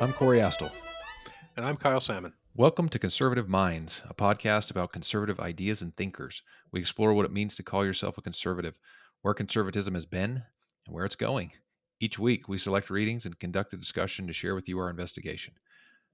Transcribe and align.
I'm 0.00 0.12
Corey 0.12 0.40
Astle. 0.40 0.72
And 1.56 1.64
I'm 1.64 1.76
Kyle 1.76 2.00
Sammin. 2.00 2.32
Welcome 2.56 2.88
to 2.88 2.98
Conservative 2.98 3.48
Minds, 3.48 4.02
a 4.10 4.14
podcast 4.14 4.72
about 4.72 4.92
conservative 4.92 5.38
ideas 5.38 5.82
and 5.82 5.96
thinkers. 5.96 6.42
We 6.72 6.80
explore 6.80 7.14
what 7.14 7.26
it 7.26 7.32
means 7.32 7.54
to 7.54 7.62
call 7.62 7.84
yourself 7.84 8.18
a 8.18 8.22
conservative, 8.22 8.74
where 9.20 9.32
conservatism 9.32 9.94
has 9.94 10.04
been, 10.04 10.42
and 10.86 10.94
where 10.94 11.04
it's 11.04 11.14
going. 11.14 11.52
Each 12.00 12.18
week, 12.18 12.48
we 12.48 12.58
select 12.58 12.90
readings 12.90 13.24
and 13.24 13.38
conduct 13.38 13.72
a 13.74 13.76
discussion 13.76 14.26
to 14.26 14.32
share 14.32 14.56
with 14.56 14.68
you 14.68 14.80
our 14.80 14.90
investigation. 14.90 15.54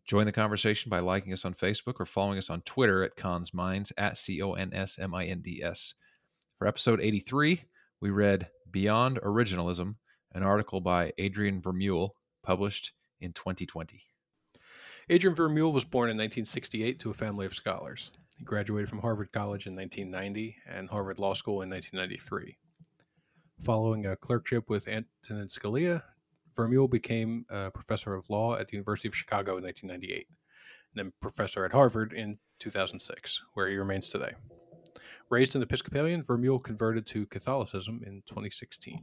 Join 0.09 0.25
the 0.25 0.32
conversation 0.32 0.88
by 0.88 1.00
liking 1.00 1.34
us 1.34 1.45
on 1.45 1.52
Facebook 1.52 1.96
or 2.00 2.06
following 2.06 2.38
us 2.38 2.48
on 2.48 2.62
Twitter 2.62 3.04
at 3.04 3.14
Cons 3.14 3.52
Minds 3.52 3.93
at 3.98 4.16
C 4.16 4.41
O 4.41 4.54
N 4.54 4.73
S 4.73 4.98
M 4.98 5.14
I 5.14 5.27
N 5.27 5.42
D 5.42 5.62
S. 5.62 5.92
For 6.56 6.66
episode 6.66 6.98
83, 6.98 7.62
we 8.01 8.09
read 8.09 8.48
Beyond 8.70 9.20
Originalism, 9.20 9.96
an 10.32 10.42
article 10.42 10.80
by 10.80 11.12
Adrian 11.18 11.60
Vermeule, 11.60 12.12
published 12.42 12.92
in 13.20 13.34
2020. 13.34 14.02
Adrian 15.10 15.37
Vermeule 15.37 15.74
was 15.74 15.84
born 15.84 16.09
in 16.09 16.16
1968 16.16 16.98
to 17.01 17.10
a 17.10 17.15
family 17.15 17.45
of 17.45 17.54
scholars. 17.54 18.10
He 18.38 18.45
graduated 18.45 18.88
from 18.88 19.01
Harvard 19.01 19.30
College 19.30 19.66
in 19.66 19.77
1990 19.77 20.56
and 20.70 20.88
Harvard 20.88 21.18
Law 21.18 21.34
School 21.34 21.60
in 21.60 21.68
1993. 21.68 22.56
Following 23.62 24.06
a 24.06 24.16
clerkship 24.16 24.70
with 24.70 24.88
Antonin 24.88 25.48
Scalia, 25.48 26.02
Vermeule 26.58 26.90
became 26.90 27.46
a 27.50 27.70
professor 27.70 28.14
of 28.14 28.28
law 28.28 28.56
at 28.56 28.66
the 28.66 28.72
University 28.72 29.06
of 29.06 29.14
Chicago 29.14 29.56
in 29.58 29.64
1998, 29.64 30.26
and 30.28 30.36
then 30.94 31.12
professor 31.20 31.64
at 31.64 31.72
Harvard 31.72 32.12
in 32.12 32.38
2006, 32.58 33.42
where 33.54 33.68
he 33.68 33.76
remains 33.76 34.08
today. 34.08 34.32
Raised 35.30 35.54
an 35.54 35.62
Episcopalian, 35.62 36.24
Vermeule 36.24 36.62
converted 36.62 37.06
to 37.06 37.26
Catholicism 37.26 38.02
in 38.04 38.22
2016. 38.26 39.00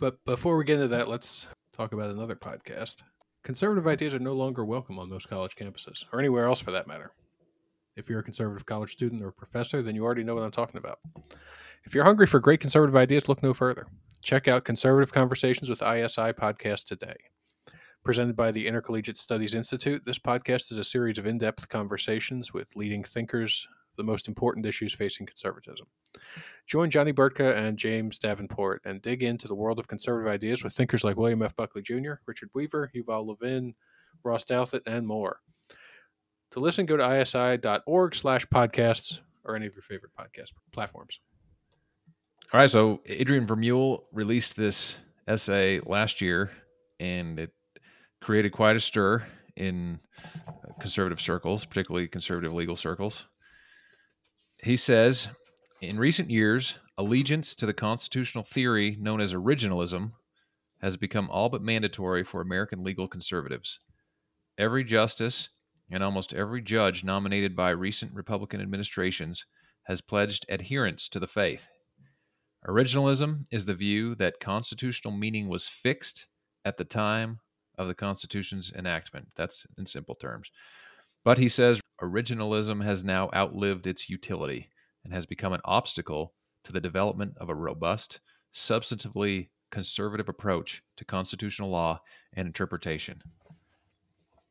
But 0.00 0.24
before 0.24 0.56
we 0.56 0.64
get 0.64 0.76
into 0.76 0.88
that, 0.88 1.08
let's 1.08 1.46
talk 1.76 1.92
about 1.92 2.10
another 2.10 2.34
podcast. 2.34 3.02
Conservative 3.44 3.86
ideas 3.86 4.12
are 4.12 4.18
no 4.18 4.32
longer 4.32 4.64
welcome 4.64 4.98
on 4.98 5.08
most 5.08 5.28
college 5.28 5.54
campuses, 5.54 6.04
or 6.12 6.18
anywhere 6.18 6.46
else 6.46 6.60
for 6.60 6.72
that 6.72 6.88
matter. 6.88 7.12
If 7.94 8.08
you're 8.08 8.20
a 8.20 8.24
conservative 8.24 8.66
college 8.66 8.92
student 8.92 9.22
or 9.22 9.30
professor, 9.30 9.80
then 9.82 9.94
you 9.94 10.04
already 10.04 10.24
know 10.24 10.34
what 10.34 10.42
I'm 10.42 10.50
talking 10.50 10.78
about. 10.78 10.98
If 11.84 11.94
you're 11.94 12.04
hungry 12.04 12.26
for 12.26 12.40
great 12.40 12.60
conservative 12.60 12.96
ideas, 12.96 13.28
look 13.28 13.42
no 13.42 13.54
further. 13.54 13.86
Check 14.22 14.46
out 14.46 14.64
Conservative 14.64 15.12
Conversations 15.12 15.68
with 15.68 15.82
ISI 15.82 16.32
podcast 16.32 16.84
today. 16.84 17.16
Presented 18.04 18.36
by 18.36 18.52
the 18.52 18.68
Intercollegiate 18.68 19.16
Studies 19.16 19.56
Institute, 19.56 20.04
this 20.04 20.20
podcast 20.20 20.70
is 20.70 20.78
a 20.78 20.84
series 20.84 21.18
of 21.18 21.26
in 21.26 21.38
depth 21.38 21.68
conversations 21.68 22.54
with 22.54 22.76
leading 22.76 23.02
thinkers, 23.02 23.66
the 23.96 24.04
most 24.04 24.28
important 24.28 24.64
issues 24.64 24.94
facing 24.94 25.26
conservatism. 25.26 25.88
Join 26.68 26.88
Johnny 26.88 27.12
Burtka 27.12 27.56
and 27.56 27.76
James 27.76 28.20
Davenport 28.20 28.82
and 28.84 29.02
dig 29.02 29.24
into 29.24 29.48
the 29.48 29.56
world 29.56 29.80
of 29.80 29.88
conservative 29.88 30.30
ideas 30.30 30.62
with 30.62 30.72
thinkers 30.72 31.02
like 31.02 31.16
William 31.16 31.42
F. 31.42 31.56
Buckley 31.56 31.82
Jr., 31.82 32.12
Richard 32.24 32.50
Weaver, 32.54 32.92
Yuval 32.94 33.26
Levin, 33.26 33.74
Ross 34.22 34.44
Douthat, 34.44 34.82
and 34.86 35.04
more. 35.04 35.40
To 36.52 36.60
listen, 36.60 36.86
go 36.86 36.96
to 36.96 37.20
isi.org 37.20 38.14
slash 38.14 38.46
podcasts 38.46 39.20
or 39.44 39.56
any 39.56 39.66
of 39.66 39.74
your 39.74 39.82
favorite 39.82 40.12
podcast 40.16 40.52
platforms. 40.70 41.18
All 42.52 42.60
right, 42.60 42.68
so 42.68 43.00
Adrian 43.06 43.46
Vermeule 43.46 44.02
released 44.12 44.56
this 44.56 44.98
essay 45.26 45.80
last 45.86 46.20
year, 46.20 46.50
and 47.00 47.38
it 47.38 47.50
created 48.20 48.52
quite 48.52 48.76
a 48.76 48.80
stir 48.80 49.24
in 49.56 49.98
uh, 50.46 50.52
conservative 50.78 51.18
circles, 51.18 51.64
particularly 51.64 52.08
conservative 52.08 52.52
legal 52.52 52.76
circles. 52.76 53.24
He 54.58 54.76
says, 54.76 55.28
in 55.80 55.98
recent 55.98 56.28
years, 56.28 56.78
allegiance 56.98 57.54
to 57.54 57.64
the 57.64 57.72
constitutional 57.72 58.44
theory 58.44 58.98
known 59.00 59.22
as 59.22 59.32
originalism 59.32 60.12
has 60.82 60.98
become 60.98 61.30
all 61.30 61.48
but 61.48 61.62
mandatory 61.62 62.22
for 62.22 62.42
American 62.42 62.84
legal 62.84 63.08
conservatives. 63.08 63.78
Every 64.58 64.84
justice 64.84 65.48
and 65.90 66.04
almost 66.04 66.34
every 66.34 66.60
judge 66.60 67.02
nominated 67.02 67.56
by 67.56 67.70
recent 67.70 68.12
Republican 68.14 68.60
administrations 68.60 69.46
has 69.84 70.02
pledged 70.02 70.44
adherence 70.50 71.08
to 71.08 71.18
the 71.18 71.26
faith. 71.26 71.68
Originalism 72.66 73.46
is 73.50 73.64
the 73.64 73.74
view 73.74 74.14
that 74.16 74.38
constitutional 74.38 75.12
meaning 75.12 75.48
was 75.48 75.66
fixed 75.66 76.26
at 76.64 76.76
the 76.76 76.84
time 76.84 77.40
of 77.76 77.88
the 77.88 77.94
Constitution's 77.94 78.72
enactment. 78.76 79.28
That's 79.36 79.66
in 79.78 79.86
simple 79.86 80.14
terms. 80.14 80.50
But 81.24 81.38
he 81.38 81.48
says 81.48 81.80
originalism 82.00 82.84
has 82.84 83.02
now 83.02 83.30
outlived 83.34 83.86
its 83.86 84.08
utility 84.08 84.68
and 85.04 85.12
has 85.12 85.26
become 85.26 85.52
an 85.52 85.60
obstacle 85.64 86.34
to 86.64 86.72
the 86.72 86.80
development 86.80 87.34
of 87.38 87.48
a 87.48 87.54
robust, 87.54 88.20
substantively 88.54 89.48
conservative 89.70 90.28
approach 90.28 90.82
to 90.96 91.04
constitutional 91.04 91.70
law 91.70 92.00
and 92.34 92.46
interpretation. 92.46 93.20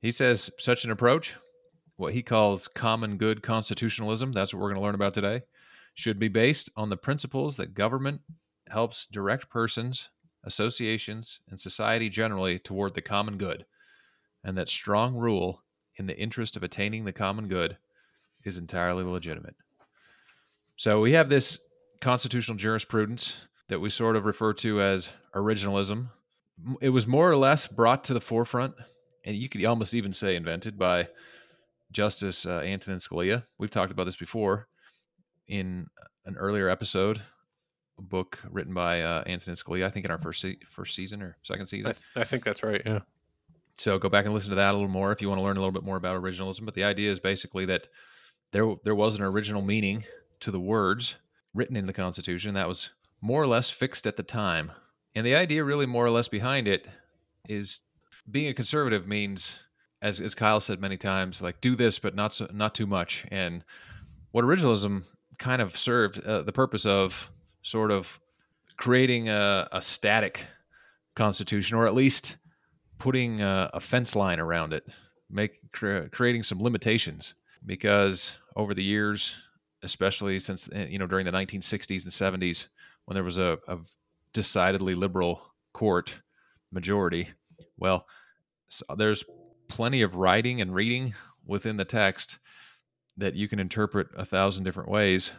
He 0.01 0.11
says 0.11 0.51
such 0.57 0.83
an 0.83 0.91
approach, 0.91 1.35
what 1.95 2.13
he 2.13 2.23
calls 2.23 2.67
common 2.67 3.17
good 3.17 3.43
constitutionalism, 3.43 4.31
that's 4.31 4.53
what 4.53 4.59
we're 4.59 4.69
going 4.69 4.81
to 4.81 4.85
learn 4.85 4.95
about 4.95 5.13
today, 5.13 5.43
should 5.93 6.19
be 6.19 6.27
based 6.27 6.69
on 6.75 6.89
the 6.89 6.97
principles 6.97 7.55
that 7.57 7.73
government 7.73 8.21
helps 8.69 9.05
direct 9.05 9.49
persons, 9.49 10.09
associations, 10.43 11.41
and 11.49 11.59
society 11.59 12.09
generally 12.09 12.57
toward 12.59 12.95
the 12.95 13.01
common 13.01 13.37
good, 13.37 13.65
and 14.43 14.57
that 14.57 14.69
strong 14.69 15.15
rule 15.15 15.63
in 15.97 16.07
the 16.07 16.17
interest 16.17 16.55
of 16.55 16.63
attaining 16.63 17.05
the 17.05 17.11
common 17.11 17.47
good 17.47 17.77
is 18.43 18.57
entirely 18.57 19.03
legitimate. 19.03 19.55
So 20.77 20.99
we 21.01 21.13
have 21.13 21.29
this 21.29 21.59
constitutional 21.99 22.57
jurisprudence 22.57 23.35
that 23.67 23.79
we 23.79 23.89
sort 23.89 24.15
of 24.15 24.25
refer 24.25 24.53
to 24.53 24.81
as 24.81 25.09
originalism. 25.35 26.09
It 26.81 26.89
was 26.89 27.05
more 27.05 27.29
or 27.29 27.37
less 27.37 27.67
brought 27.67 28.03
to 28.05 28.13
the 28.13 28.21
forefront, 28.21 28.73
and 29.25 29.35
you 29.35 29.47
could 29.47 29.63
almost 29.65 29.93
even 29.93 30.13
say 30.13 30.35
invented 30.35 30.79
by 30.79 31.09
Justice 31.91 32.45
uh, 32.45 32.61
Antonin 32.61 32.99
Scalia. 32.99 33.43
We've 33.57 33.69
talked 33.69 33.91
about 33.91 34.05
this 34.05 34.15
before 34.15 34.67
in 35.47 35.87
an 36.25 36.35
earlier 36.37 36.69
episode, 36.69 37.21
a 37.97 38.01
book 38.01 38.39
written 38.49 38.73
by 38.73 39.01
uh, 39.01 39.23
Antonin 39.25 39.55
Scalia. 39.55 39.85
I 39.85 39.89
think 39.89 40.05
in 40.05 40.11
our 40.11 40.17
first 40.17 40.41
se- 40.41 40.59
first 40.69 40.95
season 40.95 41.21
or 41.21 41.37
second 41.43 41.67
season. 41.67 41.89
I, 41.89 41.93
th- 41.93 42.03
I 42.15 42.23
think 42.23 42.43
that's 42.43 42.63
right. 42.63 42.81
Yeah. 42.85 42.99
So 43.77 43.97
go 43.97 44.09
back 44.09 44.25
and 44.25 44.33
listen 44.33 44.51
to 44.51 44.55
that 44.57 44.71
a 44.71 44.73
little 44.73 44.87
more 44.87 45.11
if 45.11 45.21
you 45.21 45.29
want 45.29 45.39
to 45.39 45.43
learn 45.43 45.57
a 45.57 45.59
little 45.59 45.71
bit 45.71 45.83
more 45.83 45.97
about 45.97 46.21
originalism. 46.21 46.65
But 46.65 46.75
the 46.75 46.83
idea 46.83 47.11
is 47.11 47.19
basically 47.19 47.65
that 47.65 47.87
there 48.51 48.75
there 48.83 48.95
was 48.95 49.15
an 49.15 49.23
original 49.23 49.61
meaning 49.61 50.03
to 50.41 50.51
the 50.51 50.59
words 50.59 51.15
written 51.53 51.75
in 51.75 51.87
the 51.87 51.93
Constitution 51.93 52.53
that 52.53 52.67
was 52.67 52.91
more 53.21 53.41
or 53.41 53.47
less 53.47 53.69
fixed 53.69 54.07
at 54.07 54.17
the 54.17 54.23
time, 54.23 54.71
and 55.15 55.25
the 55.25 55.35
idea 55.35 55.63
really 55.63 55.85
more 55.85 56.05
or 56.05 56.11
less 56.11 56.27
behind 56.27 56.67
it 56.67 56.87
is 57.49 57.81
being 58.29 58.47
a 58.47 58.53
conservative 58.53 59.07
means, 59.07 59.55
as 60.01 60.19
as 60.19 60.35
Kyle 60.35 60.59
said 60.59 60.79
many 60.79 60.97
times, 60.97 61.41
like 61.41 61.61
do 61.61 61.75
this 61.75 61.97
but 61.99 62.15
not 62.15 62.33
so, 62.33 62.47
not 62.53 62.75
too 62.75 62.87
much. 62.87 63.25
And 63.31 63.63
what 64.31 64.45
originalism 64.45 65.05
kind 65.41 65.61
of 65.61 65.75
served 65.75 66.23
uh, 66.23 66.43
the 66.43 66.51
purpose 66.51 66.85
of 66.85 67.29
sort 67.63 67.89
of 67.89 68.19
creating 68.77 69.27
a, 69.27 69.67
a 69.71 69.81
static 69.81 70.45
constitution, 71.15 71.77
or 71.77 71.87
at 71.87 71.95
least 71.95 72.37
putting 72.99 73.41
a, 73.41 73.71
a 73.73 73.79
fence 73.79 74.15
line 74.15 74.39
around 74.39 74.71
it, 74.71 74.85
make 75.29 75.59
cre- 75.71 76.07
creating 76.11 76.43
some 76.43 76.61
limitations. 76.61 77.33
Because 77.65 78.33
over 78.55 78.73
the 78.73 78.83
years, 78.83 79.35
especially 79.83 80.39
since 80.39 80.69
eh, 80.73 80.85
you 80.89 80.99
know 80.99 81.07
during 81.07 81.25
the 81.25 81.31
1960s 81.31 82.03
and 82.03 82.41
70s, 82.41 82.67
when 83.05 83.15
there 83.15 83.23
was 83.23 83.39
a, 83.39 83.57
a 83.67 83.77
decidedly 84.33 84.93
liberal 84.93 85.41
court 85.73 86.13
majority, 86.71 87.29
well, 87.77 88.05
so 88.67 88.85
there's 88.95 89.23
plenty 89.67 90.03
of 90.03 90.15
writing 90.15 90.61
and 90.61 90.73
reading 90.75 91.15
within 91.45 91.77
the 91.77 91.85
text 91.85 92.37
that 93.17 93.35
you 93.35 93.47
can 93.47 93.59
interpret 93.59 94.07
a 94.15 94.25
thousand 94.25 94.63
different 94.63 94.89
ways. 94.89 95.31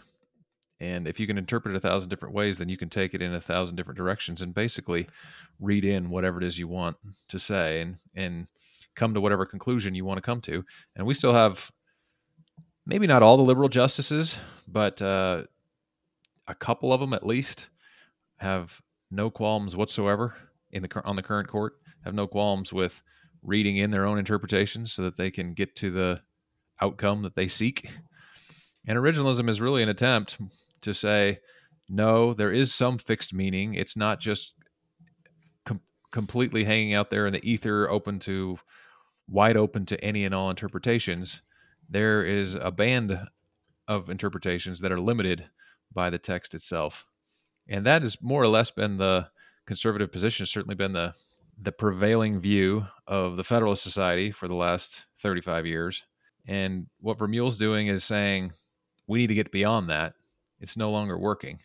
And 0.80 1.06
if 1.06 1.20
you 1.20 1.26
can 1.26 1.38
interpret 1.38 1.74
it 1.74 1.78
a 1.78 1.80
thousand 1.80 2.10
different 2.10 2.34
ways, 2.34 2.58
then 2.58 2.68
you 2.68 2.76
can 2.76 2.90
take 2.90 3.14
it 3.14 3.22
in 3.22 3.34
a 3.34 3.40
thousand 3.40 3.76
different 3.76 3.96
directions 3.96 4.42
and 4.42 4.54
basically 4.54 5.08
read 5.60 5.84
in 5.84 6.10
whatever 6.10 6.38
it 6.38 6.44
is 6.44 6.58
you 6.58 6.66
want 6.66 6.96
to 7.28 7.38
say 7.38 7.80
and, 7.80 7.96
and 8.14 8.48
come 8.96 9.14
to 9.14 9.20
whatever 9.20 9.46
conclusion 9.46 9.94
you 9.94 10.04
want 10.04 10.18
to 10.18 10.22
come 10.22 10.40
to. 10.42 10.64
And 10.96 11.06
we 11.06 11.14
still 11.14 11.32
have 11.32 11.70
maybe 12.84 13.06
not 13.06 13.22
all 13.22 13.36
the 13.36 13.42
liberal 13.42 13.68
justices, 13.68 14.38
but 14.66 15.00
uh, 15.00 15.44
a 16.48 16.54
couple 16.54 16.92
of 16.92 17.00
them 17.00 17.12
at 17.12 17.26
least 17.26 17.68
have 18.36 18.80
no 19.10 19.30
qualms 19.30 19.76
whatsoever 19.76 20.34
in 20.72 20.82
the 20.82 21.02
on 21.04 21.16
the 21.16 21.22
current 21.22 21.48
court. 21.48 21.74
Have 22.04 22.14
no 22.14 22.26
qualms 22.26 22.72
with 22.72 23.00
reading 23.42 23.76
in 23.76 23.90
their 23.90 24.06
own 24.06 24.18
interpretations 24.18 24.92
so 24.92 25.02
that 25.02 25.16
they 25.16 25.30
can 25.30 25.54
get 25.54 25.76
to 25.76 25.90
the 25.90 26.18
outcome 26.82 27.22
that 27.22 27.36
they 27.36 27.48
seek. 27.48 27.88
And 28.86 28.98
originalism 28.98 29.48
is 29.48 29.60
really 29.60 29.82
an 29.82 29.88
attempt 29.88 30.38
to 30.82 30.92
say, 30.92 31.38
no, 31.88 32.34
there 32.34 32.52
is 32.52 32.74
some 32.74 32.98
fixed 32.98 33.32
meaning. 33.32 33.74
It's 33.74 33.96
not 33.96 34.18
just 34.18 34.52
com- 35.64 35.80
completely 36.10 36.64
hanging 36.64 36.94
out 36.94 37.10
there 37.10 37.26
in 37.26 37.32
the 37.32 37.48
ether, 37.48 37.88
open 37.88 38.18
to 38.20 38.58
wide 39.28 39.56
open 39.56 39.86
to 39.86 40.04
any 40.04 40.24
and 40.24 40.34
all 40.34 40.50
interpretations. 40.50 41.40
There 41.88 42.24
is 42.24 42.54
a 42.54 42.70
band 42.70 43.18
of 43.86 44.10
interpretations 44.10 44.80
that 44.80 44.92
are 44.92 45.00
limited 45.00 45.48
by 45.92 46.10
the 46.10 46.18
text 46.18 46.54
itself. 46.54 47.06
And 47.68 47.86
that 47.86 48.02
has 48.02 48.20
more 48.20 48.42
or 48.42 48.48
less 48.48 48.70
been 48.70 48.96
the 48.96 49.28
conservative 49.66 50.10
position, 50.10 50.46
certainly 50.46 50.74
been 50.74 50.92
the 50.92 51.14
the 51.60 51.72
prevailing 51.72 52.40
view 52.40 52.86
of 53.06 53.36
the 53.36 53.44
Federalist 53.44 53.82
Society 53.82 54.32
for 54.32 54.48
the 54.48 54.54
last 54.54 55.04
35 55.18 55.66
years. 55.66 56.02
And 56.46 56.86
what 57.00 57.18
Vermeule's 57.18 57.56
doing 57.56 57.86
is 57.86 58.04
saying 58.04 58.52
we 59.06 59.20
need 59.20 59.28
to 59.28 59.34
get 59.34 59.52
beyond 59.52 59.88
that. 59.90 60.14
It's 60.60 60.76
no 60.76 60.90
longer 60.90 61.18
working. 61.18 61.58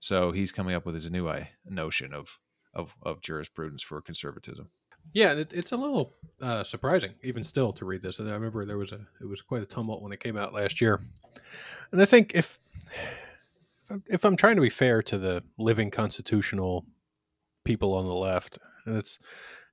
So 0.00 0.32
he's 0.32 0.52
coming 0.52 0.74
up 0.74 0.86
with 0.86 0.94
his 0.94 1.10
new 1.10 1.28
notion 1.68 2.12
of 2.12 2.38
of, 2.74 2.94
of 3.02 3.22
jurisprudence 3.22 3.82
for 3.82 4.02
conservatism. 4.02 4.68
Yeah, 5.14 5.32
it, 5.32 5.52
it's 5.54 5.72
a 5.72 5.76
little 5.76 6.12
uh, 6.42 6.62
surprising, 6.62 7.14
even 7.22 7.42
still, 7.42 7.72
to 7.72 7.86
read 7.86 8.02
this. 8.02 8.18
And 8.18 8.28
I 8.28 8.34
remember 8.34 8.66
there 8.66 8.76
was 8.76 8.92
a 8.92 9.00
it 9.20 9.28
was 9.28 9.40
quite 9.40 9.62
a 9.62 9.66
tumult 9.66 10.02
when 10.02 10.12
it 10.12 10.20
came 10.20 10.36
out 10.36 10.52
last 10.52 10.80
year. 10.80 11.00
And 11.90 12.02
I 12.02 12.04
think 12.04 12.32
if 12.34 12.58
if 14.06 14.24
I'm 14.24 14.36
trying 14.36 14.56
to 14.56 14.62
be 14.62 14.70
fair 14.70 15.00
to 15.02 15.18
the 15.18 15.44
living 15.58 15.90
constitutional 15.90 16.84
people 17.64 17.94
on 17.94 18.04
the 18.04 18.14
left, 18.14 18.58
and 18.84 18.96
it's 18.96 19.18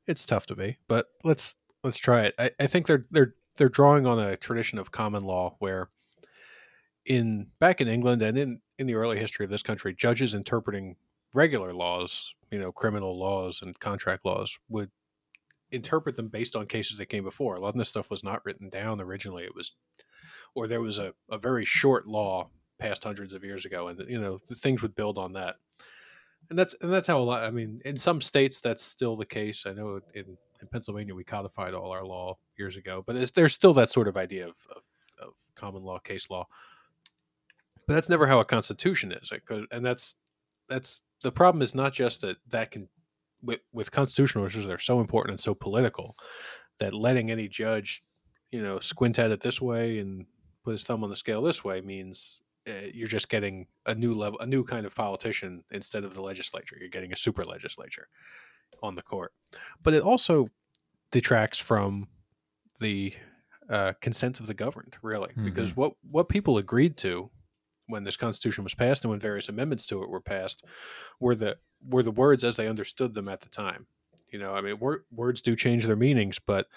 it's 0.07 0.25
tough 0.25 0.45
to 0.47 0.55
be, 0.55 0.77
but 0.87 1.07
let's 1.23 1.55
let's 1.83 1.97
try 1.97 2.23
it. 2.23 2.35
I, 2.39 2.51
I 2.59 2.67
think 2.67 2.87
they're 2.87 3.05
they're 3.11 3.35
they're 3.57 3.69
drawing 3.69 4.05
on 4.05 4.19
a 4.19 4.37
tradition 4.37 4.79
of 4.79 4.91
common 4.91 5.23
law 5.23 5.55
where 5.59 5.89
in 7.05 7.47
back 7.59 7.81
in 7.81 7.87
England 7.87 8.21
and 8.21 8.37
in 8.37 8.61
in 8.79 8.87
the 8.87 8.95
early 8.95 9.17
history 9.17 9.45
of 9.45 9.51
this 9.51 9.63
country, 9.63 9.93
judges 9.93 10.33
interpreting 10.33 10.95
regular 11.33 11.73
laws, 11.73 12.33
you 12.51 12.59
know, 12.59 12.71
criminal 12.71 13.17
laws 13.17 13.61
and 13.61 13.79
contract 13.79 14.25
laws 14.25 14.57
would 14.69 14.89
interpret 15.71 16.15
them 16.15 16.27
based 16.27 16.55
on 16.55 16.65
cases 16.65 16.97
that 16.97 17.07
came 17.07 17.23
before. 17.23 17.55
A 17.55 17.59
lot 17.59 17.69
of 17.69 17.77
this 17.77 17.89
stuff 17.89 18.09
was 18.09 18.23
not 18.23 18.45
written 18.45 18.69
down 18.69 19.01
originally. 19.01 19.43
It 19.43 19.55
was, 19.55 19.71
or 20.55 20.67
there 20.67 20.81
was 20.81 20.99
a, 20.99 21.13
a 21.31 21.37
very 21.37 21.65
short 21.65 22.07
law 22.07 22.49
passed 22.79 23.03
hundreds 23.03 23.33
of 23.33 23.43
years 23.43 23.65
ago, 23.65 23.87
and 23.87 24.03
you 24.07 24.19
know 24.19 24.39
things 24.55 24.81
would 24.81 24.95
build 24.95 25.17
on 25.17 25.33
that. 25.33 25.55
And 26.49 26.59
that's 26.59 26.75
and 26.81 26.91
that's 26.91 27.07
how 27.07 27.19
a 27.19 27.23
lot. 27.23 27.43
I 27.43 27.51
mean, 27.51 27.81
in 27.85 27.95
some 27.95 28.21
states 28.21 28.61
that's 28.61 28.83
still 28.83 29.15
the 29.15 29.25
case. 29.25 29.65
I 29.65 29.73
know 29.73 29.99
in, 30.13 30.37
in 30.61 30.67
Pennsylvania 30.71 31.15
we 31.15 31.23
codified 31.23 31.73
all 31.73 31.91
our 31.91 32.05
law 32.05 32.37
years 32.57 32.77
ago, 32.77 33.03
but 33.05 33.33
there's 33.33 33.53
still 33.53 33.73
that 33.73 33.89
sort 33.89 34.07
of 34.07 34.17
idea 34.17 34.45
of, 34.45 34.55
of, 34.69 34.83
of 35.19 35.33
common 35.55 35.83
law, 35.83 35.99
case 35.99 36.29
law. 36.29 36.47
But 37.87 37.95
that's 37.95 38.09
never 38.09 38.27
how 38.27 38.39
a 38.39 38.45
constitution 38.45 39.11
is, 39.11 39.31
and 39.71 39.85
that's 39.85 40.15
that's 40.69 41.01
the 41.21 41.31
problem 41.31 41.61
is 41.61 41.75
not 41.75 41.93
just 41.93 42.21
that 42.21 42.37
that 42.49 42.71
can 42.71 42.87
with, 43.41 43.59
with 43.73 43.91
constitutional 43.91 44.45
issues 44.45 44.65
they're 44.65 44.79
so 44.79 45.01
important 45.01 45.31
and 45.31 45.39
so 45.39 45.53
political 45.53 46.15
that 46.79 46.93
letting 46.93 47.29
any 47.29 47.49
judge 47.49 48.03
you 48.53 48.61
know 48.61 48.79
squint 48.79 49.19
at 49.19 49.31
it 49.31 49.41
this 49.41 49.61
way 49.61 49.99
and 49.99 50.25
put 50.63 50.71
his 50.71 50.83
thumb 50.83 51.03
on 51.03 51.09
the 51.09 51.15
scale 51.15 51.41
this 51.41 51.61
way 51.61 51.81
means 51.81 52.41
uh, 52.67 52.87
you're 52.93 53.07
just 53.07 53.29
getting 53.29 53.67
a 53.85 53.95
new 53.95 54.13
level 54.13 54.39
a 54.39 54.45
new 54.45 54.63
kind 54.63 54.85
of 54.85 54.95
politician 54.95 55.63
instead 55.71 56.03
of 56.03 56.13
the 56.13 56.21
legislature. 56.21 56.77
You're 56.79 56.89
getting 56.89 57.11
a 57.11 57.17
super 57.17 57.43
legislature 57.43 58.07
on 58.81 58.95
the 58.95 59.01
court. 59.01 59.33
But 59.81 59.93
it 59.93 60.01
also 60.01 60.47
detracts 61.11 61.57
from 61.57 62.07
the 62.79 63.13
uh, 63.69 63.93
consent 64.01 64.39
of 64.39 64.47
the 64.47 64.53
governed 64.53 64.97
really 65.01 65.29
mm-hmm. 65.29 65.45
because 65.45 65.75
what 65.75 65.93
what 66.09 66.29
people 66.29 66.57
agreed 66.57 66.97
to 66.97 67.29
when 67.87 68.03
this 68.03 68.17
constitution 68.17 68.63
was 68.63 68.73
passed 68.73 69.03
and 69.03 69.11
when 69.11 69.19
various 69.19 69.49
amendments 69.49 69.85
to 69.85 70.03
it 70.03 70.09
were 70.09 70.21
passed 70.21 70.63
were 71.19 71.35
the 71.35 71.57
were 71.87 72.03
the 72.03 72.11
words 72.11 72.43
as 72.43 72.55
they 72.55 72.67
understood 72.67 73.13
them 73.13 73.29
at 73.29 73.41
the 73.41 73.49
time 73.49 73.87
you 74.31 74.39
know 74.39 74.53
i 74.53 74.61
mean 74.61 74.77
wor- 74.79 75.05
words 75.11 75.41
do 75.41 75.55
change 75.55 75.85
their 75.85 75.95
meanings 75.95 76.39
but 76.39 76.67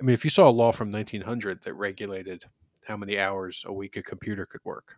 i 0.00 0.04
mean 0.04 0.14
if 0.14 0.24
you 0.24 0.30
saw 0.30 0.48
a 0.48 0.50
law 0.50 0.72
from 0.72 0.90
1900 0.90 1.62
that 1.62 1.74
regulated 1.74 2.44
how 2.86 2.96
many 2.96 3.18
hours 3.18 3.64
a 3.66 3.72
week 3.72 3.96
a 3.96 4.02
computer 4.02 4.44
could 4.44 4.60
work 4.64 4.96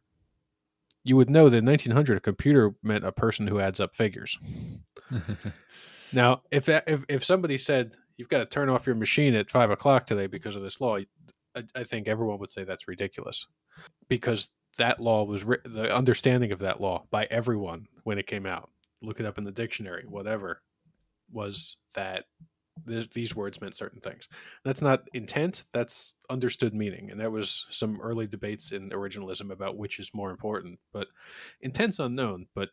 you 1.03 1.17
would 1.17 1.29
know 1.29 1.51
that 1.51 1.59
in 1.59 1.67
1900 1.67 2.17
a 2.17 2.21
computer 2.21 2.75
meant 2.83 3.05
a 3.05 3.13
person 3.13 3.47
who 3.47 3.61
adds 3.61 3.79
up 3.79 3.95
figures 3.95 4.39
now 6.13 6.43
if, 6.51 6.65
that, 6.65 6.85
if 6.87 7.05
if 7.09 7.25
somebody 7.25 7.59
said 7.59 7.95
you've 8.17 8.29
got 8.29 8.39
to 8.39 8.47
turn 8.47 8.69
off 8.69 8.87
your 8.87 8.95
machine 8.95 9.35
at 9.35 9.51
five 9.51 9.71
o'clock 9.71 10.07
today 10.07 10.27
because 10.27 10.57
of 10.57 10.63
this 10.63 10.81
law 10.81 10.99
I, 11.55 11.65
I 11.75 11.85
think 11.85 12.09
everyone 12.09 12.39
would 12.39 12.51
say 12.51 12.65
that's 12.65 12.89
ridiculous 12.89 13.47
because 14.09 14.51
that 14.77 15.01
law 15.01 15.25
was 15.25 15.45
ri- 15.45 15.59
the 15.65 15.95
understanding 15.95 16.53
of 16.53 16.59
that 16.61 16.81
law 16.81 17.05
by 17.11 17.27
everyone 17.31 17.87
when 18.05 18.19
it 18.19 18.27
came 18.27 18.47
out. 18.47 18.71
Look 19.03 19.21
it 19.21 19.27
up 19.27 19.39
in 19.39 19.45
the 19.45 19.53
dictionary, 19.53 20.05
whatever, 20.09 20.63
was 21.33 21.77
that 21.95 22.25
th- 22.87 23.11
these 23.11 23.37
words 23.37 23.61
meant 23.61 23.77
certain 23.77 24.01
things. 24.01 24.29
That's 24.65 24.83
not 24.83 25.09
intent, 25.13 25.65
that's 25.73 26.15
understood 26.31 26.75
meaning. 26.75 27.11
And 27.11 27.21
there 27.21 27.31
was 27.31 27.67
some 27.71 28.01
early 28.01 28.27
debates 28.27 28.73
in 28.73 28.91
originalism 28.91 29.51
about 29.51 29.77
which 29.77 30.01
is 30.01 30.11
more 30.15 30.31
important. 30.31 30.79
But 30.93 31.09
intent's 31.61 31.99
unknown, 31.99 32.47
but 32.55 32.71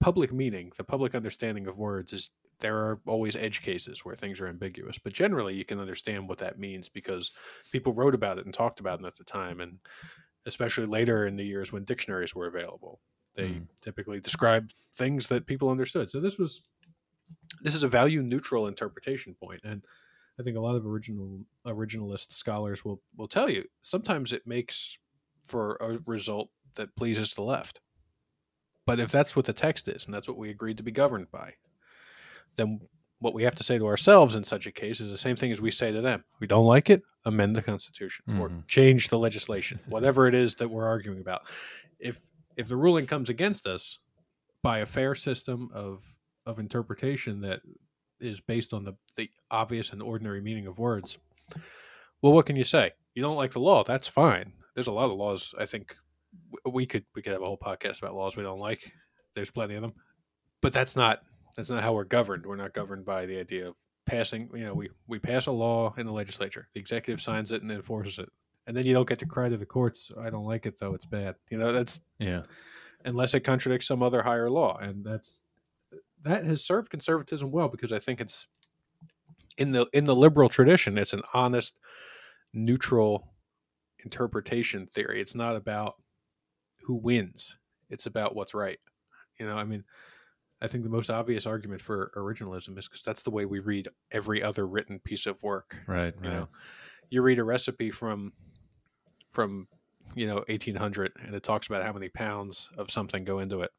public 0.00 0.32
meaning, 0.32 0.72
the 0.76 0.84
public 0.84 1.14
understanding 1.14 1.66
of 1.66 1.76
words 1.76 2.12
is 2.12 2.30
there 2.62 2.78
are 2.78 3.00
always 3.06 3.36
edge 3.36 3.60
cases 3.60 4.04
where 4.04 4.16
things 4.16 4.40
are 4.40 4.48
ambiguous, 4.48 4.98
but 4.98 5.12
generally 5.12 5.54
you 5.54 5.66
can 5.66 5.78
understand 5.78 6.26
what 6.26 6.38
that 6.38 6.58
means 6.58 6.88
because 6.88 7.30
people 7.70 7.92
wrote 7.92 8.14
about 8.14 8.38
it 8.38 8.46
and 8.46 8.54
talked 8.54 8.80
about 8.80 9.00
it 9.00 9.06
at 9.06 9.16
the 9.16 9.24
time. 9.24 9.60
And 9.60 9.78
especially 10.46 10.86
later 10.86 11.26
in 11.26 11.36
the 11.36 11.44
years 11.44 11.72
when 11.72 11.84
dictionaries 11.84 12.34
were 12.34 12.46
available. 12.46 13.00
They 13.34 13.48
mm. 13.48 13.66
typically 13.80 14.20
described 14.20 14.74
things 14.96 15.26
that 15.28 15.46
people 15.46 15.70
understood. 15.70 16.10
So 16.10 16.20
this 16.20 16.38
was 16.38 16.62
this 17.62 17.74
is 17.74 17.82
a 17.82 17.88
value 17.88 18.22
neutral 18.22 18.66
interpretation 18.66 19.34
point, 19.34 19.60
and 19.64 19.82
I 20.38 20.42
think 20.42 20.56
a 20.56 20.60
lot 20.60 20.76
of 20.76 20.86
original 20.86 21.40
originalist 21.66 22.32
scholars 22.32 22.84
will 22.84 23.00
will 23.16 23.28
tell 23.28 23.48
you 23.48 23.64
sometimes 23.82 24.32
it 24.32 24.46
makes 24.46 24.98
for 25.44 25.76
a 25.80 25.98
result 26.06 26.50
that 26.74 26.94
pleases 26.96 27.34
the 27.34 27.42
left. 27.42 27.80
But 28.84 29.00
if 29.00 29.12
that's 29.12 29.36
what 29.36 29.46
the 29.46 29.52
text 29.52 29.88
is, 29.88 30.04
and 30.06 30.14
that's 30.14 30.28
what 30.28 30.36
we 30.38 30.50
agreed 30.50 30.76
to 30.76 30.82
be 30.82 30.90
governed 30.90 31.30
by, 31.30 31.54
then 32.56 32.80
what 33.22 33.34
we 33.34 33.44
have 33.44 33.54
to 33.54 33.62
say 33.62 33.78
to 33.78 33.86
ourselves 33.86 34.34
in 34.34 34.42
such 34.42 34.66
a 34.66 34.72
case 34.72 35.00
is 35.00 35.10
the 35.10 35.16
same 35.16 35.36
thing 35.36 35.52
as 35.52 35.60
we 35.60 35.70
say 35.70 35.92
to 35.92 36.00
them. 36.00 36.24
We 36.40 36.48
don't 36.48 36.66
like 36.66 36.90
it, 36.90 37.02
amend 37.24 37.54
the 37.54 37.62
Constitution 37.62 38.24
mm-hmm. 38.28 38.40
or 38.40 38.50
change 38.66 39.08
the 39.08 39.18
legislation, 39.18 39.78
whatever 39.88 40.26
it 40.26 40.34
is 40.34 40.56
that 40.56 40.68
we're 40.68 40.86
arguing 40.86 41.20
about. 41.20 41.42
If 41.98 42.20
if 42.56 42.68
the 42.68 42.76
ruling 42.76 43.06
comes 43.06 43.30
against 43.30 43.66
us 43.66 43.98
by 44.62 44.78
a 44.78 44.86
fair 44.86 45.14
system 45.14 45.70
of 45.72 46.02
of 46.44 46.58
interpretation 46.58 47.40
that 47.42 47.60
is 48.20 48.40
based 48.40 48.72
on 48.72 48.84
the, 48.84 48.94
the 49.16 49.30
obvious 49.50 49.90
and 49.92 50.02
ordinary 50.02 50.40
meaning 50.40 50.66
of 50.66 50.78
words, 50.78 51.16
well, 52.20 52.32
what 52.32 52.46
can 52.46 52.56
you 52.56 52.64
say? 52.64 52.90
You 53.14 53.22
don't 53.22 53.36
like 53.36 53.52
the 53.52 53.60
law, 53.60 53.84
that's 53.84 54.08
fine. 54.08 54.52
There's 54.74 54.88
a 54.88 54.92
lot 54.92 55.10
of 55.10 55.16
laws 55.16 55.54
I 55.58 55.66
think 55.66 55.94
we 56.64 56.86
could 56.86 57.04
we 57.14 57.22
could 57.22 57.32
have 57.32 57.42
a 57.42 57.46
whole 57.46 57.58
podcast 57.58 57.98
about 57.98 58.16
laws 58.16 58.36
we 58.36 58.42
don't 58.42 58.58
like. 58.58 58.80
There's 59.34 59.50
plenty 59.50 59.76
of 59.76 59.82
them. 59.82 59.94
But 60.60 60.72
that's 60.72 60.96
not 60.96 61.22
that's 61.56 61.70
not 61.70 61.82
how 61.82 61.92
we're 61.92 62.04
governed. 62.04 62.46
We're 62.46 62.56
not 62.56 62.72
governed 62.72 63.04
by 63.04 63.26
the 63.26 63.38
idea 63.38 63.68
of 63.68 63.74
passing. 64.06 64.48
You 64.54 64.64
know, 64.64 64.74
we 64.74 64.90
we 65.06 65.18
pass 65.18 65.46
a 65.46 65.52
law 65.52 65.94
in 65.96 66.06
the 66.06 66.12
legislature. 66.12 66.68
The 66.74 66.80
executive 66.80 67.20
signs 67.20 67.52
it 67.52 67.62
and 67.62 67.70
enforces 67.70 68.18
it, 68.18 68.28
and 68.66 68.76
then 68.76 68.86
you 68.86 68.94
don't 68.94 69.08
get 69.08 69.18
to 69.20 69.26
cry 69.26 69.48
to 69.48 69.56
the 69.56 69.66
courts. 69.66 70.10
I 70.18 70.30
don't 70.30 70.46
like 70.46 70.66
it 70.66 70.78
though. 70.78 70.94
It's 70.94 71.06
bad. 71.06 71.36
You 71.50 71.58
know, 71.58 71.72
that's 71.72 72.00
yeah. 72.18 72.42
Unless 73.04 73.34
it 73.34 73.40
contradicts 73.40 73.86
some 73.86 74.02
other 74.02 74.22
higher 74.22 74.48
law, 74.48 74.78
and 74.78 75.04
that's 75.04 75.40
that 76.22 76.44
has 76.44 76.64
served 76.64 76.90
conservatism 76.90 77.50
well 77.50 77.68
because 77.68 77.92
I 77.92 77.98
think 77.98 78.20
it's 78.20 78.46
in 79.58 79.72
the 79.72 79.86
in 79.92 80.04
the 80.04 80.14
liberal 80.14 80.48
tradition. 80.48 80.98
It's 80.98 81.12
an 81.12 81.22
honest, 81.34 81.74
neutral 82.52 83.32
interpretation 84.04 84.86
theory. 84.86 85.20
It's 85.20 85.34
not 85.34 85.56
about 85.56 85.94
who 86.82 86.94
wins. 86.94 87.56
It's 87.90 88.06
about 88.06 88.34
what's 88.34 88.54
right. 88.54 88.78
You 89.38 89.46
know, 89.46 89.56
I 89.56 89.64
mean, 89.64 89.84
I 90.62 90.68
think 90.68 90.84
the 90.84 90.90
most 90.90 91.10
obvious 91.10 91.44
argument 91.44 91.82
for 91.82 92.12
originalism 92.16 92.78
is 92.78 92.86
because 92.86 93.02
that's 93.02 93.22
the 93.22 93.30
way 93.30 93.44
we 93.44 93.58
read 93.58 93.88
every 94.12 94.42
other 94.42 94.66
written 94.66 95.00
piece 95.00 95.26
of 95.26 95.42
work. 95.42 95.76
Right. 95.88 96.14
You 96.22 96.28
right. 96.28 96.36
know, 96.36 96.48
you 97.10 97.20
read 97.20 97.40
a 97.40 97.44
recipe 97.44 97.90
from 97.90 98.32
from 99.32 99.66
you 100.14 100.26
know 100.26 100.36
1800 100.48 101.12
and 101.24 101.34
it 101.34 101.42
talks 101.42 101.66
about 101.66 101.82
how 101.82 101.92
many 101.92 102.08
pounds 102.08 102.70
of 102.78 102.90
something 102.90 103.24
go 103.24 103.40
into 103.40 103.62
it. 103.62 103.72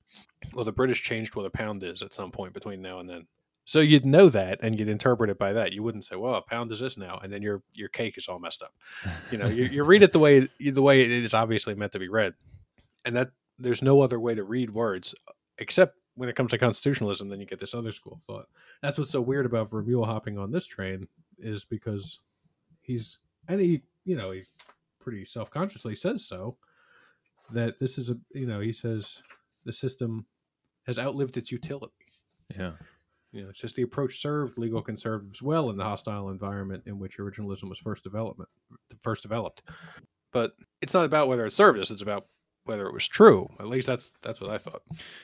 Well, 0.53 0.65
the 0.65 0.73
British 0.73 1.03
changed 1.03 1.35
what 1.35 1.45
a 1.45 1.49
pound 1.49 1.83
is 1.83 2.01
at 2.01 2.13
some 2.13 2.31
point 2.31 2.53
between 2.53 2.81
now 2.81 2.99
and 2.99 3.09
then. 3.09 3.27
So 3.65 3.79
you'd 3.79 4.05
know 4.05 4.27
that 4.27 4.59
and 4.61 4.77
you'd 4.77 4.89
interpret 4.89 5.29
it 5.29 5.39
by 5.39 5.53
that. 5.53 5.71
You 5.71 5.83
wouldn't 5.83 6.03
say, 6.03 6.17
"Well, 6.17 6.35
a 6.35 6.41
pound 6.41 6.69
is 6.73 6.81
this 6.81 6.97
now," 6.97 7.21
and 7.23 7.31
then 7.31 7.41
your 7.41 7.63
your 7.73 7.87
cake 7.87 8.17
is 8.17 8.27
all 8.27 8.39
messed 8.39 8.61
up. 8.61 8.73
You 9.31 9.37
know, 9.37 9.47
you, 9.47 9.63
you 9.65 9.83
read 9.85 10.03
it 10.03 10.11
the 10.11 10.19
way 10.19 10.49
the 10.59 10.81
way 10.81 11.01
it 11.01 11.11
is 11.11 11.33
obviously 11.33 11.75
meant 11.75 11.93
to 11.93 11.99
be 11.99 12.09
read, 12.09 12.33
and 13.05 13.15
that 13.15 13.29
there's 13.57 13.81
no 13.81 14.01
other 14.01 14.19
way 14.19 14.35
to 14.35 14.43
read 14.43 14.69
words 14.69 15.15
except 15.59 15.97
when 16.15 16.29
it 16.29 16.36
comes 16.36 16.51
to 16.51 16.58
constitutionalism, 16.58 17.29
then 17.29 17.39
you 17.39 17.46
get 17.46 17.60
this 17.60 17.74
other 17.74 17.91
school 17.91 18.13
of 18.13 18.24
thought. 18.24 18.48
That's 18.82 18.98
what's 18.98 19.12
so 19.12 19.22
weird 19.22 19.46
about 19.46 19.72
Vermeule 19.72 20.05
hopping 20.05 20.38
on 20.38 20.51
this 20.51 20.65
train 20.65 21.08
is 21.39 21.63
because 21.65 22.20
he's 22.82 23.20
and 23.48 23.60
he, 23.60 23.82
you 24.05 24.15
know, 24.15 24.32
he 24.32 24.43
pretty 25.00 25.25
self 25.25 25.50
consciously 25.50 25.96
says 25.96 26.25
so 26.25 26.58
that 27.51 27.79
this 27.79 27.98
is 27.98 28.10
a, 28.10 28.17
you 28.34 28.46
know, 28.46 28.60
he 28.60 28.72
says 28.74 29.22
the 29.65 29.74
system 29.74 30.25
has 30.86 31.00
outlived 31.00 31.38
its 31.38 31.51
utility. 31.51 31.93
Yeah. 32.55 32.74
You 33.32 33.43
know, 33.43 33.50
it's 33.50 33.60
just 33.60 33.75
the 33.75 33.82
approach 33.82 34.22
served 34.22 34.58
legal 34.58 34.82
conservatives 34.82 35.41
well 35.41 35.72
in 35.72 35.77
the 35.77 35.84
hostile 35.84 36.29
environment 36.29 36.84
in 36.86 37.00
which 37.00 37.17
originalism 37.17 37.67
was 37.70 37.79
first 37.79 38.03
development 38.03 38.50
first 39.01 39.24
developed. 39.24 39.63
but 40.32 40.53
it's 40.82 40.93
not 40.93 41.05
about 41.05 41.27
whether 41.27 41.46
it 41.46 41.53
served 41.53 41.79
us. 41.79 41.91
It's 41.91 42.01
about 42.01 42.27
whether 42.65 42.88
it 42.88 42.93
was 42.93 43.08
true. 43.08 43.50
At 43.60 43.67
least 43.67 43.88
that's 43.88 44.12
that's 44.22 44.39
what 44.41 44.50
I 44.50 44.58
thought. 44.58 44.82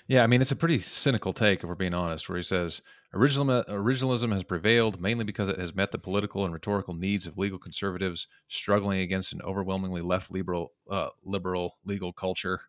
Yeah, 0.07 0.23
I 0.23 0.27
mean, 0.27 0.41
it's 0.41 0.51
a 0.51 0.55
pretty 0.55 0.81
cynical 0.81 1.33
take, 1.33 1.63
if 1.63 1.69
we're 1.69 1.75
being 1.75 1.93
honest, 1.93 2.27
where 2.29 2.37
he 2.37 2.43
says 2.43 2.81
Original, 3.11 3.63
originalism 3.63 4.31
has 4.31 4.43
prevailed 4.43 5.01
mainly 5.01 5.23
because 5.23 5.49
it 5.49 5.57
has 5.57 5.73
met 5.73 5.91
the 5.91 5.97
political 5.97 6.45
and 6.45 6.53
rhetorical 6.53 6.93
needs 6.93 7.25
of 7.25 7.39
legal 7.39 7.57
conservatives 7.57 8.27
struggling 8.49 8.99
against 8.99 9.33
an 9.33 9.41
overwhelmingly 9.41 10.01
left 10.01 10.29
liberal, 10.29 10.73
uh, 10.91 11.07
liberal 11.23 11.77
legal 11.85 12.13
culture. 12.13 12.61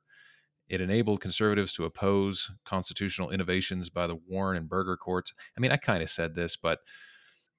It 0.67 0.81
enabled 0.81 1.21
conservatives 1.21 1.75
to 1.75 1.85
oppose 1.85 2.51
constitutional 2.65 3.31
innovations 3.31 3.91
by 3.91 4.07
the 4.07 4.19
Warren 4.29 4.57
and 4.57 4.69
Burger 4.69 4.97
courts. 4.97 5.35
I 5.59 5.61
mean, 5.61 5.73
I 5.73 5.77
kind 5.77 6.03
of 6.03 6.09
said 6.09 6.35
this, 6.35 6.57
but 6.57 6.79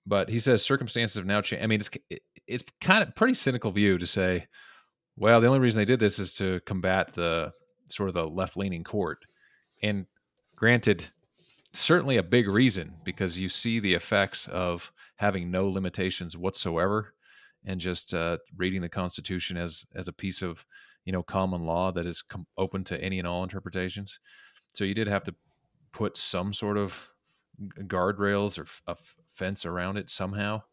but 0.07 0.29
he 0.29 0.39
says 0.39 0.65
circumstances 0.65 1.17
have 1.17 1.27
now 1.27 1.41
changed. 1.41 1.63
I 1.63 1.67
mean, 1.67 1.81
it's 1.81 1.89
it's 2.47 2.63
kind 2.79 3.03
of 3.03 3.13
pretty 3.13 3.35
cynical 3.35 3.69
view 3.69 3.99
to 3.99 4.07
say, 4.07 4.47
well, 5.17 5.41
the 5.41 5.47
only 5.47 5.59
reason 5.59 5.79
they 5.79 5.85
did 5.85 5.99
this 5.99 6.19
is 6.19 6.33
to 6.35 6.59
combat 6.65 7.13
the 7.13 7.51
sort 7.89 8.09
of 8.09 8.15
the 8.15 8.25
left 8.27 8.57
leaning 8.57 8.83
court. 8.83 9.19
And 9.83 10.05
granted, 10.55 11.07
certainly 11.73 12.17
a 12.17 12.23
big 12.23 12.47
reason 12.47 12.95
because 13.03 13.37
you 13.37 13.49
see 13.49 13.79
the 13.79 13.93
effects 13.93 14.47
of 14.47 14.91
having 15.17 15.51
no 15.51 15.67
limitations 15.67 16.37
whatsoever 16.37 17.13
and 17.65 17.79
just 17.79 18.13
uh, 18.13 18.37
reading 18.57 18.81
the 18.81 18.89
Constitution 18.89 19.57
as 19.57 19.85
as 19.95 20.07
a 20.07 20.13
piece 20.13 20.41
of 20.41 20.65
you 21.05 21.11
know 21.11 21.23
common 21.23 21.65
law 21.65 21.91
that 21.91 22.05
is 22.05 22.21
com- 22.21 22.47
open 22.57 22.83
to 22.85 23.01
any 23.01 23.19
and 23.19 23.27
all 23.27 23.43
interpretations. 23.43 24.19
So 24.73 24.83
you 24.83 24.93
did 24.93 25.07
have 25.07 25.23
to 25.25 25.35
put 25.91 26.17
some 26.17 26.53
sort 26.53 26.77
of 26.77 27.09
guardrails 27.81 28.57
or 28.57 28.63
f- 28.63 28.81
a 28.87 28.91
f- 28.91 29.15
fence 29.33 29.65
around 29.65 29.97
it 29.97 30.09
somehow. 30.09 30.63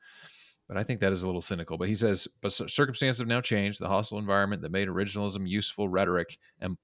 But 0.68 0.76
I 0.76 0.82
think 0.84 1.00
that 1.00 1.12
is 1.12 1.22
a 1.22 1.26
little 1.26 1.40
cynical. 1.40 1.78
But 1.78 1.88
he 1.88 1.96
says, 1.96 2.28
but 2.42 2.52
circumstances 2.52 3.18
have 3.18 3.28
now 3.28 3.40
changed. 3.40 3.80
The 3.80 3.88
hostile 3.88 4.18
environment 4.18 4.62
that 4.62 4.70
made 4.70 4.88
originalism 4.88 5.48
useful 5.48 5.88
rhetoric 5.88 6.38
and 6.60 6.76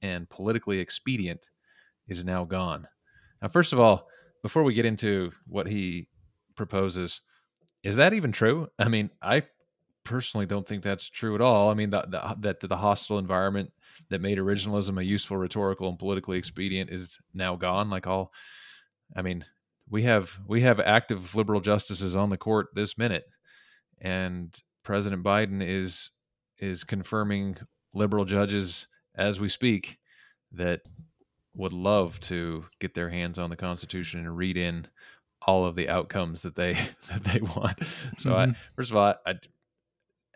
and 0.00 0.28
politically 0.30 0.78
expedient 0.78 1.40
is 2.06 2.24
now 2.24 2.44
gone. 2.44 2.86
Now, 3.42 3.48
first 3.48 3.72
of 3.72 3.80
all, 3.80 4.08
before 4.42 4.62
we 4.62 4.74
get 4.74 4.86
into 4.86 5.32
what 5.46 5.68
he 5.68 6.08
proposes, 6.56 7.20
is 7.82 7.96
that 7.96 8.14
even 8.14 8.32
true? 8.32 8.68
I 8.78 8.88
mean, 8.88 9.10
I 9.20 9.42
personally 10.04 10.46
don't 10.46 10.66
think 10.66 10.82
that's 10.82 11.08
true 11.08 11.34
at 11.34 11.40
all. 11.40 11.70
I 11.70 11.74
mean, 11.74 11.90
the, 11.90 12.02
the, 12.08 12.36
that 12.40 12.60
the 12.60 12.76
hostile 12.76 13.18
environment 13.18 13.72
that 14.08 14.20
made 14.20 14.38
originalism 14.38 14.98
a 14.98 15.04
useful, 15.04 15.36
rhetorical, 15.36 15.88
and 15.88 15.98
politically 15.98 16.38
expedient 16.38 16.90
is 16.90 17.18
now 17.34 17.56
gone. 17.56 17.90
Like 17.90 18.06
all, 18.06 18.32
I 19.16 19.22
mean, 19.22 19.44
we 19.90 20.02
have 20.02 20.38
we 20.46 20.60
have 20.62 20.80
active 20.80 21.34
liberal 21.34 21.60
justices 21.60 22.14
on 22.14 22.30
the 22.30 22.36
court 22.36 22.68
this 22.74 22.98
minute, 22.98 23.24
and 24.00 24.54
President 24.82 25.22
Biden 25.22 25.62
is 25.62 26.10
is 26.58 26.84
confirming 26.84 27.56
liberal 27.94 28.24
judges 28.24 28.86
as 29.14 29.40
we 29.40 29.48
speak 29.48 29.98
that 30.52 30.80
would 31.54 31.72
love 31.72 32.18
to 32.20 32.64
get 32.80 32.94
their 32.94 33.10
hands 33.10 33.38
on 33.38 33.50
the 33.50 33.56
Constitution 33.56 34.20
and 34.20 34.36
read 34.36 34.56
in 34.56 34.86
all 35.42 35.64
of 35.64 35.76
the 35.76 35.88
outcomes 35.88 36.42
that 36.42 36.54
they 36.54 36.74
that 37.08 37.24
they 37.24 37.40
want. 37.40 37.78
So, 38.18 38.30
mm-hmm. 38.30 38.52
I, 38.52 38.56
first 38.76 38.90
of 38.90 38.96
all, 38.96 39.14
I, 39.26 39.34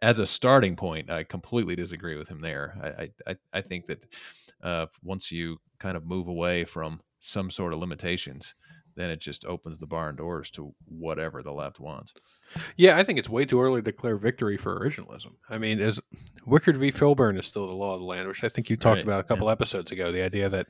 as 0.01 0.19
a 0.19 0.27
starting 0.27 0.77
point, 0.77 1.11
I 1.11 1.25
completely 1.25 1.77
disagree 1.77 2.17
with 2.17 2.29
him 2.29 2.41
there. 2.41 2.75
I 2.83 3.31
I, 3.31 3.37
I 3.53 3.61
think 3.61 3.87
that 3.87 4.07
uh, 4.63 4.87
once 5.03 5.31
you 5.31 5.59
kind 5.79 5.97
of 5.97 6.07
move 6.07 6.29
away 6.29 6.65
from 6.65 7.01
some 7.21 7.51
sort 7.51 7.73
of 7.73 7.79
limitations, 7.79 8.55
then 8.95 9.11
it 9.11 9.21
just 9.21 9.45
opens 9.45 9.79
the 9.79 9.87
barn 9.87 10.17
doors 10.17 10.51
to 10.51 10.75
whatever 10.87 11.43
the 11.43 11.53
left 11.53 11.81
wants. 11.81 12.13
Yeah, 12.77 12.97
I 12.97 13.03
think 13.03 13.19
it's 13.19 13.29
way 13.29 13.45
too 13.45 13.61
early 13.61 13.81
to 13.81 13.91
declare 13.91 14.17
victory 14.17 14.57
for 14.57 14.79
originalism. 14.79 15.33
I 15.49 15.59
mean, 15.59 15.81
as 15.81 16.01
Wickard 16.47 16.77
v. 16.77 16.93
Filburn 16.93 17.39
is 17.39 17.47
still 17.47 17.67
the 17.67 17.73
law 17.73 17.95
of 17.95 18.01
the 18.01 18.07
land, 18.07 18.29
which 18.29 18.45
I 18.45 18.49
think 18.49 18.71
you 18.71 18.77
talked 18.77 18.99
right. 18.99 19.05
about 19.05 19.21
a 19.21 19.25
couple 19.25 19.47
yeah. 19.47 19.53
episodes 19.53 19.93
ago. 19.93 20.13
The 20.13 20.25
idea 20.25 20.49
that 20.49 20.67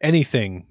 anything 0.00 0.66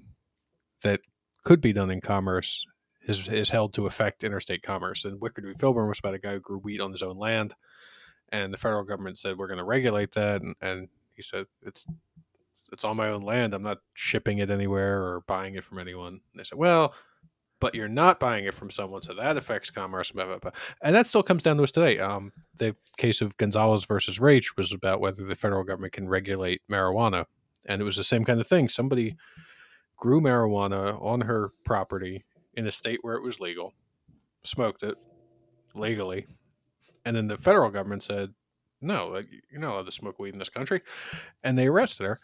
that 0.82 1.00
could 1.44 1.60
be 1.60 1.72
done 1.72 1.90
in 1.90 2.00
commerce 2.00 2.66
is, 3.06 3.26
is 3.28 3.50
held 3.50 3.74
to 3.74 3.86
affect 3.86 4.24
interstate 4.24 4.62
commerce. 4.62 5.04
And 5.04 5.20
Wickard 5.20 5.46
v. 5.46 5.54
Filburn 5.54 5.88
was 5.88 5.98
about 5.98 6.14
a 6.14 6.18
guy 6.18 6.34
who 6.34 6.40
grew 6.40 6.58
wheat 6.58 6.80
on 6.80 6.92
his 6.92 7.02
own 7.02 7.18
land, 7.18 7.54
and 8.30 8.52
the 8.52 8.58
federal 8.58 8.84
government 8.84 9.18
said 9.18 9.38
we're 9.38 9.48
going 9.48 9.58
to 9.58 9.64
regulate 9.64 10.12
that, 10.12 10.42
and, 10.42 10.54
and 10.60 10.88
he 11.14 11.22
said 11.22 11.46
it's 11.62 11.86
it's 12.72 12.84
on 12.84 12.96
my 12.96 13.08
own 13.08 13.22
land. 13.22 13.54
I'm 13.54 13.62
not 13.62 13.78
shipping 13.94 14.38
it 14.38 14.50
anywhere 14.50 15.02
or 15.02 15.22
buying 15.26 15.54
it 15.54 15.64
from 15.64 15.78
anyone. 15.78 16.14
And 16.14 16.20
they 16.40 16.44
said, 16.44 16.58
well, 16.58 16.94
but 17.60 17.74
you're 17.74 17.88
not 17.88 18.18
buying 18.18 18.44
it 18.44 18.54
from 18.54 18.70
someone, 18.70 19.02
so 19.02 19.14
that 19.14 19.36
affects 19.36 19.70
commerce. 19.70 20.10
Blah, 20.10 20.26
blah, 20.26 20.38
blah. 20.38 20.50
And 20.82 20.96
that 20.96 21.06
still 21.06 21.22
comes 21.22 21.44
down 21.44 21.58
to 21.58 21.62
us 21.62 21.70
today. 21.70 22.00
Um, 22.00 22.32
the 22.56 22.74
case 22.96 23.20
of 23.20 23.36
Gonzalez 23.36 23.84
versus 23.84 24.18
Raich 24.18 24.56
was 24.56 24.72
about 24.72 25.00
whether 25.00 25.24
the 25.24 25.36
federal 25.36 25.62
government 25.62 25.92
can 25.92 26.08
regulate 26.08 26.62
marijuana 26.70 27.26
and 27.64 27.80
it 27.80 27.84
was 27.84 27.96
the 27.96 28.04
same 28.04 28.24
kind 28.24 28.40
of 28.40 28.46
thing. 28.46 28.68
Somebody 28.68 29.16
grew 29.96 30.20
marijuana 30.20 31.00
on 31.02 31.22
her 31.22 31.52
property 31.64 32.24
in 32.54 32.66
a 32.66 32.72
state 32.72 32.98
where 33.02 33.14
it 33.14 33.22
was 33.22 33.40
legal, 33.40 33.72
smoked 34.44 34.82
it 34.82 34.96
legally, 35.74 36.26
and 37.04 37.16
then 37.16 37.28
the 37.28 37.38
federal 37.38 37.70
government 37.70 38.02
said, 38.02 38.34
"No, 38.80 39.20
you're 39.50 39.60
not 39.60 39.72
allowed 39.72 39.86
to 39.86 39.92
smoke 39.92 40.18
weed 40.18 40.34
in 40.34 40.38
this 40.38 40.48
country," 40.48 40.82
and 41.42 41.56
they 41.56 41.68
arrested 41.68 42.04
her. 42.04 42.20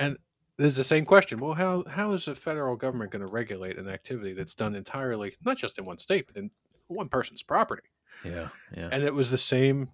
And 0.00 0.16
there's 0.58 0.76
the 0.76 0.84
same 0.84 1.04
question. 1.04 1.38
Well, 1.38 1.54
how 1.54 1.84
how 1.88 2.12
is 2.12 2.24
the 2.24 2.34
federal 2.34 2.74
government 2.74 3.12
going 3.12 3.20
to 3.20 3.28
regulate 3.28 3.78
an 3.78 3.88
activity 3.88 4.32
that's 4.32 4.54
done 4.54 4.74
entirely 4.74 5.36
not 5.44 5.56
just 5.56 5.78
in 5.78 5.84
one 5.84 5.98
state, 5.98 6.26
but 6.26 6.36
in 6.36 6.50
one 6.88 7.08
person's 7.08 7.42
property? 7.42 7.86
Yeah, 8.24 8.48
yeah. 8.76 8.88
And 8.90 9.04
it 9.04 9.14
was 9.14 9.30
the 9.30 9.38
same, 9.38 9.88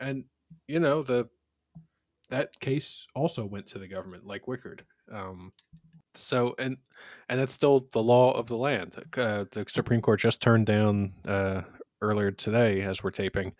and 0.00 0.24
you 0.66 0.80
know 0.80 1.02
the 1.02 1.28
that 2.30 2.58
case 2.60 3.06
also 3.14 3.44
went 3.44 3.66
to 3.68 3.78
the 3.78 3.88
government, 3.88 4.26
like 4.26 4.46
Wickard. 4.46 4.80
Um, 5.12 5.52
so 6.14 6.54
and 6.58 6.76
and 7.28 7.38
that's 7.38 7.52
still 7.52 7.88
the 7.92 8.02
law 8.02 8.32
of 8.32 8.46
the 8.46 8.56
land. 8.56 8.94
Uh, 9.16 9.44
the 9.52 9.64
Supreme 9.68 10.00
Court 10.00 10.20
just 10.20 10.40
turned 10.40 10.66
down 10.66 11.12
uh, 11.26 11.62
earlier 12.00 12.30
today, 12.30 12.82
as 12.82 13.02
we're 13.02 13.10
taping, 13.10 13.54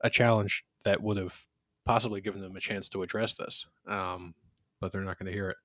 a 0.00 0.10
challenge 0.10 0.64
that 0.84 1.02
would 1.02 1.16
have 1.16 1.40
possibly 1.84 2.20
given 2.20 2.40
them 2.40 2.56
a 2.56 2.60
chance 2.60 2.88
to 2.88 3.02
address 3.02 3.34
this, 3.34 3.66
um, 3.86 4.34
but 4.80 4.92
they're 4.92 5.02
not 5.02 5.18
going 5.18 5.26
to 5.30 5.36
hear 5.36 5.50
it. 5.50 5.56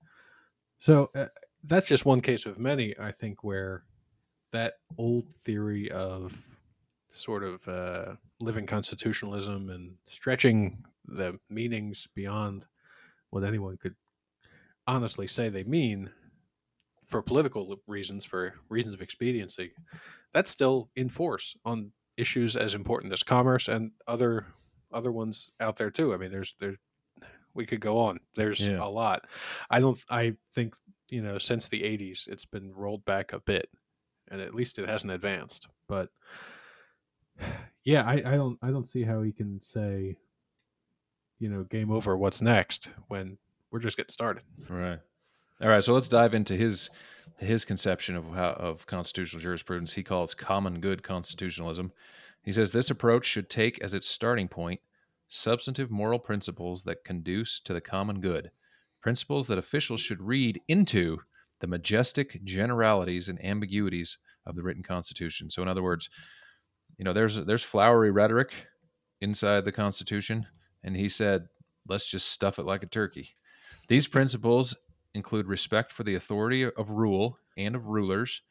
So 0.80 1.10
uh, 1.16 1.28
that's 1.64 1.88
just 1.88 2.06
one 2.06 2.22
case 2.22 2.46
of 2.46 2.58
many, 2.58 2.96
I 3.00 3.12
think, 3.12 3.44
where 3.44 3.84
that 4.52 4.76
old 4.98 5.26
theory 5.44 5.90
of 5.92 6.34
sort 7.12 7.44
of 7.44 7.68
uh, 7.68 8.16
living 8.40 8.66
constitutionalism 8.66 9.70
and 9.70 9.96
stretching 10.06 10.84
the 11.06 11.40
meanings 11.50 12.08
beyond 12.16 12.66
what 13.30 13.44
anyone 13.44 13.78
could 13.78 13.96
honestly 14.88 15.28
say 15.28 15.50
they 15.50 15.64
mean 15.64 16.10
for 17.06 17.22
political 17.22 17.78
reasons, 17.88 18.24
for 18.24 18.56
reasons 18.70 18.94
of 18.94 19.02
expediency, 19.02 19.74
that's 20.34 20.50
still 20.50 20.90
in 20.96 21.10
force 21.10 21.56
on 21.66 21.92
issues 22.18 22.56
as 22.56 22.74
important 22.74 23.12
as 23.12 23.24
commerce 23.24 23.68
and 23.68 23.92
other 24.08 24.46
other 24.94 25.12
ones 25.12 25.52
out 25.60 25.78
there 25.78 25.92
too. 25.92 26.14
I 26.14 26.18
mean, 26.18 26.32
there's 26.32 26.56
there's 26.60 26.78
we 27.54 27.66
could 27.66 27.82
go 27.82 27.98
on. 27.98 28.20
There's 28.36 28.68
yeah. 28.68 28.84
a 28.84 28.88
lot. 28.88 29.28
I 29.70 29.80
don't. 29.80 30.00
I 30.10 30.36
think 30.56 30.76
you 31.10 31.22
know 31.22 31.38
since 31.38 31.68
the 31.68 31.82
'80s, 31.82 32.28
it's 32.28 32.46
been 32.46 32.74
rolled 32.74 33.06
back 33.06 33.34
a 33.34 33.40
bit, 33.40 33.70
and 34.30 34.42
at 34.42 34.56
least 34.56 34.80
it 34.80 34.88
hasn't 34.88 35.12
advanced. 35.12 35.68
But 35.88 36.10
yeah, 37.84 38.04
I, 38.04 38.14
I 38.14 38.36
don't. 38.36 38.58
I 38.62 38.72
don't 38.72 38.88
see 38.88 39.04
how 39.04 39.22
he 39.22 39.32
can 39.32 39.62
say 39.64 40.18
you 41.42 41.50
know, 41.50 41.64
game 41.64 41.92
over. 41.92 42.16
What's 42.16 42.42
next? 42.42 42.88
When 43.08 43.38
we're 43.72 43.80
just 43.80 43.98
getting 43.98 44.14
started. 44.14 44.44
Right. 44.70 45.00
All 45.62 45.70
right. 45.70 45.84
So 45.84 45.94
let's 45.94 46.08
dive 46.08 46.34
into 46.34 46.56
his 46.56 46.90
his 47.38 47.66
conception 47.66 48.16
of 48.16 48.26
how 48.34 48.52
of 48.52 48.86
constitutional 48.86 49.42
jurisprudence. 49.42 49.92
He 49.94 50.04
calls 50.04 50.34
common 50.34 50.80
good 50.80 51.02
constitutionalism. 51.04 51.92
He 52.44 52.54
says 52.54 52.72
this 52.72 52.92
approach 52.92 53.26
should 53.26 53.50
take 53.50 53.82
as 53.84 53.94
its 53.94 54.08
starting 54.08 54.48
point 54.48 54.80
substantive 55.34 55.90
moral 55.90 56.20
principles 56.20 56.84
that 56.84 57.06
conduce 57.06 57.62
to 57.62 57.74
the 57.74 57.80
common 57.80 58.20
good, 58.20 58.52
principles 59.02 59.48
that 59.48 59.58
officials 59.58 60.02
should 60.02 60.22
read 60.22 60.62
into 60.68 61.18
the 61.62 61.68
majestic 61.68 62.44
generalities 62.44 63.30
and 63.30 63.44
ambiguities 63.44 64.18
of 64.46 64.56
the 64.56 64.62
written 64.62 64.84
constitution. 64.84 65.50
So 65.50 65.62
in 65.62 65.70
other 65.70 65.82
words, 65.82 66.10
you 66.98 67.06
know, 67.06 67.14
there's 67.14 67.38
there's 67.46 67.64
flowery 67.64 68.12
rhetoric 68.12 68.52
inside 69.22 69.64
the 69.64 69.72
constitution 69.72 70.46
and 70.84 70.98
he 70.98 71.08
said, 71.08 71.48
let's 71.88 72.08
just 72.08 72.28
stuff 72.28 72.60
it 72.60 72.66
like 72.66 72.84
a 72.84 72.88
turkey. 72.88 73.30
These 73.88 74.08
principles 74.08 74.76
include 75.14 75.48
respect 75.48 75.94
for 75.94 76.04
the 76.04 76.16
authority 76.16 76.64
of 76.64 76.90
rule 76.90 77.38
and 77.58 77.76
of 77.76 77.88
rulers, 77.88 78.42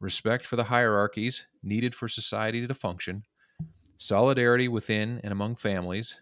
respect 0.00 0.46
for 0.46 0.56
the 0.56 0.64
hierarchies 0.64 1.44
needed 1.62 1.94
for 1.94 2.08
society 2.08 2.66
to 2.66 2.74
function, 2.74 3.24
solidarity 3.98 4.68
within 4.68 5.20
and 5.22 5.32
among 5.32 5.56
families, 5.56 6.14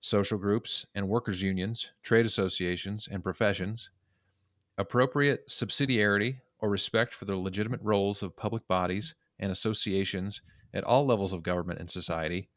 social 0.00 0.38
groups 0.38 0.86
and 0.94 1.08
workers' 1.08 1.42
unions, 1.42 1.92
trade 2.02 2.26
associations, 2.26 3.08
and 3.10 3.22
professions, 3.22 3.90
appropriate 4.78 5.48
subsidiarity 5.48 6.36
or 6.60 6.70
respect 6.70 7.14
for 7.14 7.24
the 7.24 7.36
legitimate 7.36 7.80
roles 7.82 8.22
of 8.22 8.36
public 8.36 8.66
bodies 8.68 9.14
and 9.38 9.52
associations 9.52 10.42
at 10.74 10.84
all 10.84 11.06
levels 11.06 11.32
of 11.32 11.42
government 11.42 11.80
and 11.80 11.90
society. 11.90 12.48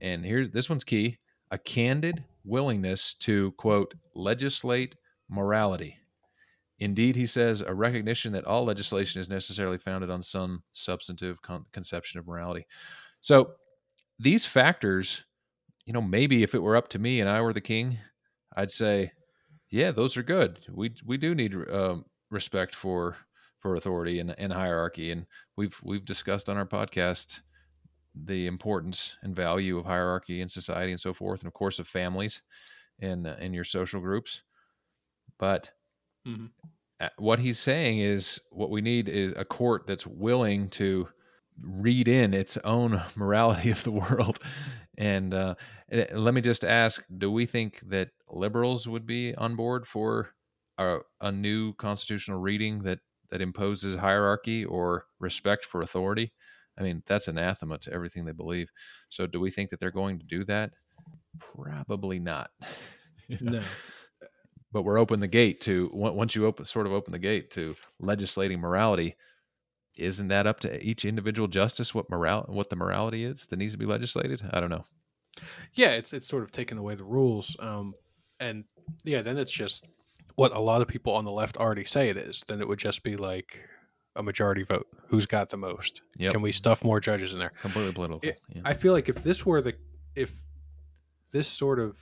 And 0.00 0.24
here, 0.24 0.46
this 0.46 0.68
one's 0.68 0.84
key 0.84 1.18
a 1.50 1.58
candid 1.58 2.24
willingness 2.44 3.14
to, 3.14 3.52
quote, 3.52 3.94
legislate 4.14 4.94
morality. 5.30 5.96
Indeed, 6.80 7.16
he 7.16 7.26
says, 7.26 7.60
a 7.60 7.74
recognition 7.74 8.32
that 8.32 8.44
all 8.44 8.64
legislation 8.64 9.20
is 9.20 9.28
necessarily 9.28 9.78
founded 9.78 10.10
on 10.10 10.22
some 10.22 10.62
substantive 10.72 11.40
con- 11.42 11.64
conception 11.72 12.20
of 12.20 12.26
morality. 12.26 12.66
So 13.20 13.52
these 14.18 14.44
factors, 14.46 15.24
you 15.88 15.94
know, 15.94 16.02
maybe 16.02 16.42
if 16.42 16.54
it 16.54 16.62
were 16.62 16.76
up 16.76 16.88
to 16.88 16.98
me 16.98 17.18
and 17.18 17.30
I 17.30 17.40
were 17.40 17.54
the 17.54 17.62
king, 17.62 17.96
I'd 18.54 18.70
say, 18.70 19.10
yeah, 19.70 19.90
those 19.90 20.18
are 20.18 20.22
good. 20.22 20.58
We 20.70 20.92
we 21.06 21.16
do 21.16 21.34
need 21.34 21.54
um, 21.72 22.04
respect 22.30 22.74
for 22.74 23.16
for 23.60 23.74
authority 23.74 24.20
and, 24.20 24.34
and 24.38 24.52
hierarchy, 24.52 25.10
and 25.10 25.24
we've 25.56 25.80
we've 25.82 26.04
discussed 26.04 26.50
on 26.50 26.58
our 26.58 26.66
podcast 26.66 27.40
the 28.14 28.46
importance 28.46 29.16
and 29.22 29.34
value 29.34 29.78
of 29.78 29.86
hierarchy 29.86 30.42
in 30.42 30.50
society 30.50 30.92
and 30.92 31.00
so 31.00 31.14
forth, 31.14 31.40
and 31.40 31.46
of 31.46 31.54
course 31.54 31.78
of 31.78 31.88
families 31.88 32.42
and 33.00 33.26
uh, 33.26 33.36
in 33.40 33.54
your 33.54 33.64
social 33.64 34.02
groups. 34.02 34.42
But 35.38 35.70
mm-hmm. 36.26 37.06
what 37.16 37.38
he's 37.38 37.58
saying 37.58 38.00
is 38.00 38.38
what 38.50 38.68
we 38.68 38.82
need 38.82 39.08
is 39.08 39.32
a 39.36 39.44
court 39.46 39.86
that's 39.86 40.06
willing 40.06 40.68
to 40.70 41.08
read 41.62 42.08
in 42.08 42.34
its 42.34 42.58
own 42.58 43.00
morality 43.16 43.70
of 43.70 43.82
the 43.84 43.90
world. 43.90 44.38
And 44.98 45.32
uh, 45.32 45.54
let 46.12 46.34
me 46.34 46.40
just 46.40 46.64
ask: 46.64 47.04
Do 47.16 47.30
we 47.30 47.46
think 47.46 47.80
that 47.88 48.10
liberals 48.28 48.88
would 48.88 49.06
be 49.06 49.34
on 49.36 49.54
board 49.54 49.86
for 49.86 50.30
a, 50.76 50.98
a 51.20 51.30
new 51.30 51.72
constitutional 51.74 52.40
reading 52.40 52.82
that 52.82 52.98
that 53.30 53.40
imposes 53.40 53.96
hierarchy 53.96 54.64
or 54.64 55.06
respect 55.20 55.64
for 55.64 55.82
authority? 55.82 56.32
I 56.78 56.82
mean, 56.82 57.02
that's 57.06 57.28
anathema 57.28 57.78
to 57.78 57.92
everything 57.92 58.24
they 58.24 58.32
believe. 58.32 58.70
So, 59.08 59.26
do 59.26 59.38
we 59.38 59.52
think 59.52 59.70
that 59.70 59.78
they're 59.78 59.92
going 59.92 60.18
to 60.18 60.26
do 60.26 60.44
that? 60.44 60.72
Probably 61.38 62.18
not. 62.18 62.50
no. 63.40 63.62
But 64.72 64.82
we're 64.82 64.98
open 64.98 65.20
the 65.20 65.28
gate 65.28 65.60
to 65.62 65.90
once 65.92 66.34
you 66.34 66.44
open 66.44 66.66
sort 66.66 66.86
of 66.86 66.92
open 66.92 67.12
the 67.12 67.18
gate 67.20 67.52
to 67.52 67.76
legislating 68.00 68.60
morality. 68.60 69.16
Isn't 69.98 70.28
that 70.28 70.46
up 70.46 70.60
to 70.60 70.86
each 70.86 71.04
individual 71.04 71.48
justice 71.48 71.94
what 71.94 72.08
moral 72.10 72.44
what 72.48 72.70
the 72.70 72.76
morality 72.76 73.24
is 73.24 73.46
that 73.46 73.58
needs 73.58 73.72
to 73.72 73.78
be 73.78 73.86
legislated? 73.86 74.42
I 74.52 74.60
don't 74.60 74.70
know. 74.70 74.84
Yeah, 75.74 75.90
it's 75.90 76.12
it's 76.12 76.26
sort 76.26 76.42
of 76.42 76.52
taking 76.52 76.78
away 76.78 76.94
the 76.94 77.04
rules, 77.04 77.56
um, 77.60 77.94
and 78.40 78.64
yeah, 79.04 79.22
then 79.22 79.36
it's 79.36 79.52
just 79.52 79.86
what 80.36 80.54
a 80.54 80.60
lot 80.60 80.82
of 80.82 80.88
people 80.88 81.14
on 81.14 81.24
the 81.24 81.30
left 81.30 81.56
already 81.56 81.84
say 81.84 82.08
it 82.08 82.16
is. 82.16 82.44
Then 82.46 82.60
it 82.60 82.68
would 82.68 82.78
just 82.78 83.02
be 83.02 83.16
like 83.16 83.60
a 84.16 84.22
majority 84.22 84.64
vote. 84.64 84.86
Who's 85.08 85.26
got 85.26 85.50
the 85.50 85.56
most? 85.56 86.02
Yep. 86.16 86.32
Can 86.32 86.42
we 86.42 86.52
stuff 86.52 86.84
more 86.84 87.00
judges 87.00 87.32
in 87.32 87.38
there? 87.38 87.52
Completely 87.60 87.92
political. 87.92 88.20
It, 88.22 88.40
yeah. 88.54 88.62
I 88.64 88.74
feel 88.74 88.92
like 88.92 89.08
if 89.08 89.22
this 89.22 89.44
were 89.44 89.60
the 89.60 89.74
if 90.14 90.32
this 91.30 91.48
sort 91.48 91.78
of 91.78 91.96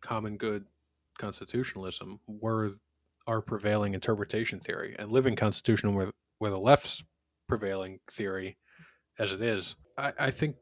common 0.00 0.36
good 0.36 0.64
constitutionalism 1.18 2.20
were 2.26 2.72
our 3.26 3.40
prevailing 3.40 3.94
interpretation 3.94 4.60
theory 4.60 4.94
and 4.98 5.10
living 5.10 5.36
constitution 5.36 5.94
were 5.94 6.10
were 6.40 6.50
the 6.50 6.58
left's 6.58 7.02
prevailing 7.58 8.00
theory 8.10 8.56
as 9.18 9.32
it 9.32 9.42
is, 9.42 9.76
I, 9.96 10.12
I 10.18 10.30
think 10.30 10.56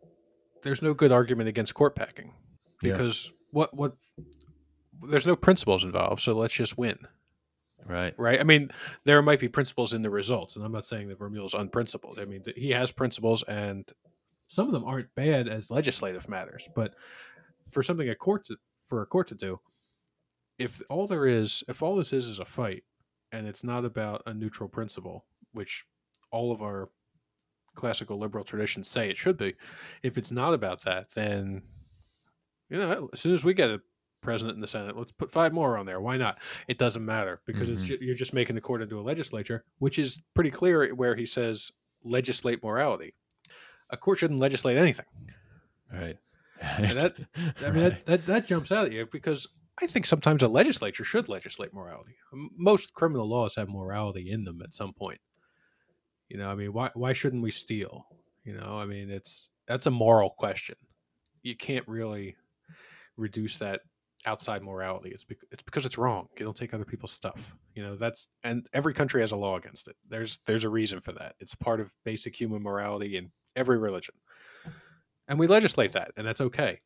there's 0.62 0.82
no 0.82 0.94
good 0.94 1.12
argument 1.12 1.48
against 1.48 1.74
court 1.74 1.96
packing 1.96 2.32
because 2.80 3.26
yeah. 3.26 3.32
what 3.50 3.74
what 3.74 3.96
there's 5.08 5.26
no 5.26 5.36
principles 5.36 5.84
involved, 5.84 6.22
so 6.22 6.32
let's 6.32 6.54
just 6.54 6.78
win. 6.78 6.98
Right. 7.84 8.14
Right. 8.16 8.38
I 8.38 8.44
mean, 8.44 8.70
there 9.04 9.20
might 9.22 9.40
be 9.40 9.48
principles 9.48 9.92
in 9.92 10.02
the 10.02 10.10
results, 10.10 10.54
and 10.54 10.64
I'm 10.64 10.70
not 10.70 10.86
saying 10.86 11.08
that 11.08 11.18
Vermeule 11.18 11.46
is 11.46 11.54
unprincipled. 11.54 12.20
I 12.20 12.26
mean, 12.26 12.44
he 12.54 12.70
has 12.70 12.92
principles, 12.92 13.42
and 13.48 13.90
some 14.46 14.68
of 14.68 14.72
them 14.72 14.84
aren't 14.84 15.12
bad 15.16 15.48
as 15.48 15.70
legislative 15.70 16.28
matters. 16.28 16.68
But 16.76 16.94
for 17.72 17.82
something 17.82 18.08
a 18.08 18.14
court 18.14 18.46
to, 18.46 18.56
for 18.88 19.02
a 19.02 19.06
court 19.06 19.28
to 19.28 19.34
do, 19.34 19.58
if 20.58 20.80
all 20.88 21.08
there 21.08 21.26
is, 21.26 21.64
if 21.68 21.82
all 21.82 21.96
this 21.96 22.12
is 22.12 22.26
is 22.26 22.38
a 22.38 22.44
fight, 22.44 22.84
and 23.32 23.48
it's 23.48 23.64
not 23.64 23.84
about 23.84 24.22
a 24.26 24.34
neutral 24.34 24.68
principle, 24.68 25.24
which 25.52 25.84
all 26.32 26.52
of 26.52 26.62
our 26.62 26.88
classical 27.74 28.18
liberal 28.18 28.44
traditions 28.44 28.88
say 28.88 29.08
it 29.08 29.16
should 29.16 29.36
be, 29.36 29.54
if 30.02 30.18
it's 30.18 30.30
not 30.30 30.54
about 30.54 30.82
that, 30.82 31.06
then 31.14 31.62
you 32.68 32.78
know, 32.78 33.08
as 33.12 33.20
soon 33.20 33.34
as 33.34 33.44
we 33.44 33.54
get 33.54 33.70
a 33.70 33.80
president 34.22 34.54
in 34.54 34.60
the 34.60 34.68
Senate. 34.68 34.96
Let's 34.96 35.12
put 35.12 35.30
five 35.30 35.52
more 35.52 35.76
on 35.76 35.84
there. 35.84 36.00
Why 36.00 36.16
not? 36.16 36.38
It 36.68 36.78
doesn't 36.78 37.04
matter 37.04 37.42
because 37.44 37.68
mm-hmm. 37.68 37.92
it's 37.92 38.02
you're 38.02 38.14
just 38.14 38.32
making 38.32 38.54
the 38.54 38.60
court 38.60 38.80
into 38.80 38.98
a 38.98 39.02
legislature, 39.02 39.64
which 39.80 39.98
is 39.98 40.22
pretty 40.34 40.50
clear 40.50 40.94
where 40.94 41.14
he 41.14 41.26
says 41.26 41.70
legislate 42.04 42.62
morality. 42.62 43.14
A 43.90 43.96
court 43.96 44.18
shouldn't 44.18 44.40
legislate 44.40 44.78
anything. 44.78 45.04
Right. 45.92 46.16
and 46.60 46.96
that 46.96 47.16
I 47.60 47.70
mean 47.70 47.82
right. 47.82 48.06
that, 48.06 48.06
that 48.06 48.26
that 48.26 48.46
jumps 48.46 48.72
out 48.72 48.86
at 48.86 48.92
you 48.92 49.06
because 49.12 49.46
I 49.80 49.86
think 49.86 50.06
sometimes 50.06 50.42
a 50.42 50.48
legislature 50.48 51.04
should 51.04 51.28
legislate 51.28 51.74
morality. 51.74 52.14
Most 52.56 52.94
criminal 52.94 53.28
laws 53.28 53.54
have 53.56 53.68
morality 53.68 54.30
in 54.30 54.44
them 54.44 54.62
at 54.62 54.72
some 54.72 54.92
point. 54.92 55.20
You 56.28 56.38
know, 56.38 56.48
I 56.48 56.54
mean, 56.54 56.72
why 56.72 56.90
why 56.94 57.12
shouldn't 57.12 57.42
we 57.42 57.50
steal? 57.50 58.06
You 58.44 58.54
know, 58.54 58.76
I 58.78 58.86
mean, 58.86 59.10
it's 59.10 59.50
that's 59.66 59.86
a 59.86 59.90
moral 59.90 60.30
question. 60.30 60.76
You 61.42 61.56
can't 61.56 61.86
really 61.86 62.36
reduce 63.16 63.56
that 63.56 63.80
outside 64.26 64.62
morality. 64.62 65.10
It's 65.10 65.24
because 65.24 65.48
it's 65.50 65.62
because 65.62 65.86
it's 65.86 65.98
wrong. 65.98 66.28
You 66.38 66.44
don't 66.44 66.56
take 66.56 66.74
other 66.74 66.84
people's 66.84 67.12
stuff. 67.12 67.54
You 67.74 67.82
know 67.82 67.96
that's 67.96 68.28
and 68.44 68.66
every 68.72 68.94
country 68.94 69.20
has 69.20 69.32
a 69.32 69.36
law 69.36 69.56
against 69.56 69.88
it. 69.88 69.96
There's 70.08 70.38
there's 70.46 70.64
a 70.64 70.68
reason 70.68 71.00
for 71.00 71.12
that. 71.12 71.34
It's 71.40 71.54
part 71.54 71.80
of 71.80 71.92
basic 72.04 72.38
human 72.38 72.62
morality 72.62 73.16
in 73.16 73.30
every 73.56 73.78
religion, 73.78 74.14
and 75.28 75.38
we 75.38 75.46
legislate 75.46 75.92
that, 75.92 76.12
and 76.16 76.26
that's 76.26 76.40
okay. 76.40 76.80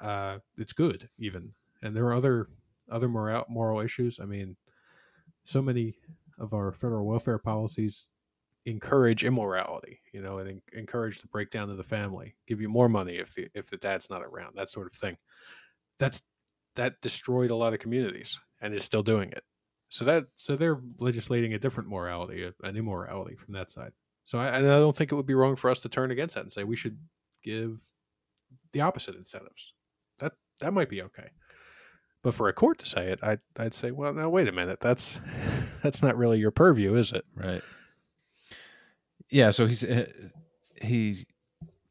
Uh, 0.00 0.38
it's 0.56 0.72
good 0.72 1.08
even, 1.18 1.52
and 1.82 1.94
there 1.94 2.06
are 2.06 2.14
other 2.14 2.48
other 2.90 3.08
moral 3.08 3.44
moral 3.48 3.80
issues. 3.80 4.20
I 4.20 4.24
mean, 4.24 4.56
so 5.44 5.60
many 5.60 5.96
of 6.38 6.54
our 6.54 6.72
federal 6.72 7.06
welfare 7.06 7.38
policies 7.38 8.04
encourage 8.68 9.24
immorality, 9.24 10.00
you 10.12 10.20
know, 10.20 10.38
and 10.38 10.60
encourage 10.74 11.20
the 11.20 11.28
breakdown 11.28 11.70
of 11.70 11.78
the 11.78 11.82
family. 11.82 12.34
Give 12.46 12.60
you 12.60 12.68
more 12.68 12.88
money 12.88 13.16
if 13.16 13.34
the, 13.34 13.48
if 13.54 13.66
the 13.66 13.78
dad's 13.78 14.10
not 14.10 14.22
around, 14.22 14.56
that 14.56 14.68
sort 14.68 14.86
of 14.86 14.92
thing. 14.92 15.16
That's 15.98 16.22
that 16.76 17.00
destroyed 17.00 17.50
a 17.50 17.56
lot 17.56 17.72
of 17.72 17.80
communities 17.80 18.38
and 18.60 18.74
is 18.74 18.84
still 18.84 19.02
doing 19.02 19.32
it. 19.32 19.42
So 19.88 20.04
that 20.04 20.26
so 20.36 20.54
they're 20.54 20.80
legislating 20.98 21.54
a 21.54 21.58
different 21.58 21.88
morality, 21.88 22.50
an 22.62 22.76
immorality 22.76 23.36
from 23.36 23.54
that 23.54 23.70
side. 23.72 23.92
So 24.24 24.38
I, 24.38 24.58
I 24.58 24.60
don't 24.60 24.94
think 24.94 25.10
it 25.10 25.14
would 25.14 25.26
be 25.26 25.34
wrong 25.34 25.56
for 25.56 25.70
us 25.70 25.80
to 25.80 25.88
turn 25.88 26.10
against 26.10 26.34
that 26.34 26.44
and 26.44 26.52
say 26.52 26.62
we 26.64 26.76
should 26.76 26.98
give 27.42 27.78
the 28.72 28.82
opposite 28.82 29.16
incentives. 29.16 29.72
That 30.18 30.34
that 30.60 30.74
might 30.74 30.90
be 30.90 31.02
okay. 31.02 31.30
But 32.22 32.34
for 32.34 32.48
a 32.48 32.52
court 32.52 32.78
to 32.80 32.86
say 32.86 33.06
it, 33.06 33.20
I'd 33.22 33.40
I'd 33.58 33.72
say, 33.72 33.92
well, 33.92 34.12
now 34.12 34.28
wait 34.28 34.48
a 34.48 34.52
minute, 34.52 34.80
that's 34.80 35.20
that's 35.82 36.02
not 36.02 36.18
really 36.18 36.38
your 36.38 36.50
purview, 36.50 36.94
is 36.96 37.12
it? 37.12 37.24
Right. 37.34 37.62
Yeah. 39.30 39.50
So 39.50 39.66
he's 39.66 39.84
uh, 39.84 40.06
he 40.80 41.26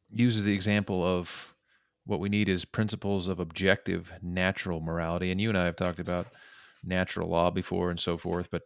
uses 0.10 0.43
the 0.43 0.54
example 0.54 1.04
of 1.06 1.54
what 2.06 2.19
we 2.19 2.30
need 2.30 2.50
is 2.50 2.63
principles 2.65 3.28
of 3.28 3.39
objective 3.39 4.12
natural 4.21 4.80
morality. 4.80 5.32
And 5.32 5.41
you 5.41 5.50
and 5.50 5.58
I 5.58 5.65
have 5.65 5.76
talked 5.76 6.00
about 6.00 6.28
natural 6.84 7.30
law 7.30 7.52
before 7.52 7.89
and 7.89 8.00
so 8.00 8.17
forth. 8.17 8.47
But 8.50 8.63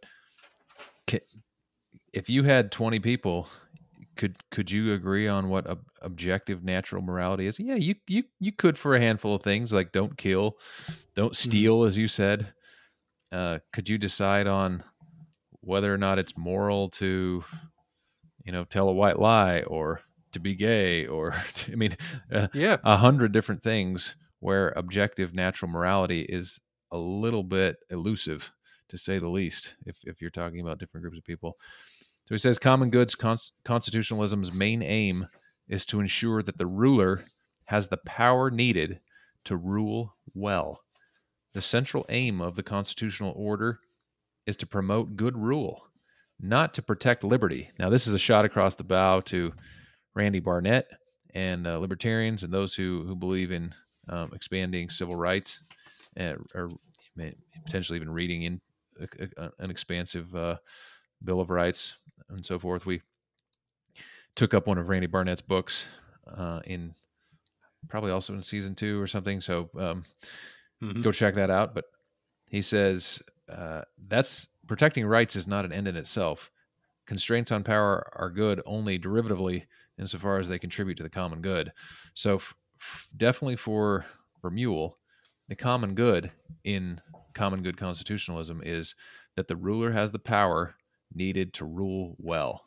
if 2.12 2.30
you 2.30 2.44
had 2.44 2.70
20 2.70 3.00
people, 3.00 3.48
could 4.16 4.36
could 4.50 4.70
you 4.70 4.92
agree 4.92 5.26
on 5.26 5.48
what 5.48 5.66
ob- 5.66 5.86
objective 6.02 6.62
natural 6.62 7.02
morality 7.02 7.46
is? 7.46 7.58
Yeah, 7.58 7.76
you 7.76 7.94
you 8.06 8.24
you 8.38 8.52
could 8.52 8.76
for 8.76 8.94
a 8.94 9.00
handful 9.00 9.34
of 9.34 9.42
things 9.42 9.72
like 9.72 9.92
don't 9.92 10.16
kill, 10.16 10.58
don't 11.14 11.32
mm-hmm. 11.32 11.48
steal, 11.50 11.78
mm-hmm. 11.80 11.88
as 11.88 11.96
you 11.96 12.08
said. 12.08 12.52
Uh, 13.32 13.58
could 13.72 13.88
you 13.88 13.96
decide 13.96 14.46
on 14.46 14.84
whether 15.62 15.92
or 15.92 15.96
not 15.96 16.18
it's 16.18 16.36
moral 16.36 16.90
to, 16.90 17.42
you 18.44 18.52
know, 18.52 18.64
tell 18.64 18.88
a 18.88 18.92
white 18.92 19.18
lie 19.18 19.62
or 19.62 20.00
to 20.32 20.40
be 20.40 20.54
gay 20.54 21.06
or 21.06 21.34
i 21.72 21.74
mean 21.74 21.94
uh, 22.32 22.48
yeah. 22.54 22.78
a 22.84 22.96
hundred 22.96 23.32
different 23.32 23.62
things 23.62 24.16
where 24.40 24.70
objective 24.70 25.34
natural 25.34 25.70
morality 25.70 26.22
is 26.22 26.58
a 26.90 26.98
little 26.98 27.44
bit 27.44 27.76
elusive 27.90 28.50
to 28.88 28.98
say 28.98 29.18
the 29.18 29.28
least 29.28 29.74
if, 29.86 29.96
if 30.04 30.20
you're 30.20 30.30
talking 30.30 30.60
about 30.60 30.78
different 30.78 31.02
groups 31.02 31.18
of 31.18 31.24
people. 31.24 31.56
So 32.26 32.34
he 32.34 32.38
says 32.38 32.58
common 32.58 32.90
goods 32.90 33.14
cons- 33.14 33.52
constitutionalism's 33.64 34.52
main 34.52 34.82
aim 34.82 35.28
is 35.68 35.86
to 35.86 36.00
ensure 36.00 36.42
that 36.42 36.58
the 36.58 36.66
ruler 36.66 37.24
has 37.66 37.88
the 37.88 37.98
power 37.98 38.50
needed 38.50 39.00
to 39.44 39.56
rule 39.56 40.14
well. 40.34 40.80
The 41.54 41.62
central 41.62 42.04
aim 42.08 42.40
of 42.40 42.56
the 42.56 42.62
constitutional 42.62 43.32
order 43.36 43.78
is 44.46 44.56
to 44.58 44.66
promote 44.66 45.16
good 45.16 45.38
rule 45.38 45.84
not 46.42 46.74
to 46.74 46.82
protect 46.82 47.22
liberty 47.24 47.70
now 47.78 47.88
this 47.88 48.06
is 48.06 48.14
a 48.14 48.18
shot 48.18 48.44
across 48.44 48.74
the 48.74 48.84
bow 48.84 49.20
to 49.20 49.52
Randy 50.14 50.40
Barnett 50.40 50.88
and 51.34 51.66
uh, 51.66 51.78
libertarians 51.78 52.42
and 52.42 52.52
those 52.52 52.74
who 52.74 53.04
who 53.06 53.14
believe 53.16 53.50
in 53.52 53.72
um, 54.08 54.30
expanding 54.34 54.90
civil 54.90 55.16
rights 55.16 55.60
and, 56.16 56.38
or 56.54 56.70
potentially 57.64 57.96
even 57.96 58.10
reading 58.10 58.42
in 58.42 58.60
a, 59.00 59.28
a, 59.44 59.50
an 59.60 59.70
expansive 59.70 60.34
uh, 60.36 60.56
Bill 61.24 61.40
of 61.40 61.48
Rights 61.50 61.94
and 62.28 62.44
so 62.44 62.58
forth. 62.58 62.84
We 62.84 63.00
took 64.34 64.54
up 64.54 64.66
one 64.66 64.78
of 64.78 64.88
Randy 64.88 65.06
Barnett's 65.06 65.40
books 65.40 65.86
uh, 66.26 66.60
in 66.64 66.94
probably 67.88 68.10
also 68.10 68.34
in 68.34 68.42
season 68.42 68.74
two 68.74 69.00
or 69.00 69.06
something. 69.06 69.40
So 69.40 69.70
um, 69.78 70.04
Mhm. 70.82 71.02
go 71.02 71.12
check 71.12 71.34
that 71.34 71.48
out. 71.50 71.74
But 71.74 71.84
he 72.48 72.60
says 72.60 73.22
uh, 73.48 73.82
that's 74.08 74.48
protecting 74.72 75.04
rights 75.04 75.36
is 75.36 75.46
not 75.46 75.66
an 75.66 75.72
end 75.72 75.86
in 75.86 75.96
itself. 75.96 76.50
Constraints 77.06 77.52
on 77.52 77.62
power 77.62 78.10
are 78.16 78.30
good 78.30 78.62
only 78.64 78.98
derivatively 78.98 79.64
insofar 79.98 80.38
as 80.38 80.48
they 80.48 80.58
contribute 80.58 80.94
to 80.94 81.02
the 81.02 81.10
common 81.10 81.42
good. 81.42 81.70
So 82.14 82.36
f- 82.36 82.54
f- 82.80 83.06
definitely 83.14 83.56
for 83.56 84.06
Mule, 84.42 84.98
the 85.50 85.56
common 85.56 85.94
good 85.94 86.32
in 86.64 87.02
common 87.34 87.62
good 87.62 87.76
constitutionalism 87.76 88.62
is 88.64 88.94
that 89.36 89.46
the 89.46 89.56
ruler 89.56 89.92
has 89.92 90.10
the 90.10 90.18
power 90.18 90.74
needed 91.14 91.52
to 91.52 91.66
rule 91.66 92.16
well. 92.18 92.62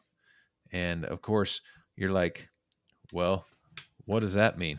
And 0.72 1.06
of 1.06 1.24
course, 1.24 1.60
you're 1.96 2.12
like, 2.12 2.50
well, 3.14 3.48
what 4.06 4.20
does 4.20 4.36
that 4.36 4.60
mean? 4.60 4.78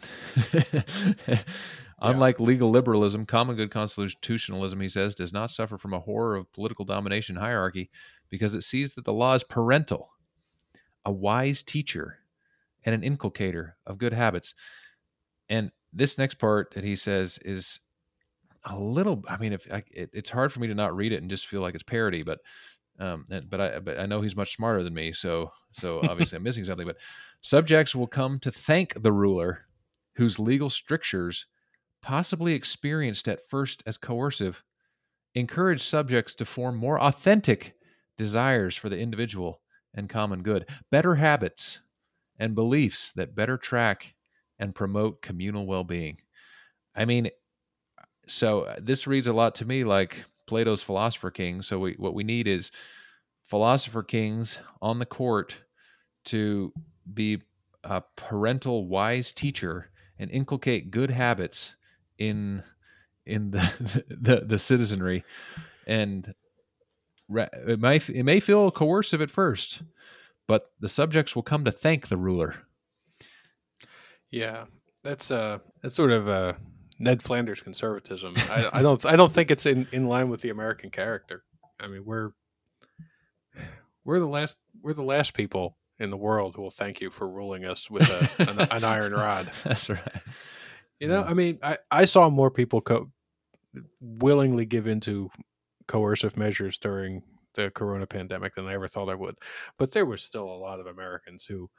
Unlike 2.00 2.40
legal 2.40 2.70
liberalism, 2.70 3.24
common 3.24 3.56
good 3.56 3.70
constitutionalism, 3.70 4.80
he 4.80 4.88
says, 4.88 5.14
does 5.14 5.32
not 5.32 5.50
suffer 5.50 5.78
from 5.78 5.94
a 5.94 6.00
horror 6.00 6.36
of 6.36 6.52
political 6.52 6.84
domination 6.84 7.36
hierarchy 7.36 7.90
because 8.28 8.54
it 8.54 8.64
sees 8.64 8.94
that 8.94 9.04
the 9.04 9.12
law 9.12 9.34
is 9.34 9.42
parental, 9.42 10.10
a 11.06 11.12
wise 11.12 11.62
teacher, 11.62 12.18
and 12.84 12.94
an 12.94 13.02
inculcator 13.02 13.76
of 13.86 13.98
good 13.98 14.12
habits. 14.12 14.54
And 15.48 15.70
this 15.92 16.18
next 16.18 16.34
part 16.34 16.72
that 16.74 16.84
he 16.84 16.96
says 16.96 17.38
is 17.44 17.80
a 18.64 18.78
little. 18.78 19.22
I 19.28 19.38
mean, 19.38 19.52
if 19.52 19.66
I, 19.72 19.82
it, 19.90 20.10
it's 20.12 20.30
hard 20.30 20.52
for 20.52 20.60
me 20.60 20.66
to 20.66 20.74
not 20.74 20.94
read 20.94 21.12
it 21.12 21.22
and 21.22 21.30
just 21.30 21.46
feel 21.46 21.62
like 21.62 21.74
it's 21.74 21.82
parody, 21.82 22.22
but 22.22 22.40
um, 22.98 23.24
but 23.48 23.60
I 23.60 23.78
but 23.78 23.98
I 23.98 24.06
know 24.06 24.20
he's 24.20 24.36
much 24.36 24.54
smarter 24.54 24.82
than 24.82 24.94
me, 24.94 25.12
so 25.12 25.50
so 25.72 26.00
obviously 26.08 26.36
I'm 26.36 26.42
missing 26.42 26.64
something. 26.64 26.86
But 26.86 26.98
subjects 27.40 27.94
will 27.94 28.06
come 28.06 28.38
to 28.40 28.50
thank 28.50 29.00
the 29.02 29.12
ruler, 29.12 29.60
whose 30.16 30.38
legal 30.38 30.70
strictures, 30.70 31.46
possibly 32.06 32.54
experienced 32.54 33.26
at 33.26 33.48
first 33.48 33.82
as 33.84 33.98
coercive, 33.98 34.62
encourage 35.34 35.82
subjects 35.82 36.36
to 36.36 36.44
form 36.44 36.76
more 36.76 37.00
authentic 37.02 37.74
desires 38.16 38.76
for 38.76 38.88
the 38.88 38.96
individual 38.96 39.60
and 39.92 40.08
common 40.08 40.40
good, 40.44 40.70
better 40.92 41.16
habits 41.16 41.80
and 42.38 42.54
beliefs 42.54 43.10
that 43.16 43.34
better 43.34 43.58
track 43.58 44.14
and 44.60 44.72
promote 44.72 45.20
communal 45.20 45.66
well-being. 45.66 46.16
I 46.94 47.06
mean, 47.06 47.28
so 48.28 48.60
uh, 48.60 48.76
this 48.80 49.08
reads 49.08 49.26
a 49.26 49.32
lot 49.32 49.56
to 49.56 49.64
me 49.64 49.82
like 49.82 50.22
Plato's 50.46 50.84
philosopher 50.84 51.32
king. 51.32 51.60
So 51.60 51.80
we, 51.80 51.94
what 51.94 52.14
we 52.14 52.22
need 52.22 52.46
is 52.46 52.70
philosopher 53.46 54.04
kings 54.04 54.60
on 54.80 55.00
the 55.00 55.06
court 55.06 55.56
to 56.26 56.72
be 57.14 57.42
a 57.82 58.00
parental 58.14 58.86
wise 58.86 59.32
teacher 59.32 59.90
and 60.20 60.30
inculcate 60.30 60.92
good 60.92 61.10
habits 61.10 61.74
in 62.18 62.62
in 63.24 63.50
the 63.50 64.04
the, 64.08 64.42
the 64.46 64.58
citizenry 64.58 65.24
and 65.86 66.34
it 67.28 67.80
may 67.80 67.96
it 67.96 68.24
may 68.24 68.40
feel 68.40 68.70
coercive 68.70 69.20
at 69.20 69.30
first 69.30 69.82
but 70.46 70.70
the 70.80 70.88
subjects 70.88 71.34
will 71.34 71.42
come 71.42 71.64
to 71.64 71.72
thank 71.72 72.08
the 72.08 72.16
ruler 72.16 72.54
Yeah, 74.30 74.64
that's 75.02 75.30
uh 75.30 75.58
that's 75.82 75.94
sort 75.94 76.12
of 76.12 76.28
uh 76.28 76.54
Ned 76.98 77.22
Flanders 77.22 77.60
conservatism. 77.60 78.34
I, 78.50 78.70
I 78.72 78.82
don't 78.82 79.04
I 79.04 79.16
don't 79.16 79.32
think 79.32 79.50
it's 79.50 79.66
in, 79.66 79.86
in 79.92 80.06
line 80.06 80.30
with 80.30 80.40
the 80.40 80.50
American 80.50 80.90
character. 80.90 81.44
I 81.78 81.88
mean, 81.88 82.04
we're 82.04 82.30
we're 84.04 84.18
the 84.18 84.26
last 84.26 84.56
we're 84.82 84.94
the 84.94 85.02
last 85.02 85.34
people 85.34 85.76
in 85.98 86.10
the 86.10 86.16
world 86.16 86.54
who 86.54 86.62
will 86.62 86.70
thank 86.70 87.00
you 87.00 87.10
for 87.10 87.28
ruling 87.28 87.64
us 87.64 87.90
with 87.90 88.08
a, 88.08 88.50
an, 88.50 88.68
an 88.70 88.84
iron 88.84 89.12
rod. 89.12 89.50
that's 89.64 89.88
right 89.90 90.22
You 91.00 91.08
know. 91.08 91.22
I 91.22 91.34
mean, 91.34 91.58
I, 91.62 91.78
I 91.90 92.04
saw 92.04 92.28
more 92.30 92.50
people 92.50 92.80
co- 92.80 93.10
willingly 94.00 94.64
give 94.64 94.86
into 94.86 95.30
coercive 95.86 96.36
measures 96.36 96.78
during 96.78 97.22
the 97.54 97.70
corona 97.70 98.06
pandemic 98.06 98.54
than 98.54 98.66
I 98.66 98.74
ever 98.74 98.88
thought 98.88 99.08
I 99.08 99.14
would. 99.14 99.36
But 99.78 99.92
there 99.92 100.06
was 100.06 100.22
still 100.22 100.44
a 100.44 100.56
lot 100.56 100.80
of 100.80 100.86
Americans 100.86 101.44
who, 101.44 101.70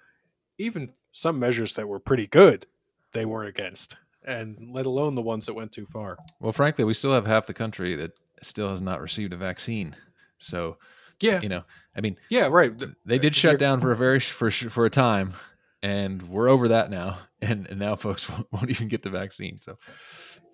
even 0.57 0.93
some 1.11 1.39
measures 1.39 1.73
that 1.75 1.87
were 1.87 1.99
pretty 1.99 2.27
good, 2.27 2.65
they 3.13 3.25
weren't 3.25 3.49
against, 3.49 3.95
and 4.25 4.69
let 4.73 4.85
alone 4.85 5.15
the 5.15 5.21
ones 5.21 5.45
that 5.45 5.53
went 5.53 5.71
too 5.71 5.85
far. 5.87 6.17
well 6.39 6.51
frankly 6.51 6.83
we 6.83 6.93
still 6.93 7.13
have 7.13 7.25
half 7.25 7.47
the 7.47 7.53
country 7.53 7.95
that 7.95 8.11
still 8.43 8.69
has 8.69 8.81
not 8.81 9.01
received 9.01 9.33
a 9.33 9.37
vaccine 9.37 9.95
so 10.39 10.77
Yeah, 11.21 11.39
you 11.41 11.49
know 11.49 11.63
i 11.95 12.01
mean 12.01 12.17
yeah, 12.29 12.47
right. 12.47 12.71
They 13.05 13.15
uh, 13.17 13.21
did 13.21 13.35
shut 13.35 13.57
down 13.59 13.81
for 13.81 13.91
a 13.91 13.95
very 13.97 14.19
for 14.19 14.51
for 14.51 14.85
a 14.85 14.89
time 14.89 15.33
and 15.83 16.21
we're 16.23 16.49
over 16.49 16.67
that 16.67 16.89
now 16.89 17.17
and, 17.41 17.67
and 17.67 17.79
now 17.79 17.95
folks 17.95 18.29
won't, 18.29 18.47
won't 18.51 18.69
even 18.69 18.87
get 18.87 19.03
the 19.03 19.09
vaccine 19.09 19.59
so 19.61 19.77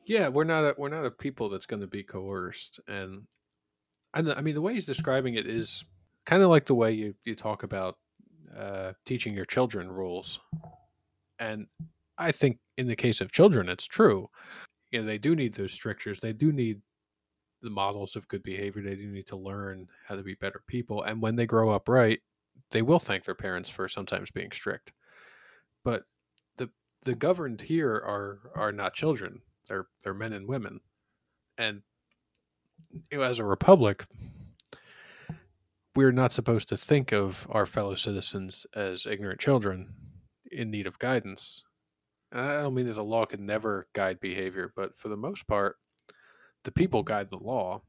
Yeah, 0.05 0.27
we're 0.27 0.43
not 0.43 0.63
a 0.63 0.75
we're 0.77 0.89
not 0.89 1.05
a 1.05 1.11
people 1.11 1.49
that's 1.49 1.65
going 1.65 1.81
to 1.81 1.87
be 1.87 2.03
coerced, 2.03 2.79
and 2.87 3.23
I, 4.13 4.19
I 4.19 4.41
mean 4.41 4.55
the 4.55 4.61
way 4.61 4.73
he's 4.73 4.85
describing 4.85 5.35
it 5.35 5.47
is 5.47 5.83
kind 6.25 6.43
of 6.43 6.49
like 6.49 6.65
the 6.65 6.75
way 6.75 6.91
you 6.91 7.15
you 7.23 7.35
talk 7.35 7.63
about 7.63 7.97
uh, 8.55 8.93
teaching 9.05 9.33
your 9.33 9.45
children 9.45 9.89
rules, 9.89 10.39
and 11.39 11.67
I 12.17 12.31
think 12.31 12.59
in 12.77 12.87
the 12.87 12.95
case 12.95 13.21
of 13.21 13.31
children, 13.31 13.69
it's 13.69 13.85
true. 13.85 14.29
You 14.91 14.99
know, 14.99 15.05
they 15.05 15.17
do 15.17 15.35
need 15.35 15.55
those 15.55 15.73
strictures. 15.73 16.19
They 16.19 16.33
do 16.33 16.51
need 16.51 16.81
the 17.61 17.69
models 17.69 18.15
of 18.15 18.27
good 18.27 18.43
behavior. 18.43 18.83
They 18.83 18.95
do 18.95 19.07
need 19.07 19.27
to 19.27 19.37
learn 19.37 19.87
how 20.05 20.15
to 20.15 20.23
be 20.23 20.35
better 20.35 20.61
people, 20.67 21.03
and 21.03 21.21
when 21.21 21.37
they 21.37 21.45
grow 21.45 21.69
up 21.69 21.87
right, 21.87 22.19
they 22.71 22.81
will 22.81 22.99
thank 22.99 23.23
their 23.23 23.35
parents 23.35 23.69
for 23.69 23.87
sometimes 23.87 24.31
being 24.31 24.51
strict. 24.51 24.91
But 25.83 26.03
the 26.57 26.69
the 27.03 27.15
governed 27.15 27.61
here 27.61 27.93
are 27.93 28.51
are 28.55 28.71
not 28.71 28.93
children. 28.93 29.41
They're 29.67 29.87
they're 30.03 30.13
men 30.13 30.33
and 30.33 30.47
women. 30.47 30.81
And 31.57 31.81
you 33.11 33.17
know, 33.17 33.23
as 33.23 33.39
a 33.39 33.45
republic 33.45 34.05
we're 35.95 36.11
not 36.11 36.31
supposed 36.31 36.69
to 36.69 36.77
think 36.77 37.11
of 37.11 37.45
our 37.51 37.65
fellow 37.65 37.95
citizens 37.95 38.65
as 38.75 39.05
ignorant 39.05 39.39
children 39.39 39.93
in 40.51 40.71
need 40.71 40.87
of 40.87 40.99
guidance. 40.99 41.63
And 42.31 42.41
i 42.41 42.61
don't 42.61 42.73
mean 42.73 42.87
that 42.87 42.93
the 42.93 43.03
law 43.03 43.25
can 43.25 43.45
never 43.45 43.87
guide 43.93 44.19
behavior 44.19 44.71
but 44.75 44.97
for 44.97 45.09
the 45.09 45.17
most 45.17 45.47
part 45.47 45.77
the 46.63 46.71
people 46.71 47.03
guide 47.03 47.29
the 47.29 47.37
law. 47.37 47.81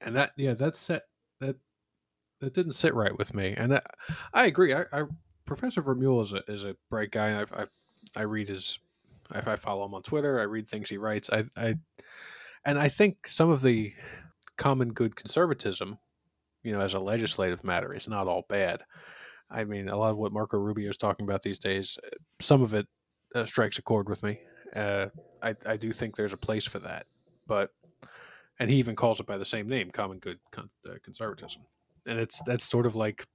And 0.00 0.16
that 0.16 0.32
yeah 0.36 0.54
that 0.54 0.76
set 0.76 1.02
that 1.40 1.56
that 2.40 2.54
didn't 2.54 2.72
sit 2.72 2.94
right 2.94 3.16
with 3.16 3.34
me. 3.34 3.54
And 3.56 3.72
that, 3.72 3.84
i 4.32 4.46
agree. 4.46 4.72
I, 4.72 4.84
I 4.92 5.02
professor 5.50 5.82
Vermeule 5.82 6.22
is 6.22 6.32
a, 6.32 6.42
is 6.46 6.62
a 6.62 6.76
bright 6.90 7.10
guy 7.10 7.40
I've, 7.40 7.52
I've 7.52 7.70
i 8.14 8.22
read 8.22 8.48
his 8.48 8.78
I, 9.32 9.52
I 9.52 9.56
follow 9.56 9.84
him 9.84 9.94
on 9.94 10.02
Twitter. 10.02 10.38
I 10.38 10.44
read 10.44 10.68
things 10.68 10.88
he 10.88 10.96
writes. 10.96 11.28
I, 11.30 11.44
I, 11.56 11.74
and 12.64 12.78
I 12.78 12.88
think 12.88 13.26
some 13.26 13.50
of 13.50 13.62
the 13.62 13.92
common 14.56 14.92
good 14.92 15.16
conservatism, 15.16 15.98
you 16.62 16.72
know, 16.72 16.80
as 16.80 16.94
a 16.94 17.00
legislative 17.00 17.64
matter, 17.64 17.92
is 17.92 18.08
not 18.08 18.28
all 18.28 18.46
bad. 18.48 18.82
I 19.50 19.64
mean, 19.64 19.88
a 19.88 19.96
lot 19.96 20.10
of 20.10 20.18
what 20.18 20.32
Marco 20.32 20.56
Rubio 20.56 20.88
is 20.88 20.96
talking 20.96 21.26
about 21.26 21.42
these 21.42 21.58
days, 21.58 21.98
some 22.40 22.62
of 22.62 22.72
it 22.74 22.86
uh, 23.34 23.44
strikes 23.44 23.78
a 23.78 23.82
chord 23.82 24.08
with 24.08 24.22
me. 24.22 24.40
Uh, 24.74 25.06
I, 25.42 25.56
I 25.66 25.76
do 25.76 25.92
think 25.92 26.14
there's 26.14 26.32
a 26.32 26.36
place 26.36 26.66
for 26.66 26.78
that, 26.80 27.06
but, 27.48 27.70
and 28.60 28.70
he 28.70 28.76
even 28.76 28.94
calls 28.94 29.18
it 29.18 29.26
by 29.26 29.36
the 29.36 29.44
same 29.44 29.68
name, 29.68 29.90
common 29.90 30.18
good 30.18 30.38
con- 30.52 30.70
uh, 30.88 30.94
conservatism, 31.02 31.62
and 32.06 32.20
it's 32.20 32.40
that's 32.46 32.64
sort 32.64 32.86
of 32.86 32.94
like 32.94 33.26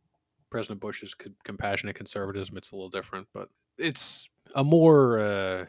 President 0.50 0.80
Bush's 0.80 1.14
co- 1.14 1.32
compassionate 1.44 1.96
conservatism. 1.96 2.58
It's 2.58 2.72
a 2.72 2.76
little 2.76 2.90
different, 2.90 3.28
but 3.34 3.50
it's 3.78 4.30
a 4.56 4.64
more 4.64 5.20
uh, 5.20 5.66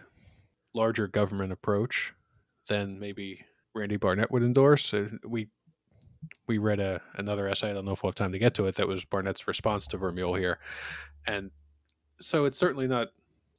larger 0.75 1.09
government 1.09 1.53
approach 1.53 2.13
than 2.69 2.99
maybe 2.99 3.45
Randy 3.75 3.97
Barnett 3.97 4.31
would 4.31 4.43
endorse. 4.43 4.93
Uh, 4.93 5.09
we 5.25 5.49
we 6.47 6.59
read 6.59 6.81
a 6.81 7.01
another 7.17 7.49
essay. 7.49 7.71
I 7.71 7.75
don't 7.75 7.85
know 7.85 7.93
if 7.93 8.03
we'll 8.03 8.11
have 8.11 8.17
time 8.17 8.33
to 8.33 8.39
get 8.39 8.55
to 8.55 8.67
it. 8.67 8.77
That 8.77 8.89
was 8.89 9.05
Barnett's 9.05 9.47
response 9.49 9.87
to 9.89 9.99
Vermeule 9.99 10.39
here, 10.39 10.59
and 11.27 11.51
so 12.21 12.45
it's 12.45 12.59
certainly 12.59 12.87
not 12.87 13.09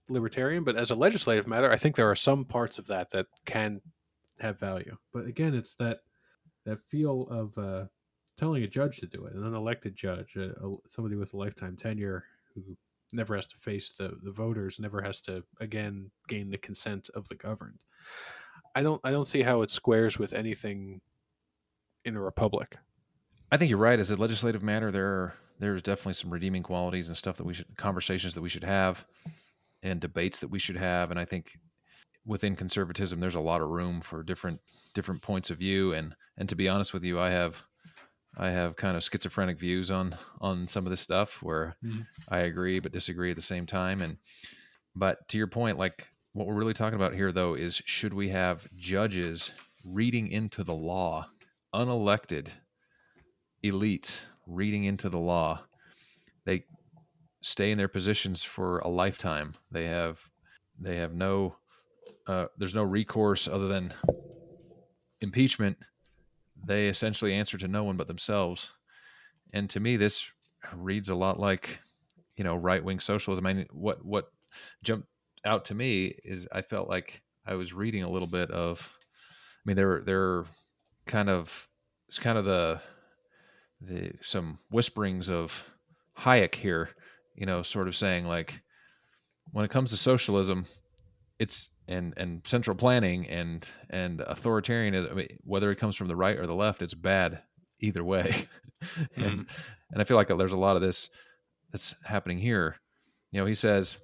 libertarian. 0.10 0.64
But 0.64 0.76
as 0.76 0.92
a 0.92 0.96
legislative 0.96 1.48
matter, 1.48 1.72
I 1.72 1.78
think 1.78 1.96
there 1.96 2.10
are 2.10 2.16
some 2.16 2.46
parts 2.46 2.80
of 2.80 2.88
that 2.88 3.10
that 3.12 3.28
can 3.46 3.82
have 4.40 4.60
value. 4.60 4.98
But 5.14 5.26
again, 5.26 5.54
it's 5.54 5.76
that 5.76 6.00
that 6.66 6.80
feel 6.90 7.28
of 7.30 7.58
uh, 7.58 7.86
telling 8.38 8.64
a 8.64 8.68
judge 8.68 8.98
to 8.98 9.08
do 9.08 9.26
it, 9.26 9.34
an 9.34 9.44
unelected 9.44 9.96
judge, 9.96 10.36
a, 10.36 10.50
a, 10.66 10.76
somebody 10.90 11.16
with 11.16 11.34
a 11.34 11.38
lifetime 11.38 11.76
tenure 11.76 12.24
who 12.54 12.62
never 13.14 13.36
has 13.36 13.48
to 13.48 13.58
face 13.58 13.94
the, 13.98 14.18
the 14.24 14.32
voters, 14.32 14.78
never 14.80 15.02
has 15.02 15.22
to 15.22 15.44
again 15.60 16.10
gain 16.28 16.50
the 16.50 16.58
consent 16.58 17.10
of 17.16 17.28
the 17.28 17.36
governed. 17.36 17.80
I 18.76 18.84
don't 18.84 19.02
I 19.04 19.12
don't 19.12 19.28
see 19.28 19.42
how 19.42 19.62
it 19.62 19.72
squares 19.72 20.20
with 20.20 20.34
anything 20.34 21.02
in 22.06 22.16
a 22.16 22.22
republic. 22.22 22.78
I 23.52 23.58
think 23.58 23.70
you're 23.70 23.80
right. 23.80 24.00
As 24.00 24.12
a 24.12 24.16
legislative 24.16 24.62
matter, 24.62 24.92
there 24.92 25.08
are, 25.08 25.34
there's 25.60 25.82
definitely 25.82 26.16
some 26.16 26.32
redeeming 26.32 26.64
qualities 26.64 27.08
and 27.08 27.18
stuff 27.18 27.38
that 27.38 27.46
we 27.46 27.54
should 27.54 27.78
conversations 27.78 28.34
that 28.36 28.42
we 28.42 28.50
should 28.50 28.64
have, 28.64 29.06
and 29.84 30.02
debates 30.02 30.40
that 30.40 30.50
we 30.50 30.60
should 30.60 30.78
have. 30.78 31.12
And 31.12 31.20
I 31.20 31.26
think 31.26 31.58
within 32.26 32.56
conservatism, 32.56 33.20
there's 33.20 33.36
a 33.36 33.40
lot 33.40 33.62
of 33.62 33.70
room 33.70 34.02
for 34.02 34.22
different 34.22 34.60
different 34.94 35.22
points 35.22 35.50
of 35.50 35.58
view. 35.58 35.94
And 35.94 36.16
and 36.38 36.50
to 36.50 36.56
be 36.56 36.70
honest 36.70 36.94
with 36.94 37.04
you, 37.04 37.20
I 37.20 37.32
have 37.32 37.56
I 38.38 38.52
have 38.52 38.76
kind 38.76 38.96
of 38.96 39.04
schizophrenic 39.04 39.58
views 39.58 39.90
on 39.90 40.16
on 40.40 40.68
some 40.68 40.86
of 40.86 40.92
this 40.92 41.02
stuff 41.02 41.42
where 41.42 41.76
Mhm. 41.84 42.06
I 42.30 42.40
agree 42.40 42.80
but 42.80 42.92
disagree 42.92 43.32
at 43.32 43.36
the 43.36 43.42
same 43.42 43.66
time. 43.66 44.02
And 44.02 44.18
but 44.96 45.28
to 45.30 45.38
your 45.38 45.48
point, 45.48 45.78
like 45.78 46.08
what 46.34 46.46
we're 46.48 46.56
really 46.56 46.74
talking 46.74 46.96
about 46.96 47.16
here, 47.16 47.32
though, 47.32 47.56
is 47.56 47.82
should 47.86 48.14
we 48.14 48.30
have 48.30 48.68
judges 48.76 49.52
reading 49.84 50.28
into 50.28 50.64
the 50.64 50.74
law, 50.74 51.30
unelected 51.74 52.50
elites 53.64 54.22
reading 54.46 54.84
into 54.84 55.10
the 55.10 55.18
law? 55.18 55.64
They 56.46 56.66
stay 57.42 57.72
in 57.72 57.78
their 57.78 57.88
positions 57.88 58.44
for 58.44 58.80
a 58.80 58.88
lifetime. 58.88 59.56
They 59.72 59.86
have 59.86 60.20
they 60.80 60.98
have 60.98 61.14
no 61.14 61.58
uh, 62.28 62.48
there's 62.58 62.76
no 62.76 62.84
recourse 62.84 63.48
other 63.48 63.68
than 63.68 63.94
impeachment. 65.22 65.78
They 66.68 66.88
essentially 66.88 67.34
answer 67.34 67.58
to 67.58 67.68
no 67.68 67.84
one 67.84 67.98
but 67.98 68.08
themselves. 68.08 68.70
And 69.54 69.70
to 69.70 69.80
me, 69.80 69.96
this 69.96 70.26
reads 70.76 71.10
a 71.10 71.16
lot 71.16 71.40
like 71.40 71.80
you 72.36 72.44
know 72.44 72.56
right 72.56 72.84
wing 72.84 73.00
socialism. 73.00 73.46
I 73.46 73.54
mean, 73.54 73.68
what 73.72 74.04
what 74.06 74.32
jumped 74.84 75.08
out 75.46 75.66
to 75.66 75.76
me 75.76 76.16
is 76.24 76.48
I 76.52 76.62
felt 76.62 76.90
like 76.90 77.22
I 77.46 77.56
was 77.56 77.74
reading 77.74 78.04
a 78.04 78.10
little 78.10 78.28
bit 78.28 78.52
of. 78.52 78.88
I 79.66 79.74
mean, 79.74 79.76
they're 79.76 80.46
kind 81.06 81.30
of 81.30 81.68
it's 82.08 82.20
kind 82.20 82.38
of 82.38 82.46
the 82.46 82.82
the 83.82 84.12
some 84.22 84.60
whisperings 84.70 85.30
of 85.30 85.64
Hayek 86.20 86.56
here, 86.56 86.90
you 87.36 87.46
know, 87.46 87.64
sort 87.64 87.88
of 87.88 87.96
saying 87.96 88.26
like 88.26 88.62
when 89.52 89.64
it 89.64 89.72
comes 89.72 89.92
to 89.92 89.98
socialism, 89.98 90.66
it's 91.40 91.70
and 91.88 92.14
and 92.18 92.42
central 92.46 92.76
planning 92.76 93.28
and 93.28 93.68
and 93.90 94.20
authoritarianism, 94.20 95.12
I 95.12 95.14
mean, 95.14 95.38
whether 95.44 95.72
it 95.72 95.78
comes 95.78 95.96
from 95.96 96.08
the 96.08 96.16
right 96.16 96.38
or 96.38 96.48
the 96.48 96.56
left, 96.56 96.82
it's 96.82 96.94
bad 96.94 97.42
either 97.80 98.04
way. 98.04 98.48
and 99.16 99.26
mm-hmm. 99.26 99.42
and 99.92 100.02
I 100.02 100.04
feel 100.04 100.18
like 100.18 100.28
there's 100.28 100.54
a 100.54 100.58
lot 100.58 100.76
of 100.76 100.82
this 100.82 101.10
that's 101.72 101.96
happening 102.04 102.38
here. 102.38 102.78
You 103.32 103.42
know, 103.42 103.46
he 103.46 103.56
says 103.56 104.00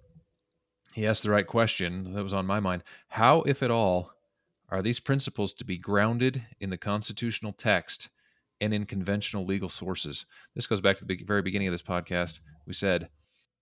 he 0.93 1.08
asked 1.08 1.24
the 1.24 1.32
right 1.32 1.48
question 1.48 2.13
that 2.13 2.24
was 2.24 2.34
on 2.34 2.46
my 2.46 2.60
mind. 2.60 2.84
How, 3.08 3.41
if 3.41 3.63
at 3.63 3.72
all, 3.72 4.12
are 4.69 4.82
these 4.82 5.00
principles 5.00 5.54
to 5.54 5.65
be 5.65 5.78
grounded 5.78 6.43
in 6.60 6.69
the 6.69 6.78
constitutional 6.78 7.54
text 7.54 8.10
and 8.62 8.74
in 8.74 8.86
conventional 8.86 9.46
legal 9.46 9.69
sources? 9.69 10.26
This 10.56 10.67
goes 10.67 10.82
back 10.82 10.98
to 10.98 11.06
the 11.06 11.24
very 11.26 11.41
beginning 11.41 11.67
of 11.67 11.74
this 11.74 11.82
podcast. 11.82 12.39
We 12.65 12.74
said 12.74 13.10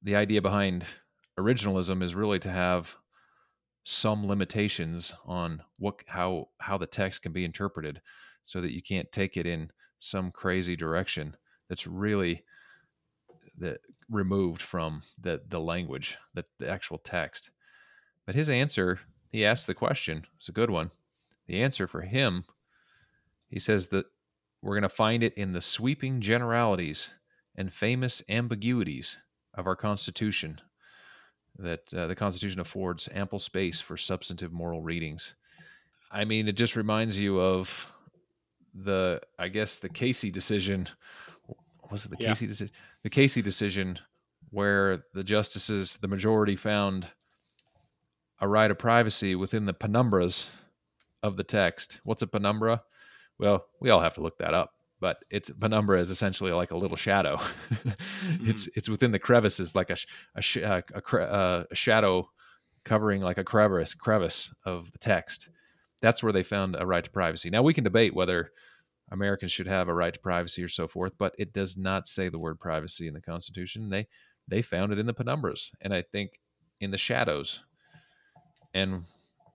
the 0.04 0.16
idea 0.16 0.42
behind 0.42 0.86
originalism 1.40 2.04
is 2.04 2.16
really 2.16 2.40
to 2.40 2.52
have 2.52 2.96
some 3.84 4.28
limitations 4.28 5.14
on 5.26 5.62
what 5.78 5.96
how 6.08 6.50
how 6.60 6.78
the 6.78 6.86
text 6.86 7.22
can 7.22 7.32
be 7.32 7.46
interpreted 7.46 8.02
so 8.46 8.62
that 8.62 8.74
you 8.74 8.82
can't 8.82 9.12
take 9.12 9.38
it 9.38 9.46
in 9.46 9.72
some 10.00 10.32
crazy 10.32 10.76
direction 10.76 11.36
that's 11.68 11.88
really 11.88 12.44
that 13.58 13.80
removed 14.10 14.62
from 14.62 15.02
the 15.20 15.42
the 15.48 15.60
language, 15.60 16.18
the, 16.34 16.44
the 16.60 16.70
actual 16.70 16.98
text. 16.98 17.50
But 18.26 18.36
his 18.36 18.50
answer, 18.50 19.00
he 19.30 19.46
asked 19.46 19.68
the 19.68 19.74
question, 19.74 20.26
it's 20.38 20.50
a 20.50 20.54
good 20.54 20.70
one. 20.70 20.92
The 21.48 21.62
answer 21.62 21.88
for 21.88 22.02
him, 22.02 22.44
he 23.50 23.60
says 23.60 23.88
that 23.88 24.06
we're 24.62 24.76
going 24.76 24.84
to 24.84 24.90
find 24.90 25.24
it 25.24 25.34
in 25.34 25.54
the 25.54 25.62
sweeping 25.62 26.22
generalities 26.22 27.10
and 27.56 27.74
famous 27.74 28.22
ambiguities 28.30 29.18
of 29.54 29.66
our 29.68 29.76
Constitution. 29.76 30.62
That 31.60 31.94
uh, 31.94 32.08
the 32.08 32.16
Constitution 32.16 32.60
affords 32.60 33.10
ample 33.14 33.40
space 33.40 33.82
for 33.82 33.98
substantive 33.98 34.52
moral 34.52 34.82
readings. 34.82 35.36
I 36.12 36.26
mean, 36.26 36.48
it 36.48 36.54
just 36.54 36.76
reminds 36.76 37.18
you 37.18 37.40
of 37.40 37.88
the, 38.74 39.22
I 39.38 39.48
guess, 39.48 39.78
the 39.78 39.90
Casey 39.90 40.32
decision. 40.32 40.88
Was 41.90 42.06
it 42.06 42.12
the 42.12 42.18
yeah. 42.20 42.30
Casey 42.30 42.48
decision? 42.48 42.74
the 43.04 43.10
Casey 43.10 43.42
decision, 43.42 44.00
where 44.50 45.06
the 45.14 45.24
justices, 45.24 45.98
the 46.02 46.08
majority 46.08 46.56
found 46.56 47.08
a 48.40 48.48
right 48.48 48.72
of 48.72 48.78
privacy 48.78 49.36
within 49.36 49.66
the 49.66 49.74
penumbras 49.74 50.48
of 51.24 51.38
the 51.38 51.44
text. 51.44 52.00
What's 52.04 52.22
a 52.22 52.28
penumbra? 52.28 52.84
Well, 53.40 53.66
we 53.80 53.90
all 53.90 54.02
have 54.02 54.14
to 54.16 54.22
look 54.22 54.38
that 54.38 54.54
up, 54.54 54.74
but 55.02 55.18
it's 55.32 55.50
penumbra 55.50 56.00
is 56.00 56.12
essentially 56.12 56.52
like 56.52 56.72
a 56.72 56.78
little 56.78 56.96
shadow. 56.96 57.38
mm-hmm. 57.74 58.50
It's 58.50 58.70
it's 58.76 58.88
within 58.88 59.12
the 59.12 59.20
crevices, 59.20 59.76
like 59.76 59.90
a 59.90 59.98
a, 60.36 60.64
uh, 60.64 60.82
a, 60.94 61.18
a, 61.18 61.24
uh, 61.24 61.64
a 61.70 61.76
shadow 61.76 62.30
covering 62.86 63.22
like 63.22 63.40
a 63.40 63.44
crevice 63.44 63.94
crevice 63.94 64.54
of 64.64 64.92
the 64.92 65.00
text. 65.00 65.50
That's 66.02 66.24
where 66.24 66.32
they 66.32 66.44
found 66.44 66.78
a 66.80 66.86
right 66.86 67.04
to 67.04 67.12
privacy. 67.12 67.50
Now 67.50 67.64
we 67.64 67.74
can 67.74 67.84
debate 67.84 68.16
whether 68.16 68.52
Americans 69.12 69.52
should 69.52 69.68
have 69.68 69.90
a 69.90 69.94
right 69.94 70.14
to 70.14 70.20
privacy 70.20 70.64
or 70.64 70.70
so 70.70 70.88
forth, 70.88 71.14
but 71.18 71.36
it 71.38 71.52
does 71.52 71.76
not 71.76 72.08
say 72.08 72.30
the 72.30 72.40
word 72.40 72.60
privacy 72.60 73.08
in 73.08 73.14
the 73.14 73.22
Constitution. 73.22 73.90
They 73.90 74.08
they 74.48 74.62
found 74.62 74.94
it 74.94 75.00
in 75.00 75.08
the 75.08 75.14
penumbras, 75.14 75.72
and 75.82 75.94
I 75.94 76.04
think 76.04 76.40
in 76.80 76.92
the 76.92 76.98
shadows. 76.98 77.62
And 78.74 79.04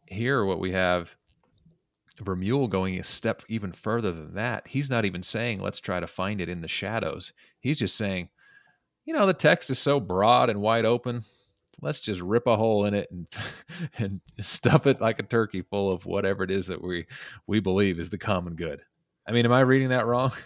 here, 0.07 0.45
what 0.45 0.61
we 0.61 0.73
have 0.73 1.15
Vermeule 2.19 2.69
going 2.69 2.99
a 2.99 3.05
step 3.05 3.43
even 3.49 3.73
further 3.73 4.13
than 4.13 4.35
that. 4.35 4.67
He's 4.67 4.91
not 4.91 5.05
even 5.05 5.23
saying 5.23 5.61
let's 5.61 5.81
try 5.81 6.01
to 6.01 6.07
find 6.07 6.41
it 6.41 6.49
in 6.49 6.61
the 6.61 6.69
shadows. 6.69 7.33
He's 7.61 7.79
just 7.79 7.97
saying, 7.97 8.29
you 9.05 9.15
know, 9.15 9.27
the 9.27 9.35
text 9.35 9.71
is 9.71 9.79
so 9.79 10.01
broad 10.01 10.51
and 10.51 10.61
wide 10.61 10.85
open. 10.85 11.23
Let's 11.83 12.01
just 12.01 12.21
rip 12.21 12.47
a 12.47 12.57
hole 12.57 12.87
in 12.87 12.95
it 12.95 13.11
and 13.11 13.27
and 13.99 14.21
stuff 14.41 14.87
it 14.87 15.01
like 15.01 15.19
a 15.19 15.25
turkey 15.25 15.63
full 15.63 15.93
of 15.93 16.07
whatever 16.07 16.43
it 16.45 16.51
is 16.51 16.67
that 16.69 16.83
we 16.83 17.07
we 17.47 17.61
believe 17.61 18.01
is 18.01 18.11
the 18.11 18.19
common 18.19 18.55
good. 18.55 18.81
I 19.27 19.33
mean, 19.33 19.45
am 19.45 19.53
I 19.53 19.61
reading 19.61 19.89
that 19.91 20.07
wrong? 20.07 20.33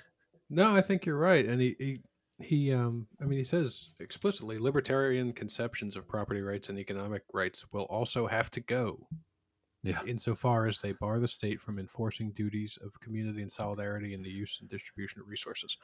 No, 0.52 0.74
I 0.74 0.83
think 0.83 1.06
you're 1.06 1.16
right. 1.16 1.46
And 1.46 1.61
he, 1.61 1.76
he, 1.78 2.00
he, 2.40 2.72
um, 2.72 3.06
I 3.22 3.24
mean, 3.24 3.38
he 3.38 3.44
says 3.44 3.90
explicitly 4.00 4.59
libertarian 4.59 5.33
conceptions 5.33 5.94
of 5.94 6.09
property 6.09 6.40
rights 6.40 6.68
and 6.68 6.78
economic 6.78 7.22
rights 7.33 7.64
will 7.70 7.85
also 7.85 8.26
have 8.26 8.50
to 8.50 8.61
go. 8.61 9.06
Yeah. 9.82 10.00
Insofar 10.06 10.66
as 10.66 10.78
they 10.78 10.92
bar 10.92 11.18
the 11.18 11.28
state 11.28 11.60
from 11.60 11.78
enforcing 11.78 12.32
duties 12.32 12.78
of 12.84 12.98
community 13.00 13.40
and 13.40 13.50
solidarity 13.50 14.12
in 14.12 14.22
the 14.22 14.28
use 14.28 14.58
and 14.60 14.68
distribution 14.68 15.20
of 15.20 15.28
resources. 15.28 15.76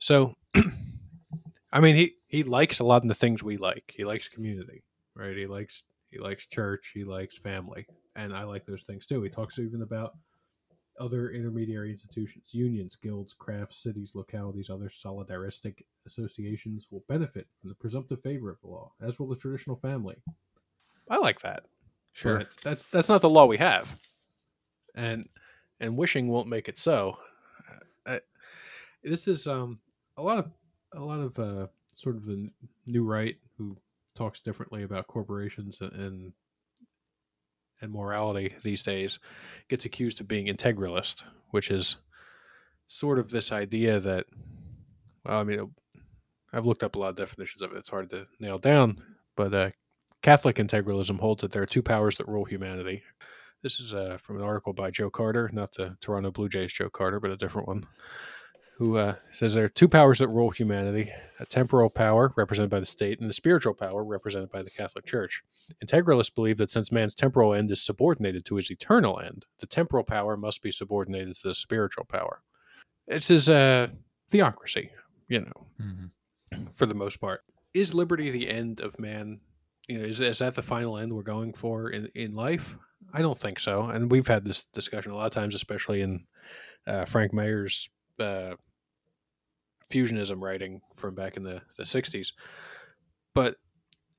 So, 0.00 0.34
I 1.72 1.80
mean, 1.80 1.94
he, 1.94 2.14
he 2.26 2.42
likes 2.42 2.80
a 2.80 2.84
lot 2.84 3.02
of 3.02 3.08
the 3.08 3.14
things 3.14 3.42
we 3.42 3.56
like. 3.56 3.92
He 3.96 4.04
likes 4.04 4.28
community, 4.28 4.82
right? 5.14 5.36
He 5.36 5.46
likes, 5.46 5.84
he 6.10 6.18
likes 6.18 6.46
church. 6.46 6.90
He 6.94 7.04
likes 7.04 7.38
family. 7.38 7.86
And 8.16 8.34
I 8.34 8.42
like 8.42 8.66
those 8.66 8.82
things 8.82 9.06
too. 9.06 9.22
He 9.22 9.30
talks 9.30 9.58
even 9.58 9.82
about 9.82 10.14
other 11.00 11.30
intermediary 11.30 11.90
institutions, 11.90 12.44
unions, 12.50 12.96
guilds, 13.02 13.34
crafts, 13.34 13.82
cities, 13.82 14.12
localities, 14.14 14.68
other 14.68 14.90
solidaristic 14.90 15.76
associations 16.06 16.86
will 16.90 17.04
benefit 17.08 17.46
from 17.60 17.70
the 17.70 17.74
presumptive 17.76 18.20
favor 18.22 18.50
of 18.50 18.60
the 18.60 18.68
law, 18.68 18.92
as 19.00 19.18
will 19.18 19.28
the 19.28 19.36
traditional 19.36 19.76
family. 19.76 20.16
I 21.08 21.16
like 21.16 21.40
that. 21.40 21.64
Sure. 22.12 22.38
But 22.38 22.48
that's 22.62 22.84
that's 22.86 23.08
not 23.08 23.22
the 23.22 23.30
law 23.30 23.46
we 23.46 23.56
have. 23.58 23.96
And 24.94 25.28
and 25.80 25.96
wishing 25.96 26.28
won't 26.28 26.48
make 26.48 26.68
it 26.68 26.78
so. 26.78 27.16
Uh, 28.06 28.18
this 29.02 29.28
is 29.28 29.46
um 29.46 29.78
a 30.16 30.22
lot 30.22 30.38
of 30.38 30.50
a 30.94 31.00
lot 31.00 31.20
of 31.20 31.38
uh 31.38 31.66
sort 31.96 32.16
of 32.16 32.24
the 32.24 32.50
new 32.86 33.04
right 33.04 33.36
who 33.56 33.76
talks 34.16 34.40
differently 34.40 34.82
about 34.82 35.06
corporations 35.06 35.78
and 35.80 36.32
and 37.80 37.92
morality 37.92 38.54
these 38.62 38.82
days 38.82 39.18
gets 39.68 39.84
accused 39.84 40.20
of 40.20 40.28
being 40.28 40.46
integralist, 40.46 41.24
which 41.50 41.70
is 41.70 41.96
sort 42.88 43.18
of 43.18 43.30
this 43.30 43.50
idea 43.50 43.98
that, 43.98 44.26
well, 45.24 45.38
I 45.40 45.44
mean, 45.44 45.68
I've 46.52 46.66
looked 46.66 46.84
up 46.84 46.94
a 46.94 46.98
lot 46.98 47.08
of 47.08 47.16
definitions 47.16 47.62
of 47.62 47.72
it. 47.72 47.78
It's 47.78 47.88
hard 47.88 48.10
to 48.10 48.26
nail 48.38 48.58
down, 48.58 49.02
but 49.36 49.52
uh, 49.54 49.70
Catholic 50.22 50.56
integralism 50.56 51.18
holds 51.18 51.42
that 51.42 51.52
there 51.52 51.62
are 51.62 51.66
two 51.66 51.82
powers 51.82 52.16
that 52.16 52.28
rule 52.28 52.44
humanity. 52.44 53.02
This 53.62 53.80
is 53.80 53.92
uh, 53.92 54.18
from 54.20 54.36
an 54.36 54.42
article 54.42 54.72
by 54.72 54.90
Joe 54.90 55.10
Carter, 55.10 55.50
not 55.52 55.72
the 55.72 55.96
Toronto 56.00 56.30
Blue 56.30 56.48
Jays 56.48 56.72
Joe 56.72 56.88
Carter, 56.90 57.20
but 57.20 57.30
a 57.30 57.36
different 57.36 57.68
one 57.68 57.86
who 58.76 58.96
uh, 58.96 59.14
says 59.32 59.54
there 59.54 59.64
are 59.64 59.68
two 59.68 59.88
powers 59.88 60.18
that 60.18 60.28
rule 60.28 60.50
humanity 60.50 61.10
a 61.38 61.46
temporal 61.46 61.90
power, 61.90 62.32
represented 62.36 62.70
by 62.70 62.80
the 62.80 62.86
state, 62.86 63.20
and 63.20 63.28
the 63.28 63.34
spiritual 63.34 63.74
power, 63.74 64.04
represented 64.04 64.50
by 64.50 64.62
the 64.62 64.70
Catholic 64.70 65.04
Church. 65.04 65.42
Integralists 65.84 66.34
believe 66.34 66.56
that 66.56 66.70
since 66.70 66.92
man's 66.92 67.14
temporal 67.14 67.54
end 67.54 67.70
is 67.72 67.82
subordinated 67.82 68.44
to 68.44 68.56
his 68.56 68.70
eternal 68.70 69.20
end, 69.20 69.44
the 69.58 69.66
temporal 69.66 70.04
power 70.04 70.36
must 70.36 70.62
be 70.62 70.70
subordinated 70.70 71.34
to 71.34 71.48
the 71.48 71.54
spiritual 71.54 72.04
power. 72.04 72.42
This 73.08 73.30
is 73.30 73.48
a 73.48 73.90
theocracy, 74.30 74.90
you 75.28 75.40
know, 75.40 75.66
mm-hmm. 75.80 76.66
for 76.72 76.86
the 76.86 76.94
most 76.94 77.20
part. 77.20 77.42
Is 77.74 77.92
liberty 77.92 78.30
the 78.30 78.48
end 78.48 78.80
of 78.80 78.98
man? 79.00 79.40
You 79.88 79.98
know, 79.98 80.04
is, 80.04 80.20
is 80.20 80.38
that 80.38 80.54
the 80.54 80.62
final 80.62 80.96
end 80.96 81.12
we're 81.12 81.22
going 81.22 81.52
for 81.52 81.90
in, 81.90 82.08
in 82.14 82.34
life? 82.34 82.76
I 83.12 83.20
don't 83.20 83.38
think 83.38 83.58
so. 83.58 83.82
And 83.82 84.10
we've 84.10 84.26
had 84.26 84.44
this 84.44 84.64
discussion 84.72 85.12
a 85.12 85.16
lot 85.16 85.26
of 85.26 85.32
times, 85.32 85.54
especially 85.54 86.02
in 86.02 86.24
uh, 86.86 87.04
Frank 87.04 87.32
Meyer's 87.32 87.88
uh, 88.18 88.54
fusionism 89.90 90.40
writing 90.40 90.80
from 90.96 91.14
back 91.14 91.36
in 91.36 91.42
the, 91.42 91.60
the 91.76 91.84
60s. 91.84 92.32
But 93.34 93.56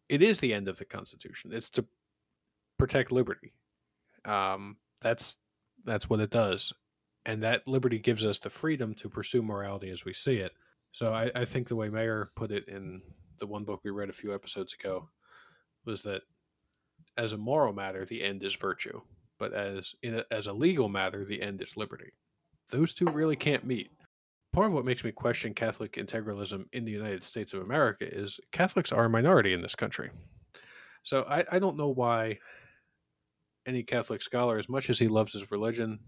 it 0.10 0.22
is 0.22 0.40
the 0.40 0.54
end 0.54 0.68
of 0.68 0.78
the 0.78 0.86
Constitution. 0.86 1.52
It's 1.54 1.70
to 1.72 1.86
protect 2.78 3.12
liberty. 3.12 3.54
Um, 4.26 4.78
that's 5.02 5.38
that's 5.86 6.10
what 6.10 6.22
it 6.22 6.30
does, 6.30 6.72
and 7.26 7.44
that 7.44 7.68
liberty 7.68 8.00
gives 8.00 8.24
us 8.24 8.40
the 8.40 8.50
freedom 8.50 8.94
to 8.96 9.10
pursue 9.10 9.42
morality 9.42 9.90
as 9.90 10.06
we 10.06 10.14
see 10.14 10.38
it. 10.38 10.54
So 10.94 11.14
I, 11.14 11.30
I 11.36 11.46
think 11.46 11.68
the 11.68 11.76
way 11.76 11.90
Mayer 11.90 12.32
put 12.36 12.52
it 12.52 12.68
in 12.68 13.02
the 13.40 13.48
one 13.48 13.64
book 13.64 13.82
we 13.84 13.92
read 13.92 14.10
a 14.10 14.14
few 14.14 14.34
episodes 14.34 14.74
ago 14.74 15.10
was 15.86 16.04
that 16.04 16.22
as 17.18 17.32
a 17.32 17.38
moral 17.38 17.74
matter, 17.74 18.06
the 18.06 18.24
end 18.24 18.44
is 18.44 18.56
virtue, 18.56 19.02
but 19.38 19.54
as 19.54 19.94
in 20.02 20.16
a, 20.16 20.26
as 20.32 20.48
a 20.48 20.54
legal 20.54 20.90
matter, 20.90 21.26
the 21.26 21.42
end 21.42 21.62
is 21.62 21.78
liberty. 21.78 22.12
Those 22.70 22.94
two 22.94 23.06
really 23.06 23.36
can't 23.36 23.66
meet. 23.66 23.92
Part 24.52 24.68
of 24.68 24.74
what 24.74 24.86
makes 24.86 25.04
me 25.04 25.12
question 25.12 25.54
Catholic 25.54 25.94
integralism 25.94 26.66
in 26.74 26.86
the 26.86 26.92
United 26.92 27.24
States 27.24 27.54
of 27.54 27.62
America 27.62 28.06
is 28.08 28.40
Catholics 28.52 28.92
are 28.92 29.06
a 29.06 29.10
minority 29.10 29.54
in 29.54 29.62
this 29.62 29.76
country. 29.76 30.12
So 31.04 31.24
I, 31.28 31.44
I 31.52 31.60
don't 31.60 31.78
know 31.78 31.90
why 31.90 32.40
any 33.66 33.84
Catholic 33.84 34.22
scholar, 34.22 34.58
as 34.58 34.70
much 34.70 34.90
as 34.90 35.00
he 35.00 35.08
loves 35.08 35.34
his 35.34 35.52
religion, 35.52 36.00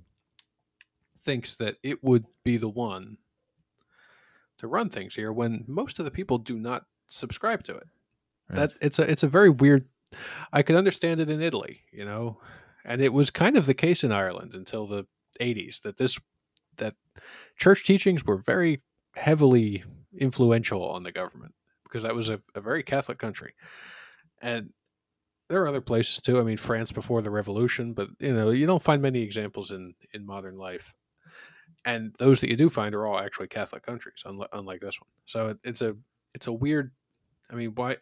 thinks 1.23 1.55
that 1.55 1.77
it 1.83 2.03
would 2.03 2.25
be 2.43 2.57
the 2.57 2.69
one 2.69 3.17
to 4.59 4.67
run 4.67 4.89
things 4.89 5.15
here 5.15 5.33
when 5.33 5.65
most 5.67 5.99
of 5.99 6.05
the 6.05 6.11
people 6.11 6.37
do 6.37 6.57
not 6.57 6.85
subscribe 7.07 7.63
to 7.63 7.75
it. 7.75 7.87
That 8.49 8.73
it's 8.81 8.99
a 8.99 9.09
it's 9.09 9.23
a 9.23 9.27
very 9.27 9.49
weird 9.49 9.87
I 10.53 10.61
could 10.61 10.75
understand 10.75 11.19
it 11.21 11.29
in 11.29 11.41
Italy, 11.41 11.81
you 11.91 12.05
know, 12.05 12.39
and 12.83 13.01
it 13.01 13.13
was 13.13 13.29
kind 13.31 13.57
of 13.57 13.65
the 13.65 13.73
case 13.73 14.03
in 14.03 14.11
Ireland 14.11 14.53
until 14.53 14.87
the 14.87 15.05
80s 15.39 15.81
that 15.81 15.97
this 15.97 16.19
that 16.77 16.95
church 17.57 17.85
teachings 17.85 18.23
were 18.23 18.37
very 18.37 18.81
heavily 19.15 19.83
influential 20.17 20.83
on 20.83 21.03
the 21.03 21.11
government 21.11 21.53
because 21.83 22.03
that 22.03 22.15
was 22.15 22.29
a, 22.29 22.41
a 22.53 22.61
very 22.61 22.83
Catholic 22.83 23.17
country. 23.17 23.53
And 24.41 24.71
there 25.47 25.61
are 25.61 25.67
other 25.67 25.81
places 25.81 26.21
too. 26.21 26.39
I 26.39 26.43
mean, 26.43 26.57
France 26.57 26.91
before 26.91 27.21
the 27.21 27.31
revolution, 27.31 27.93
but 27.93 28.09
you 28.19 28.33
know, 28.33 28.51
you 28.51 28.65
don't 28.65 28.83
find 28.83 29.01
many 29.01 29.21
examples 29.21 29.71
in 29.71 29.93
in 30.13 30.25
modern 30.25 30.57
life. 30.57 30.93
And 31.83 32.15
those 32.17 32.41
that 32.41 32.49
you 32.49 32.55
do 32.55 32.69
find 32.69 32.95
are 32.95 33.05
all 33.05 33.19
actually 33.19 33.47
Catholic 33.47 33.85
countries, 33.85 34.23
unlike, 34.25 34.49
unlike 34.53 34.81
this 34.81 34.99
one. 34.99 35.09
So 35.25 35.49
it, 35.49 35.57
it's 35.63 35.81
a 35.81 35.95
it's 36.33 36.47
a 36.47 36.53
weird. 36.53 36.91
I 37.49 37.55
mean, 37.55 37.73
why 37.75 37.97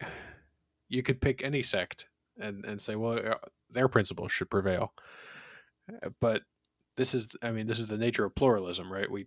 you 0.94 1.02
could 1.02 1.20
pick 1.20 1.42
any 1.42 1.62
sect 1.62 2.06
and 2.38 2.64
and 2.64 2.80
say, 2.80 2.96
well, 2.96 3.18
uh, 3.18 3.34
their 3.70 3.88
principles 3.88 4.32
should 4.32 4.50
prevail. 4.50 4.94
Uh, 5.90 6.10
but 6.20 6.42
this 6.96 7.14
is, 7.14 7.28
I 7.42 7.50
mean, 7.50 7.66
this 7.66 7.80
is 7.80 7.88
the 7.88 7.98
nature 7.98 8.24
of 8.24 8.34
pluralism, 8.34 8.92
right? 8.92 9.10
We 9.10 9.26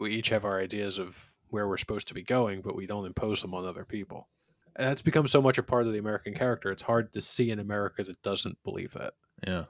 we 0.00 0.10
each 0.10 0.28
have 0.30 0.44
our 0.44 0.60
ideas 0.60 0.98
of 0.98 1.16
where 1.48 1.68
we're 1.68 1.78
supposed 1.78 2.08
to 2.08 2.14
be 2.14 2.22
going, 2.22 2.60
but 2.62 2.74
we 2.74 2.86
don't 2.86 3.06
impose 3.06 3.40
them 3.40 3.54
on 3.54 3.64
other 3.64 3.84
people. 3.84 4.28
And 4.76 4.88
that's 4.88 5.02
become 5.02 5.28
so 5.28 5.40
much 5.40 5.56
a 5.56 5.62
part 5.62 5.86
of 5.86 5.92
the 5.92 6.00
American 6.00 6.34
character. 6.34 6.72
It's 6.72 6.82
hard 6.82 7.12
to 7.12 7.20
see 7.20 7.52
an 7.52 7.60
America 7.60 8.02
that 8.02 8.20
doesn't 8.22 8.58
believe 8.64 8.92
that. 8.94 9.14
Yeah. 9.46 9.64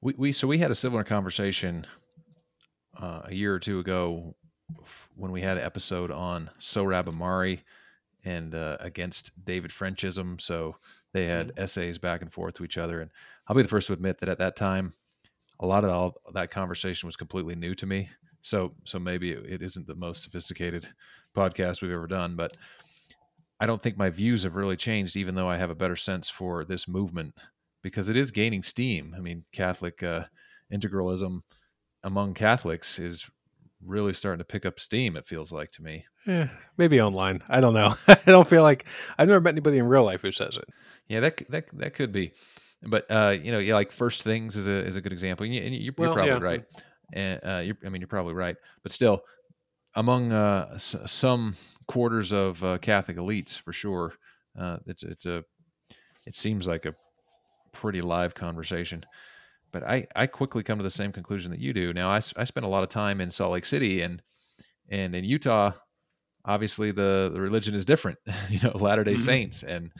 We, 0.00 0.14
we 0.18 0.32
so 0.32 0.48
we 0.48 0.58
had 0.58 0.72
a 0.72 0.74
similar 0.74 1.04
conversation 1.04 1.86
uh, 3.00 3.22
a 3.26 3.34
year 3.34 3.54
or 3.54 3.60
two 3.60 3.78
ago 3.78 4.34
when 5.14 5.30
we 5.30 5.40
had 5.40 5.56
an 5.56 5.64
episode 5.64 6.10
on 6.10 6.50
Sohrab 6.60 7.04
Ahmari 7.04 7.60
and 8.26 8.54
uh, 8.54 8.76
against 8.80 9.30
David 9.44 9.70
Frenchism. 9.70 10.38
So 10.40 10.76
they 11.14 11.26
had 11.26 11.48
mm-hmm. 11.48 11.62
essays 11.62 11.96
back 11.96 12.20
and 12.20 12.32
forth 12.32 12.54
to 12.54 12.64
each 12.64 12.76
other. 12.76 13.00
And 13.00 13.10
I'll 13.46 13.56
be 13.56 13.62
the 13.62 13.68
first 13.68 13.86
to 13.86 13.92
admit 13.92 14.18
that 14.18 14.28
at 14.28 14.38
that 14.38 14.56
time, 14.56 14.92
a 15.60 15.66
lot 15.66 15.84
of 15.84 15.90
all 15.90 16.14
that 16.34 16.50
conversation 16.50 17.06
was 17.06 17.16
completely 17.16 17.54
new 17.54 17.74
to 17.76 17.86
me. 17.86 18.10
So, 18.42 18.74
so 18.84 18.98
maybe 18.98 19.30
it 19.30 19.62
isn't 19.62 19.86
the 19.86 19.94
most 19.94 20.22
sophisticated 20.22 20.88
podcast 21.34 21.80
we've 21.80 21.92
ever 21.92 22.06
done, 22.06 22.36
but 22.36 22.56
I 23.58 23.66
don't 23.66 23.82
think 23.82 23.96
my 23.96 24.10
views 24.10 24.42
have 24.42 24.56
really 24.56 24.76
changed, 24.76 25.16
even 25.16 25.34
though 25.34 25.48
I 25.48 25.56
have 25.56 25.70
a 25.70 25.74
better 25.74 25.96
sense 25.96 26.28
for 26.28 26.64
this 26.64 26.86
movement 26.86 27.34
because 27.82 28.08
it 28.08 28.16
is 28.16 28.30
gaining 28.30 28.62
steam. 28.62 29.14
I 29.16 29.20
mean, 29.20 29.44
Catholic 29.52 30.02
uh, 30.02 30.24
integralism 30.72 31.40
among 32.02 32.34
Catholics 32.34 32.98
is 32.98 33.24
really 33.84 34.12
starting 34.12 34.38
to 34.38 34.44
pick 34.44 34.66
up 34.66 34.80
steam. 34.80 35.16
It 35.16 35.28
feels 35.28 35.52
like 35.52 35.70
to 35.72 35.82
me. 35.82 36.04
Yeah, 36.26 36.48
maybe 36.76 37.00
online. 37.00 37.42
I 37.48 37.60
don't 37.60 37.74
know. 37.74 37.94
I 38.08 38.18
don't 38.26 38.48
feel 38.48 38.62
like 38.62 38.86
I've 39.18 39.28
never 39.28 39.40
met 39.40 39.50
anybody 39.54 39.78
in 39.78 39.86
real 39.86 40.04
life 40.04 40.22
who 40.22 40.32
says 40.32 40.56
it. 40.56 40.64
Yeah, 41.08 41.20
that 41.20 41.42
that 41.50 41.78
that 41.78 41.94
could 41.94 42.12
be, 42.12 42.32
but 42.82 43.06
uh, 43.10 43.36
you 43.40 43.52
know, 43.52 43.58
yeah, 43.58 43.74
like 43.74 43.92
first 43.92 44.22
things 44.22 44.56
is 44.56 44.66
a 44.66 44.84
is 44.84 44.96
a 44.96 45.00
good 45.00 45.12
example. 45.12 45.44
And 45.44 45.54
you, 45.54 45.90
are 45.90 45.94
well, 45.98 46.14
probably 46.14 46.32
yeah. 46.32 46.38
right, 46.40 46.64
and 47.12 47.40
uh, 47.44 47.58
you're, 47.58 47.76
I 47.84 47.88
mean, 47.88 48.00
you're 48.00 48.08
probably 48.08 48.34
right. 48.34 48.56
But 48.82 48.92
still, 48.92 49.22
among 49.94 50.32
uh, 50.32 50.70
s- 50.74 50.96
some 51.06 51.54
quarters 51.86 52.32
of 52.32 52.62
uh, 52.64 52.78
Catholic 52.78 53.18
elites, 53.18 53.58
for 53.58 53.72
sure, 53.72 54.14
uh, 54.58 54.78
it's 54.86 55.02
it's 55.04 55.26
a 55.26 55.44
it 56.26 56.34
seems 56.34 56.66
like 56.66 56.86
a 56.86 56.94
pretty 57.72 58.00
live 58.00 58.34
conversation. 58.34 59.04
But 59.76 59.88
I 59.88 60.06
I 60.16 60.26
quickly 60.26 60.62
come 60.62 60.78
to 60.78 60.84
the 60.84 60.90
same 60.90 61.12
conclusion 61.12 61.50
that 61.50 61.60
you 61.60 61.72
do. 61.72 61.92
Now 61.92 62.08
I 62.10 62.16
I 62.36 62.44
spent 62.44 62.64
a 62.64 62.68
lot 62.68 62.82
of 62.82 62.88
time 62.88 63.20
in 63.20 63.30
Salt 63.30 63.52
Lake 63.52 63.66
City 63.66 64.00
and 64.00 64.22
and 64.88 65.14
in 65.14 65.24
Utah 65.24 65.72
obviously 66.46 66.92
the 66.92 67.30
the 67.32 67.40
religion 67.40 67.74
is 67.74 67.84
different 67.84 68.18
you 68.48 68.60
know 68.62 68.70
latter 68.76 69.04
day 69.04 69.14
mm-hmm. 69.14 69.24
saints 69.24 69.62
and 69.62 69.92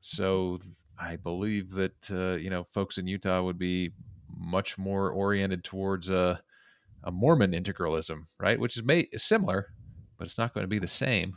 so 0.00 0.58
i 0.98 1.16
believe 1.16 1.70
that 1.70 2.10
uh, 2.10 2.36
you 2.36 2.50
know 2.50 2.64
folks 2.72 2.98
in 2.98 3.06
utah 3.06 3.42
would 3.42 3.58
be 3.58 3.90
much 4.36 4.78
more 4.78 5.10
oriented 5.10 5.64
towards 5.64 6.10
a, 6.10 6.40
a 7.04 7.10
mormon 7.10 7.52
integralism 7.52 8.20
right 8.38 8.60
which 8.60 8.76
is 8.76 8.84
may, 8.84 9.08
similar 9.16 9.68
but 10.16 10.26
it's 10.26 10.38
not 10.38 10.54
going 10.54 10.64
to 10.64 10.68
be 10.68 10.78
the 10.78 10.86
same 10.86 11.36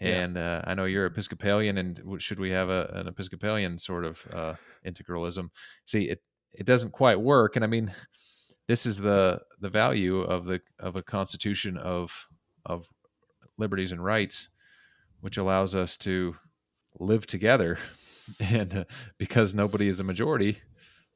and 0.00 0.36
yeah. 0.36 0.62
uh, 0.64 0.70
i 0.70 0.74
know 0.74 0.84
you're 0.84 1.06
episcopalian 1.06 1.78
and 1.78 2.02
should 2.18 2.38
we 2.38 2.50
have 2.50 2.68
a, 2.68 2.90
an 2.94 3.08
episcopalian 3.08 3.78
sort 3.78 4.04
of 4.04 4.24
uh, 4.32 4.54
integralism 4.86 5.48
see 5.86 6.04
it 6.04 6.20
it 6.52 6.66
doesn't 6.66 6.92
quite 6.92 7.20
work 7.20 7.56
and 7.56 7.64
i 7.64 7.68
mean 7.68 7.92
this 8.68 8.84
is 8.84 8.98
the 8.98 9.40
the 9.60 9.70
value 9.70 10.20
of 10.20 10.44
the 10.44 10.60
of 10.78 10.94
a 10.96 11.02
constitution 11.02 11.76
of 11.78 12.26
of 12.66 12.88
liberties 13.56 13.92
and 13.92 14.02
rights, 14.02 14.48
which 15.20 15.36
allows 15.36 15.74
us 15.74 15.96
to 15.98 16.36
live 16.98 17.26
together. 17.26 17.78
And 18.40 18.80
uh, 18.80 18.84
because 19.16 19.54
nobody 19.54 19.88
is 19.88 20.00
a 20.00 20.04
majority, 20.04 20.58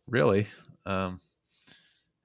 really, 0.06 0.46
um, 0.86 1.20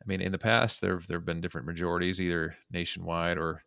I 0.01 0.05
mean, 0.05 0.21
in 0.21 0.31
the 0.31 0.37
past 0.37 0.79
there 0.79 1.01
there 1.09 1.17
have 1.17 1.25
been 1.25 1.41
different 1.41 1.67
majorities, 1.67 2.21
either 2.21 2.55
nationwide 2.71 3.37
or 3.37 3.63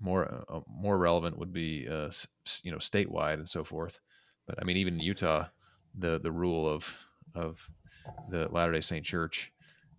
more 0.00 0.44
uh, 0.52 0.58
more 0.66 0.98
relevant 0.98 1.38
would 1.38 1.52
be 1.52 1.86
uh, 1.88 2.10
you 2.64 2.72
know 2.72 2.78
statewide 2.78 3.34
and 3.34 3.48
so 3.48 3.62
forth. 3.62 4.00
But 4.48 4.60
I 4.60 4.64
mean, 4.64 4.76
even 4.76 4.98
Utah, 4.98 5.46
the 5.96 6.18
the 6.18 6.32
rule 6.32 6.68
of 6.68 6.92
of 7.36 7.64
the 8.30 8.48
Latter 8.50 8.72
Day 8.72 8.80
Saint 8.80 9.04
Church, 9.04 9.52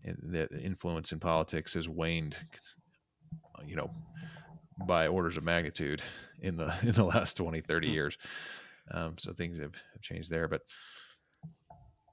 the 0.04 0.48
influence 0.62 1.12
in 1.12 1.20
politics 1.20 1.74
has 1.74 1.88
waned. 1.88 2.38
You 3.66 3.78
know, 3.78 3.90
by 4.86 5.08
orders 5.08 5.38
of 5.38 5.44
magnitude 5.44 6.02
in 6.42 6.58
the 6.58 6.74
in 6.82 6.92
the 6.92 7.04
last 7.04 7.38
20 7.38 7.62
30 7.62 7.88
hmm. 7.88 7.94
years 7.94 8.18
um, 8.92 9.16
so 9.18 9.34
things 9.34 9.58
have, 9.58 9.74
have, 9.94 10.02
changed 10.02 10.30
there 10.30 10.48
but 10.48 10.62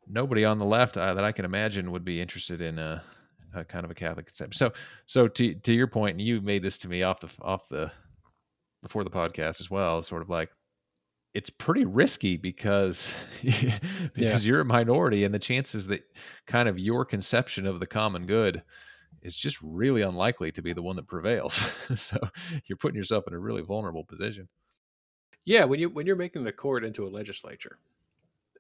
nobody 0.08 0.44
on 0.44 0.58
the 0.58 0.64
left 0.64 0.96
uh, 0.96 1.14
that 1.14 1.24
i 1.24 1.32
can 1.32 1.44
imagine 1.44 1.92
would 1.92 2.04
be 2.04 2.20
interested 2.20 2.60
in 2.60 2.78
a, 2.78 3.02
a, 3.54 3.64
kind 3.64 3.84
of 3.84 3.90
a 3.90 3.94
catholic 3.94 4.26
concept 4.26 4.54
so 4.54 4.72
so 5.06 5.28
to 5.28 5.54
to 5.54 5.72
your 5.72 5.86
point 5.86 6.12
and 6.12 6.20
you 6.20 6.40
made 6.40 6.62
this 6.62 6.78
to 6.78 6.88
me 6.88 7.02
off 7.02 7.20
the 7.20 7.28
off 7.42 7.68
the 7.68 7.90
before 8.82 9.04
the 9.04 9.10
podcast 9.10 9.60
as 9.60 9.70
well 9.70 10.02
sort 10.02 10.22
of 10.22 10.30
like 10.30 10.50
it's 11.34 11.50
pretty 11.50 11.84
risky 11.84 12.36
because 12.36 13.12
because 13.42 13.80
yeah. 14.16 14.38
you're 14.38 14.60
a 14.60 14.64
minority 14.64 15.24
and 15.24 15.34
the 15.34 15.38
chances 15.38 15.86
that 15.88 16.02
kind 16.46 16.68
of 16.68 16.78
your 16.78 17.04
conception 17.04 17.66
of 17.66 17.80
the 17.80 17.86
common 17.86 18.26
good 18.26 18.62
is 19.22 19.36
just 19.36 19.60
really 19.62 20.02
unlikely 20.02 20.50
to 20.52 20.62
be 20.62 20.72
the 20.72 20.82
one 20.82 20.96
that 20.96 21.06
prevails. 21.06 21.70
so 21.94 22.18
you're 22.66 22.78
putting 22.78 22.96
yourself 22.96 23.26
in 23.26 23.34
a 23.34 23.38
really 23.38 23.62
vulnerable 23.62 24.04
position. 24.04 24.48
Yeah, 25.44 25.64
when 25.64 25.80
you 25.80 25.88
when 25.88 26.06
you're 26.06 26.16
making 26.16 26.44
the 26.44 26.52
court 26.52 26.84
into 26.84 27.06
a 27.06 27.08
legislature, 27.08 27.78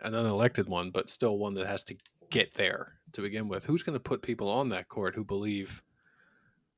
an 0.00 0.12
unelected 0.12 0.66
one, 0.66 0.90
but 0.90 1.10
still 1.10 1.38
one 1.38 1.54
that 1.54 1.66
has 1.66 1.84
to 1.84 1.96
get 2.30 2.54
there 2.54 2.94
to 3.12 3.22
begin 3.22 3.48
with, 3.48 3.64
who's 3.64 3.82
going 3.82 3.94
to 3.94 4.00
put 4.00 4.22
people 4.22 4.48
on 4.48 4.68
that 4.70 4.88
court 4.88 5.14
who 5.14 5.24
believe 5.24 5.82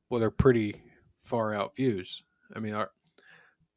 well 0.09 0.21
they're 0.21 0.31
pretty 0.31 0.83
far 1.25 1.55
out 1.55 1.77
views? 1.77 2.23
I 2.55 2.59
mean, 2.59 2.75
are, 2.75 2.91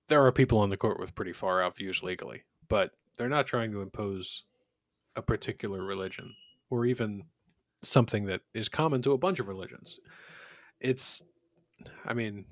there 0.07 0.25
are 0.25 0.31
people 0.31 0.59
on 0.59 0.69
the 0.69 0.77
court 0.77 0.99
with 0.99 1.15
pretty 1.15 1.33
far 1.33 1.61
out 1.61 1.77
views 1.77 2.03
legally, 2.03 2.43
but 2.67 2.91
they're 3.17 3.29
not 3.29 3.47
trying 3.47 3.71
to 3.71 3.81
impose 3.81 4.43
a 5.15 5.21
particular 5.21 5.83
religion 5.83 6.33
or 6.69 6.85
even 6.85 7.23
something 7.81 8.25
that 8.25 8.41
is 8.53 8.69
common 8.69 9.01
to 9.01 9.13
a 9.13 9.17
bunch 9.17 9.39
of 9.39 9.47
religions. 9.47 9.99
It's, 10.79 11.23
I 12.05 12.13
mean, 12.13 12.45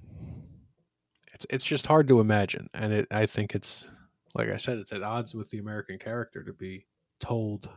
it's 1.33 1.45
it's 1.49 1.65
just 1.65 1.87
hard 1.87 2.07
to 2.07 2.19
imagine, 2.19 2.69
and 2.73 2.93
it 2.93 3.07
I 3.11 3.25
think 3.25 3.55
it's 3.55 3.87
like 4.35 4.49
I 4.49 4.57
said, 4.57 4.77
it's 4.77 4.93
at 4.93 5.03
odds 5.03 5.33
with 5.33 5.49
the 5.49 5.59
American 5.59 5.97
character 5.99 6.43
to 6.43 6.53
be 6.53 6.85
told 7.19 7.69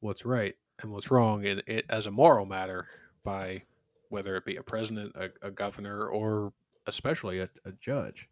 what's 0.00 0.24
right 0.24 0.54
and 0.82 0.92
what's 0.92 1.10
wrong 1.10 1.44
in 1.44 1.62
it 1.66 1.86
as 1.88 2.06
a 2.06 2.10
moral 2.10 2.46
matter 2.46 2.86
by 3.24 3.62
whether 4.10 4.36
it 4.36 4.44
be 4.44 4.56
a 4.56 4.62
president, 4.62 5.12
a, 5.16 5.30
a 5.42 5.50
governor, 5.50 6.08
or 6.08 6.52
especially 6.86 7.40
a, 7.40 7.48
a 7.64 7.72
judge. 7.80 8.28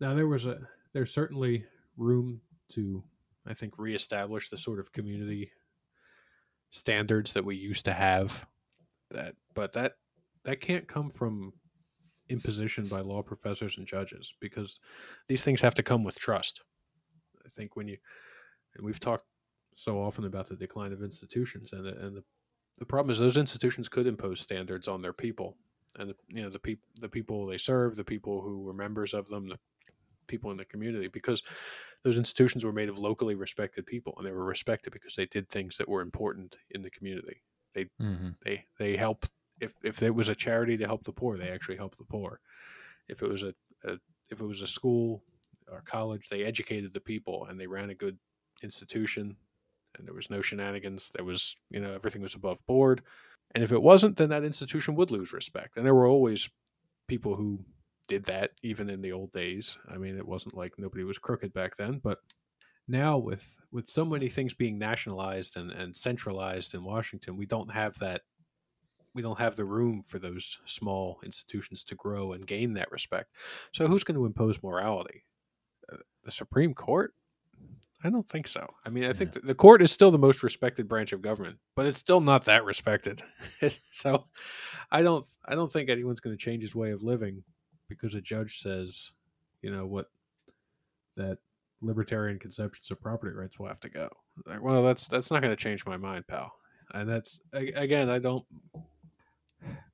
Now 0.00 0.14
there 0.14 0.26
was 0.26 0.46
a 0.46 0.58
there's 0.92 1.12
certainly 1.12 1.64
room 1.96 2.40
to 2.72 3.02
I 3.46 3.54
think 3.54 3.78
reestablish 3.78 4.48
the 4.48 4.58
sort 4.58 4.80
of 4.80 4.92
community 4.92 5.50
standards 6.70 7.32
that 7.32 7.44
we 7.44 7.56
used 7.56 7.84
to 7.84 7.92
have 7.92 8.46
that 9.10 9.36
but 9.54 9.72
that 9.74 9.92
that 10.44 10.60
can't 10.60 10.88
come 10.88 11.10
from 11.10 11.52
imposition 12.28 12.86
by 12.86 13.00
law 13.00 13.22
professors 13.22 13.76
and 13.78 13.86
judges 13.86 14.34
because 14.40 14.80
these 15.28 15.42
things 15.42 15.60
have 15.60 15.74
to 15.74 15.82
come 15.82 16.04
with 16.04 16.18
trust. 16.18 16.62
I 17.44 17.48
think 17.50 17.76
when 17.76 17.88
you 17.88 17.98
and 18.76 18.84
we've 18.84 19.00
talked 19.00 19.24
so 19.76 20.00
often 20.00 20.24
about 20.24 20.48
the 20.48 20.56
decline 20.56 20.92
of 20.92 21.02
institutions, 21.02 21.72
and 21.72 21.84
the, 21.84 21.96
and 22.04 22.16
the 22.16 22.24
the 22.78 22.86
problem 22.86 23.10
is 23.10 23.18
those 23.18 23.36
institutions 23.36 23.88
could 23.88 24.06
impose 24.06 24.40
standards 24.40 24.88
on 24.88 25.00
their 25.00 25.12
people, 25.12 25.56
and 25.96 26.10
the, 26.10 26.16
you 26.28 26.42
know 26.42 26.50
the 26.50 26.58
people 26.58 26.88
the 27.00 27.08
people 27.08 27.46
they 27.46 27.58
serve, 27.58 27.96
the 27.96 28.04
people 28.04 28.40
who 28.40 28.62
were 28.62 28.74
members 28.74 29.14
of 29.14 29.28
them, 29.28 29.48
the 29.48 29.58
people 30.26 30.50
in 30.50 30.56
the 30.56 30.64
community, 30.64 31.08
because 31.08 31.42
those 32.02 32.18
institutions 32.18 32.64
were 32.64 32.72
made 32.72 32.88
of 32.88 32.98
locally 32.98 33.34
respected 33.34 33.86
people, 33.86 34.14
and 34.16 34.26
they 34.26 34.32
were 34.32 34.44
respected 34.44 34.92
because 34.92 35.16
they 35.16 35.26
did 35.26 35.48
things 35.48 35.76
that 35.76 35.88
were 35.88 36.02
important 36.02 36.56
in 36.70 36.82
the 36.82 36.90
community. 36.90 37.42
They 37.74 37.86
Mm-hmm. 38.00 38.30
they 38.44 38.64
they 38.78 38.96
helped 38.96 39.30
if 39.60 39.72
if 39.82 40.02
it 40.02 40.14
was 40.14 40.28
a 40.28 40.34
charity 40.34 40.76
to 40.76 40.86
help 40.86 41.04
the 41.04 41.12
poor, 41.12 41.36
they 41.36 41.48
actually 41.48 41.76
helped 41.76 41.98
the 41.98 42.04
poor. 42.04 42.40
If 43.08 43.22
it 43.22 43.28
was 43.28 43.42
a, 43.42 43.54
a 43.84 43.98
if 44.30 44.40
it 44.40 44.44
was 44.44 44.62
a 44.62 44.66
school 44.66 45.22
or 45.70 45.82
college, 45.82 46.28
they 46.30 46.44
educated 46.44 46.92
the 46.92 47.00
people 47.00 47.46
and 47.46 47.58
they 47.58 47.66
ran 47.66 47.90
a 47.90 47.94
good 47.94 48.18
institution 48.62 49.36
and 49.96 50.06
there 50.06 50.14
was 50.14 50.30
no 50.30 50.40
shenanigans. 50.40 51.10
There 51.14 51.24
was, 51.24 51.56
you 51.70 51.80
know, 51.80 51.92
everything 51.92 52.22
was 52.22 52.34
above 52.34 52.64
board. 52.66 53.02
And 53.54 53.62
if 53.62 53.72
it 53.72 53.82
wasn't, 53.82 54.16
then 54.16 54.30
that 54.30 54.44
institution 54.44 54.96
would 54.96 55.10
lose 55.10 55.32
respect. 55.32 55.76
And 55.76 55.86
there 55.86 55.94
were 55.94 56.06
always 56.06 56.48
people 57.06 57.36
who 57.36 57.64
did 58.06 58.24
that 58.24 58.50
even 58.62 58.90
in 58.90 59.00
the 59.02 59.12
old 59.12 59.32
days. 59.32 59.76
I 59.88 59.96
mean, 59.98 60.16
it 60.16 60.26
wasn't 60.26 60.56
like 60.56 60.72
nobody 60.78 61.04
was 61.04 61.18
crooked 61.18 61.52
back 61.52 61.76
then, 61.76 62.00
but 62.02 62.18
now 62.88 63.18
with 63.18 63.44
with 63.72 63.88
so 63.90 64.04
many 64.04 64.28
things 64.28 64.54
being 64.54 64.78
nationalized 64.78 65.56
and, 65.56 65.70
and 65.72 65.96
centralized 65.96 66.74
in 66.74 66.84
Washington, 66.84 67.36
we 67.36 67.46
don't 67.46 67.70
have 67.72 67.98
that 67.98 68.22
we 69.14 69.22
don't 69.22 69.38
have 69.38 69.56
the 69.56 69.64
room 69.64 70.02
for 70.02 70.18
those 70.18 70.58
small 70.66 71.20
institutions 71.24 71.84
to 71.84 71.94
grow 71.94 72.32
and 72.32 72.46
gain 72.46 72.74
that 72.74 72.90
respect. 72.90 73.30
So 73.72 73.86
who's 73.86 74.04
going 74.04 74.16
to 74.16 74.26
impose 74.26 74.62
morality? 74.62 75.24
Uh, 75.92 75.98
the 76.24 76.32
Supreme 76.32 76.74
Court? 76.74 77.14
I 78.02 78.10
don't 78.10 78.28
think 78.28 78.48
so. 78.48 78.68
I 78.84 78.90
mean, 78.90 79.04
I 79.04 79.12
think 79.12 79.30
Yeah. 79.30 79.40
th- 79.40 79.46
the 79.46 79.54
court 79.54 79.80
is 79.80 79.90
still 79.90 80.10
the 80.10 80.18
most 80.18 80.42
respected 80.42 80.88
branch 80.88 81.12
of 81.12 81.22
government, 81.22 81.58
but 81.74 81.86
it's 81.86 81.98
still 81.98 82.20
not 82.20 82.44
that 82.44 82.64
respected. 82.64 83.22
so 83.92 84.26
I 84.90 85.02
don't 85.02 85.24
I 85.46 85.54
don't 85.54 85.72
think 85.72 85.88
anyone's 85.88 86.20
going 86.20 86.36
to 86.36 86.42
change 86.42 86.62
his 86.62 86.74
way 86.74 86.90
of 86.90 87.02
living 87.02 87.44
because 87.88 88.14
a 88.14 88.20
judge 88.20 88.60
says, 88.60 89.12
you 89.62 89.70
know, 89.70 89.86
what 89.86 90.10
that 91.16 91.38
libertarian 91.80 92.38
conceptions 92.38 92.90
of 92.90 93.00
property 93.00 93.34
rights 93.34 93.58
will 93.58 93.66
have 93.66 93.80
to 93.80 93.88
go. 93.88 94.08
Like, 94.46 94.62
well, 94.62 94.82
that's 94.82 95.06
that's 95.08 95.30
not 95.30 95.42
going 95.42 95.54
to 95.54 95.62
change 95.62 95.86
my 95.86 95.96
mind, 95.96 96.26
pal. 96.26 96.52
And 96.92 97.08
that's 97.08 97.40
again, 97.52 98.08
I 98.10 98.18
don't. 98.18 98.44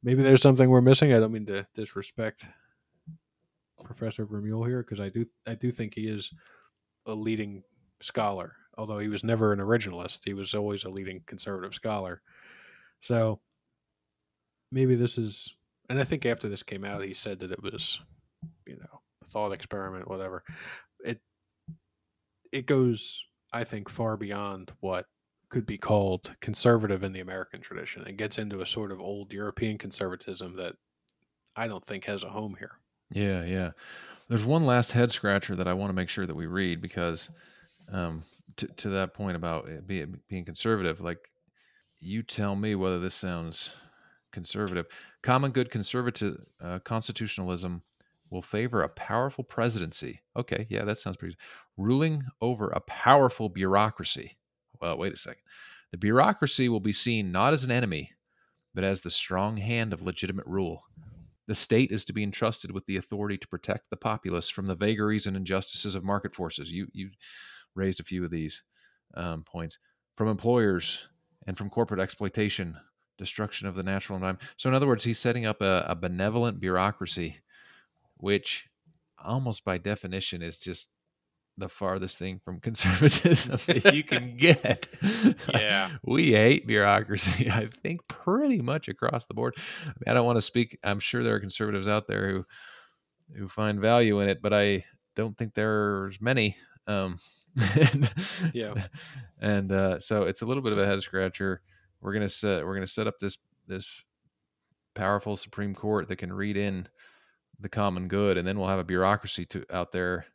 Maybe 0.02 0.22
there's 0.22 0.42
something 0.42 0.68
we're 0.68 0.80
missing. 0.80 1.12
I 1.12 1.18
don't 1.18 1.32
mean 1.32 1.46
to 1.46 1.66
disrespect 1.74 2.44
Professor 3.84 4.26
Vermeule 4.26 4.66
here 4.66 4.82
because 4.82 5.00
I 5.00 5.08
do 5.08 5.26
I 5.46 5.54
do 5.54 5.70
think 5.70 5.94
he 5.94 6.08
is 6.08 6.32
a 7.06 7.14
leading 7.14 7.62
scholar. 8.00 8.54
Although 8.78 8.98
he 8.98 9.08
was 9.08 9.24
never 9.24 9.52
an 9.52 9.58
originalist, 9.58 10.20
he 10.24 10.32
was 10.32 10.54
always 10.54 10.84
a 10.84 10.88
leading 10.88 11.22
conservative 11.26 11.74
scholar. 11.74 12.22
So 13.02 13.40
maybe 14.72 14.94
this 14.94 15.18
is, 15.18 15.54
and 15.90 16.00
I 16.00 16.04
think 16.04 16.24
after 16.24 16.48
this 16.48 16.62
came 16.62 16.84
out, 16.84 17.04
he 17.04 17.12
said 17.12 17.40
that 17.40 17.50
it 17.50 17.62
was, 17.62 18.00
you 18.64 18.76
know, 18.76 19.00
a 19.22 19.26
thought 19.26 19.50
experiment, 19.50 20.08
whatever. 20.08 20.44
It 21.04 21.20
it 22.52 22.66
goes, 22.66 23.22
I 23.52 23.64
think, 23.64 23.90
far 23.90 24.16
beyond 24.16 24.72
what 24.78 25.06
could 25.50 25.66
be 25.66 25.76
called 25.76 26.32
conservative 26.40 27.02
in 27.02 27.12
the 27.12 27.20
American 27.20 27.60
tradition. 27.60 28.06
It 28.06 28.16
gets 28.16 28.38
into 28.38 28.62
a 28.62 28.66
sort 28.66 28.92
of 28.92 29.00
old 29.00 29.32
European 29.32 29.78
conservatism 29.78 30.56
that 30.56 30.76
I 31.56 31.66
don't 31.66 31.84
think 31.84 32.04
has 32.04 32.22
a 32.22 32.30
home 32.30 32.54
here. 32.56 32.78
Yeah, 33.10 33.44
yeah. 33.44 33.70
There's 34.28 34.44
one 34.44 34.64
last 34.64 34.92
head 34.92 35.10
scratcher 35.10 35.56
that 35.56 35.66
I 35.66 35.74
want 35.74 35.90
to 35.90 35.94
make 35.94 36.08
sure 36.08 36.24
that 36.24 36.36
we 36.36 36.46
read 36.46 36.80
because, 36.80 37.30
um, 37.90 38.22
to 38.58 38.68
to 38.68 38.90
that 38.90 39.12
point 39.12 39.34
about 39.34 39.68
it 39.68 39.88
being 39.88 40.20
being 40.28 40.44
conservative, 40.44 41.00
like 41.00 41.18
you 41.98 42.22
tell 42.22 42.54
me 42.54 42.76
whether 42.76 43.00
this 43.00 43.14
sounds 43.14 43.70
conservative. 44.32 44.86
Common 45.22 45.50
good 45.50 45.70
conservative 45.70 46.44
uh, 46.62 46.78
constitutionalism 46.80 47.82
will 48.30 48.42
favor 48.42 48.82
a 48.82 48.88
powerful 48.88 49.44
presidency. 49.44 50.20
Okay, 50.36 50.66
yeah, 50.70 50.84
that 50.84 50.98
sounds 50.98 51.16
pretty. 51.16 51.36
Ruling 51.76 52.22
over 52.40 52.68
a 52.70 52.80
powerful 52.80 53.48
bureaucracy. 53.48 54.36
Well, 54.80 54.96
wait 54.96 55.12
a 55.12 55.16
second. 55.16 55.42
The 55.90 55.98
bureaucracy 55.98 56.68
will 56.68 56.80
be 56.80 56.92
seen 56.92 57.32
not 57.32 57.52
as 57.52 57.64
an 57.64 57.70
enemy, 57.70 58.12
but 58.74 58.84
as 58.84 59.00
the 59.00 59.10
strong 59.10 59.56
hand 59.56 59.92
of 59.92 60.02
legitimate 60.02 60.46
rule. 60.46 60.84
The 61.48 61.54
state 61.54 61.90
is 61.90 62.04
to 62.04 62.12
be 62.12 62.22
entrusted 62.22 62.70
with 62.70 62.86
the 62.86 62.96
authority 62.96 63.36
to 63.36 63.48
protect 63.48 63.90
the 63.90 63.96
populace 63.96 64.48
from 64.48 64.66
the 64.66 64.76
vagaries 64.76 65.26
and 65.26 65.36
injustices 65.36 65.96
of 65.96 66.04
market 66.04 66.34
forces. 66.34 66.70
You 66.70 66.86
you 66.92 67.10
raised 67.74 68.00
a 68.00 68.04
few 68.04 68.24
of 68.24 68.30
these 68.30 68.62
um, 69.14 69.42
points 69.42 69.78
from 70.16 70.28
employers 70.28 71.08
and 71.46 71.58
from 71.58 71.70
corporate 71.70 72.00
exploitation, 72.00 72.76
destruction 73.20 73.68
of 73.68 73.76
the 73.76 73.82
natural 73.84 74.16
environment. 74.16 74.42
So, 74.56 74.68
in 74.68 74.74
other 74.74 74.88
words, 74.88 75.04
he's 75.04 75.18
setting 75.20 75.46
up 75.46 75.60
a, 75.60 75.84
a 75.86 75.94
benevolent 75.94 76.58
bureaucracy, 76.58 77.36
which 78.16 78.66
almost 79.22 79.64
by 79.64 79.78
definition 79.78 80.42
is 80.42 80.58
just 80.58 80.88
the 81.58 81.68
farthest 81.68 82.16
thing 82.16 82.40
from 82.42 82.58
conservatism 82.68 83.58
that 83.66 83.94
you 83.94 84.02
can 84.02 84.36
get. 84.36 84.88
Yeah. 85.52 85.90
we 86.04 86.32
hate 86.32 86.66
bureaucracy, 86.66 87.50
I 87.50 87.68
think, 87.82 88.00
pretty 88.08 88.62
much 88.62 88.88
across 88.88 89.26
the 89.26 89.34
board. 89.34 89.54
I, 89.84 89.86
mean, 89.88 89.94
I 90.08 90.14
don't 90.14 90.24
want 90.26 90.36
to 90.38 90.42
speak, 90.42 90.78
I'm 90.82 91.00
sure 91.00 91.22
there 91.22 91.34
are 91.34 91.40
conservatives 91.40 91.86
out 91.88 92.06
there 92.08 92.28
who 92.30 92.44
who 93.36 93.46
find 93.48 93.80
value 93.80 94.18
in 94.20 94.28
it, 94.28 94.42
but 94.42 94.52
I 94.52 94.84
don't 95.14 95.36
think 95.38 95.54
there's 95.54 96.20
many. 96.20 96.56
Um, 96.88 97.16
and, 97.78 98.10
Yeah. 98.52 98.74
and 99.40 99.70
uh, 99.70 100.00
so 100.00 100.22
it's 100.24 100.42
a 100.42 100.46
little 100.46 100.62
bit 100.64 100.72
of 100.72 100.78
a 100.78 100.86
head 100.86 101.00
scratcher. 101.02 101.62
We're 102.00 102.12
gonna 102.12 102.28
set 102.28 102.64
we're 102.64 102.74
gonna 102.74 102.86
set 102.86 103.06
up 103.06 103.18
this 103.18 103.38
this 103.66 103.86
powerful 104.94 105.36
Supreme 105.36 105.74
Court 105.74 106.08
that 106.08 106.16
can 106.16 106.32
read 106.32 106.56
in 106.56 106.88
the 107.58 107.68
common 107.68 108.08
good, 108.08 108.36
and 108.36 108.46
then 108.46 108.58
we'll 108.58 108.68
have 108.68 108.78
a 108.78 108.84
bureaucracy 108.84 109.44
to 109.46 109.64
out 109.70 109.92
there 109.92 110.26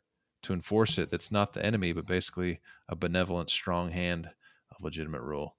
to 0.42 0.52
enforce 0.52 0.98
it. 0.98 1.10
That's 1.10 1.32
not 1.32 1.52
the 1.52 1.64
enemy, 1.64 1.92
but 1.92 2.06
basically 2.06 2.60
a 2.88 2.96
benevolent, 2.96 3.50
strong 3.50 3.90
hand 3.90 4.30
of 4.70 4.82
legitimate 4.82 5.22
rule. 5.22 5.56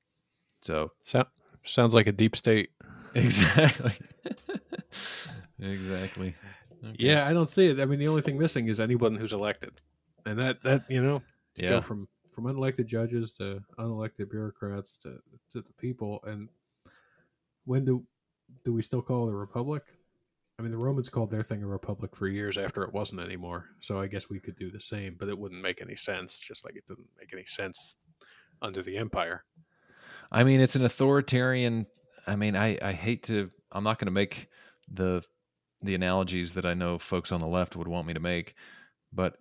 So 0.62 0.92
So, 1.04 1.26
sounds 1.64 1.94
like 1.94 2.08
a 2.08 2.12
deep 2.12 2.36
state. 2.36 2.70
exactly, 3.14 3.94
exactly. 5.60 6.36
Okay. 6.84 6.96
Yeah, 7.00 7.28
I 7.28 7.34
don't 7.34 7.50
see 7.50 7.68
it. 7.68 7.80
I 7.80 7.86
mean, 7.86 8.00
the 8.00 8.08
only 8.08 8.22
thing 8.22 8.38
missing 8.38 8.68
is 8.68 8.80
anyone 8.80 9.16
who's 9.16 9.34
elected, 9.34 9.82
and 10.26 10.38
that 10.40 10.62
that 10.64 10.84
you 10.90 11.02
know, 11.02 11.22
yeah, 11.56 11.70
go 11.70 11.82
from 11.82 12.08
from 12.38 12.46
unelected 12.46 12.86
judges 12.86 13.34
to 13.34 13.60
unelected 13.80 14.30
bureaucrats 14.30 15.00
to 15.02 15.18
to 15.52 15.62
the 15.62 15.74
people. 15.80 16.20
And 16.28 16.50
when 17.66 17.84
do 17.84 18.06
do 18.64 18.72
we 18.72 18.84
still 18.84 19.02
call 19.02 19.28
it 19.28 19.32
a 19.32 19.36
republic? 19.36 19.82
I 20.60 20.62
mean, 20.62 20.72
the 20.72 20.78
Romans 20.78 21.10
called 21.10 21.32
their 21.32 21.44
thing 21.44 21.64
a 21.64 21.68
republic 21.68 22.16
for 22.16 22.28
years 22.28 22.60
after 22.60 22.84
it 22.84 22.94
wasn't 22.94 23.22
anymore. 23.22 23.66
So 23.82 24.00
I 24.00 24.06
guess 24.06 24.30
we 24.30 24.40
could 24.40 24.56
do 24.58 24.70
the 24.70 24.80
same, 24.80 25.16
but 25.20 25.30
it 25.30 25.38
wouldn't 25.38 25.62
make 25.62 25.82
any 25.82 25.96
sense. 25.96 26.38
Just 26.38 26.64
like 26.64 26.76
it 26.76 26.88
didn't 26.88 27.08
make 27.18 27.34
any 27.34 27.46
sense 27.46 27.96
under 28.62 28.84
the 28.84 28.98
empire. 28.98 29.44
I 30.32 30.44
mean, 30.44 30.60
it's 30.60 30.76
an 30.76 30.86
authoritarian. 30.86 31.88
I 32.28 32.36
mean, 32.36 32.56
I, 32.56 32.78
I 32.84 32.92
hate 32.92 33.24
to. 33.24 33.50
I'm 33.72 33.84
not 33.84 33.98
going 33.98 34.08
to 34.08 34.12
make 34.12 34.48
the 34.94 35.24
the 35.82 35.96
analogies 35.96 36.54
that 36.54 36.68
I 36.68 36.76
know 36.76 37.00
folks 37.00 37.32
on 37.32 37.40
the 37.40 37.48
left 37.48 37.76
would 37.76 37.88
want 37.88 38.06
me 38.06 38.14
to 38.14 38.20
make, 38.20 38.54
but 39.12 39.38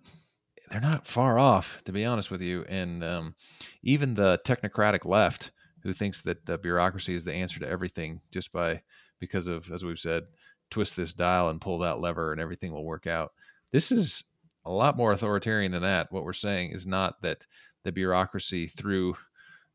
they're 0.69 0.79
not 0.81 1.07
far 1.07 1.39
off, 1.39 1.77
to 1.85 1.91
be 1.91 2.05
honest 2.05 2.29
with 2.29 2.41
you. 2.41 2.65
And 2.67 3.03
um, 3.03 3.35
even 3.83 4.13
the 4.13 4.39
technocratic 4.45 5.05
left, 5.05 5.51
who 5.83 5.93
thinks 5.93 6.21
that 6.21 6.45
the 6.45 6.57
bureaucracy 6.57 7.15
is 7.15 7.23
the 7.23 7.33
answer 7.33 7.59
to 7.59 7.67
everything, 7.67 8.19
just 8.31 8.51
by 8.51 8.81
because 9.19 9.47
of, 9.47 9.71
as 9.71 9.83
we've 9.83 9.99
said, 9.99 10.23
twist 10.69 10.95
this 10.95 11.13
dial 11.13 11.49
and 11.49 11.61
pull 11.61 11.79
that 11.79 11.99
lever, 11.99 12.31
and 12.31 12.41
everything 12.41 12.73
will 12.73 12.83
work 12.83 13.07
out. 13.07 13.31
This 13.71 13.91
is 13.91 14.23
a 14.65 14.71
lot 14.71 14.97
more 14.97 15.13
authoritarian 15.13 15.71
than 15.71 15.83
that. 15.83 16.11
What 16.11 16.23
we're 16.23 16.33
saying 16.33 16.71
is 16.71 16.85
not 16.85 17.21
that 17.21 17.45
the 17.83 17.91
bureaucracy 17.91 18.67
through 18.67 19.15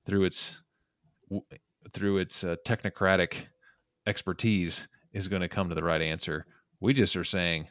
through 0.05 0.24
its 0.24 0.57
through 1.93 2.18
its 2.18 2.45
uh, 2.45 2.57
technocratic 2.66 3.34
expertise 4.07 4.86
is 5.12 5.28
going 5.28 5.43
to 5.43 5.49
come 5.49 5.68
to 5.68 5.74
the 5.74 5.84
right 5.84 6.03
answer. 6.03 6.47
We 6.80 6.93
just 6.93 7.16
are 7.16 7.24
saying 7.24 7.68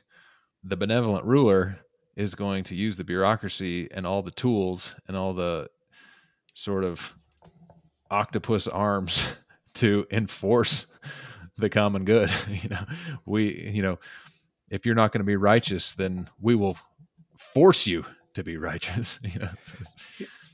the 0.64 0.78
benevolent 0.78 1.26
ruler 1.26 1.78
is 2.16 2.36
going 2.36 2.64
to 2.66 2.76
use 2.76 2.98
the 2.98 3.04
bureaucracy 3.04 3.88
and 3.92 4.06
all 4.06 4.22
the 4.22 4.32
tools 4.32 4.96
and 5.08 5.16
all 5.16 5.34
the 5.34 5.70
sort 6.54 6.84
of 6.84 7.14
octopus 8.10 8.68
arms 8.68 9.26
to 9.74 10.06
enforce 10.12 10.86
the 11.58 11.70
common 11.70 12.04
good. 12.04 12.30
you 12.50 12.70
know, 12.70 12.86
we, 13.26 13.72
you 13.74 13.82
know, 13.82 14.00
if 14.70 14.86
you're 14.86 14.96
not 14.96 15.12
going 15.12 15.20
to 15.22 15.26
be 15.26 15.36
righteous, 15.36 15.94
then 15.94 16.30
we 16.40 16.56
will 16.56 16.78
force 17.54 17.88
you 17.88 18.06
to 18.34 18.44
be 18.44 18.58
righteous. 18.72 19.20
You 19.24 19.40
know, 19.40 19.50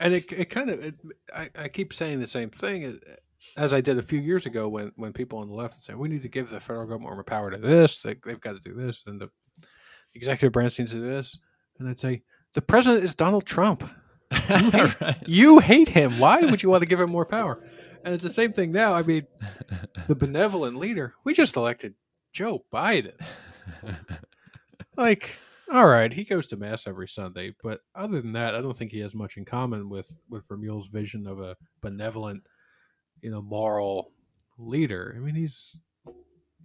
and 0.00 0.14
it, 0.14 0.32
it 0.32 0.50
kind 0.50 0.70
of 0.70 0.84
it, 0.84 0.94
I, 1.34 1.50
I 1.56 1.68
keep 1.68 1.92
saying 1.92 2.20
the 2.20 2.26
same 2.26 2.50
thing 2.50 2.84
uh, 2.86 3.14
as 3.56 3.74
I 3.74 3.80
did 3.80 3.98
a 3.98 4.02
few 4.02 4.20
years 4.20 4.46
ago 4.46 4.68
when 4.68 4.92
when 4.96 5.12
people 5.12 5.38
on 5.38 5.48
the 5.48 5.54
left 5.54 5.84
say 5.84 5.94
we 5.94 6.08
need 6.08 6.22
to 6.22 6.28
give 6.28 6.50
the 6.50 6.60
federal 6.60 6.86
government 6.86 7.14
more 7.14 7.24
power 7.24 7.50
to 7.50 7.58
this 7.58 8.02
they, 8.02 8.14
they've 8.24 8.40
got 8.40 8.52
to 8.52 8.60
do 8.60 8.74
this 8.74 9.02
and 9.06 9.20
the 9.20 9.30
executive 10.14 10.52
branch 10.52 10.78
needs 10.78 10.92
to 10.92 10.98
do 10.98 11.06
this 11.06 11.38
and 11.78 11.88
I'd 11.88 12.00
say 12.00 12.22
the 12.54 12.62
president 12.62 13.04
is 13.04 13.14
Donald 13.14 13.46
Trump 13.46 13.88
You 14.30 14.38
hate, 14.70 15.00
right. 15.00 15.16
you 15.26 15.58
hate 15.58 15.88
him. 15.88 16.18
Why 16.18 16.42
would 16.42 16.62
you 16.62 16.68
want 16.70 16.82
to 16.82 16.88
give 16.88 17.00
him 17.00 17.10
more 17.10 17.24
power? 17.24 17.62
And 18.04 18.14
it's 18.14 18.22
the 18.22 18.32
same 18.32 18.52
thing 18.52 18.72
now. 18.72 18.92
I 18.92 19.02
mean, 19.02 19.26
the 20.06 20.14
benevolent 20.14 20.76
leader. 20.76 21.14
We 21.24 21.34
just 21.34 21.56
elected 21.56 21.94
Joe 22.32 22.64
Biden. 22.72 23.14
like, 24.96 25.36
all 25.72 25.86
right, 25.86 26.12
he 26.12 26.24
goes 26.24 26.46
to 26.48 26.56
mass 26.56 26.86
every 26.86 27.08
Sunday, 27.08 27.54
but 27.62 27.80
other 27.94 28.20
than 28.20 28.32
that, 28.32 28.54
I 28.54 28.60
don't 28.60 28.76
think 28.76 28.92
he 28.92 29.00
has 29.00 29.14
much 29.14 29.36
in 29.36 29.44
common 29.44 29.88
with 29.88 30.08
with 30.28 30.46
Vermeule's 30.48 30.88
vision 30.88 31.26
of 31.26 31.40
a 31.40 31.56
benevolent, 31.80 32.42
you 33.20 33.30
know, 33.30 33.42
moral 33.42 34.12
leader. 34.58 35.14
I 35.16 35.20
mean, 35.20 35.34
he's 35.34 35.76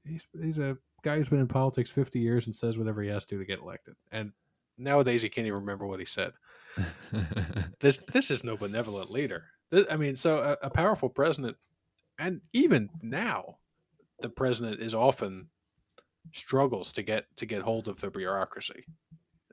he's 0.05 0.21
he's 0.41 0.59
a 0.59 0.77
guy 1.03 1.17
who's 1.17 1.29
been 1.29 1.39
in 1.39 1.47
politics 1.47 1.91
50 1.91 2.19
years 2.19 2.47
and 2.47 2.55
says 2.55 2.77
whatever 2.77 3.01
he 3.01 3.09
has 3.09 3.25
to 3.25 3.37
to 3.37 3.45
get 3.45 3.59
elected. 3.59 3.95
And 4.11 4.31
nowadays 4.83 5.21
he 5.21 5.29
can't 5.29 5.47
even 5.47 5.59
remember 5.59 5.87
what 5.87 5.99
he 5.99 6.05
said. 6.05 6.33
this 7.79 7.99
this 8.11 8.31
is 8.31 8.43
no 8.43 8.57
benevolent 8.57 9.11
leader. 9.11 9.45
This, 9.71 9.85
I 9.89 9.97
mean, 9.97 10.15
so 10.15 10.37
a, 10.37 10.67
a 10.67 10.69
powerful 10.69 11.09
president, 11.09 11.55
and 12.19 12.41
even 12.53 12.89
now, 13.01 13.57
the 14.21 14.29
president 14.29 14.81
is 14.81 14.93
often 14.93 15.49
struggles 16.33 16.91
to 16.93 17.03
get 17.03 17.25
to 17.37 17.45
get 17.45 17.61
hold 17.61 17.87
of 17.87 17.99
the 17.99 18.09
bureaucracy. 18.09 18.85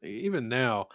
Even 0.03 0.49
now, 0.49 0.89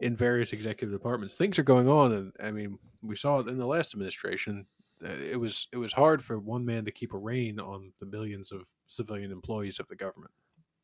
in 0.00 0.16
various 0.16 0.52
executive 0.52 0.92
departments, 0.92 1.34
things 1.34 1.58
are 1.58 1.64
going 1.64 1.88
on, 1.88 2.12
and 2.12 2.32
I 2.42 2.50
mean, 2.50 2.78
we 3.02 3.16
saw 3.16 3.40
it 3.40 3.48
in 3.48 3.58
the 3.58 3.66
last 3.66 3.94
administration. 3.94 4.66
Uh, 5.04 5.08
it 5.08 5.38
was 5.38 5.66
it 5.72 5.76
was 5.76 5.92
hard 5.92 6.22
for 6.22 6.38
one 6.38 6.64
man 6.64 6.84
to 6.84 6.92
keep 6.92 7.12
a 7.12 7.18
rein 7.18 7.60
on 7.60 7.92
the 8.00 8.06
millions 8.06 8.52
of 8.52 8.62
civilian 8.86 9.30
employees 9.30 9.78
of 9.80 9.88
the 9.88 9.96
government. 9.96 10.32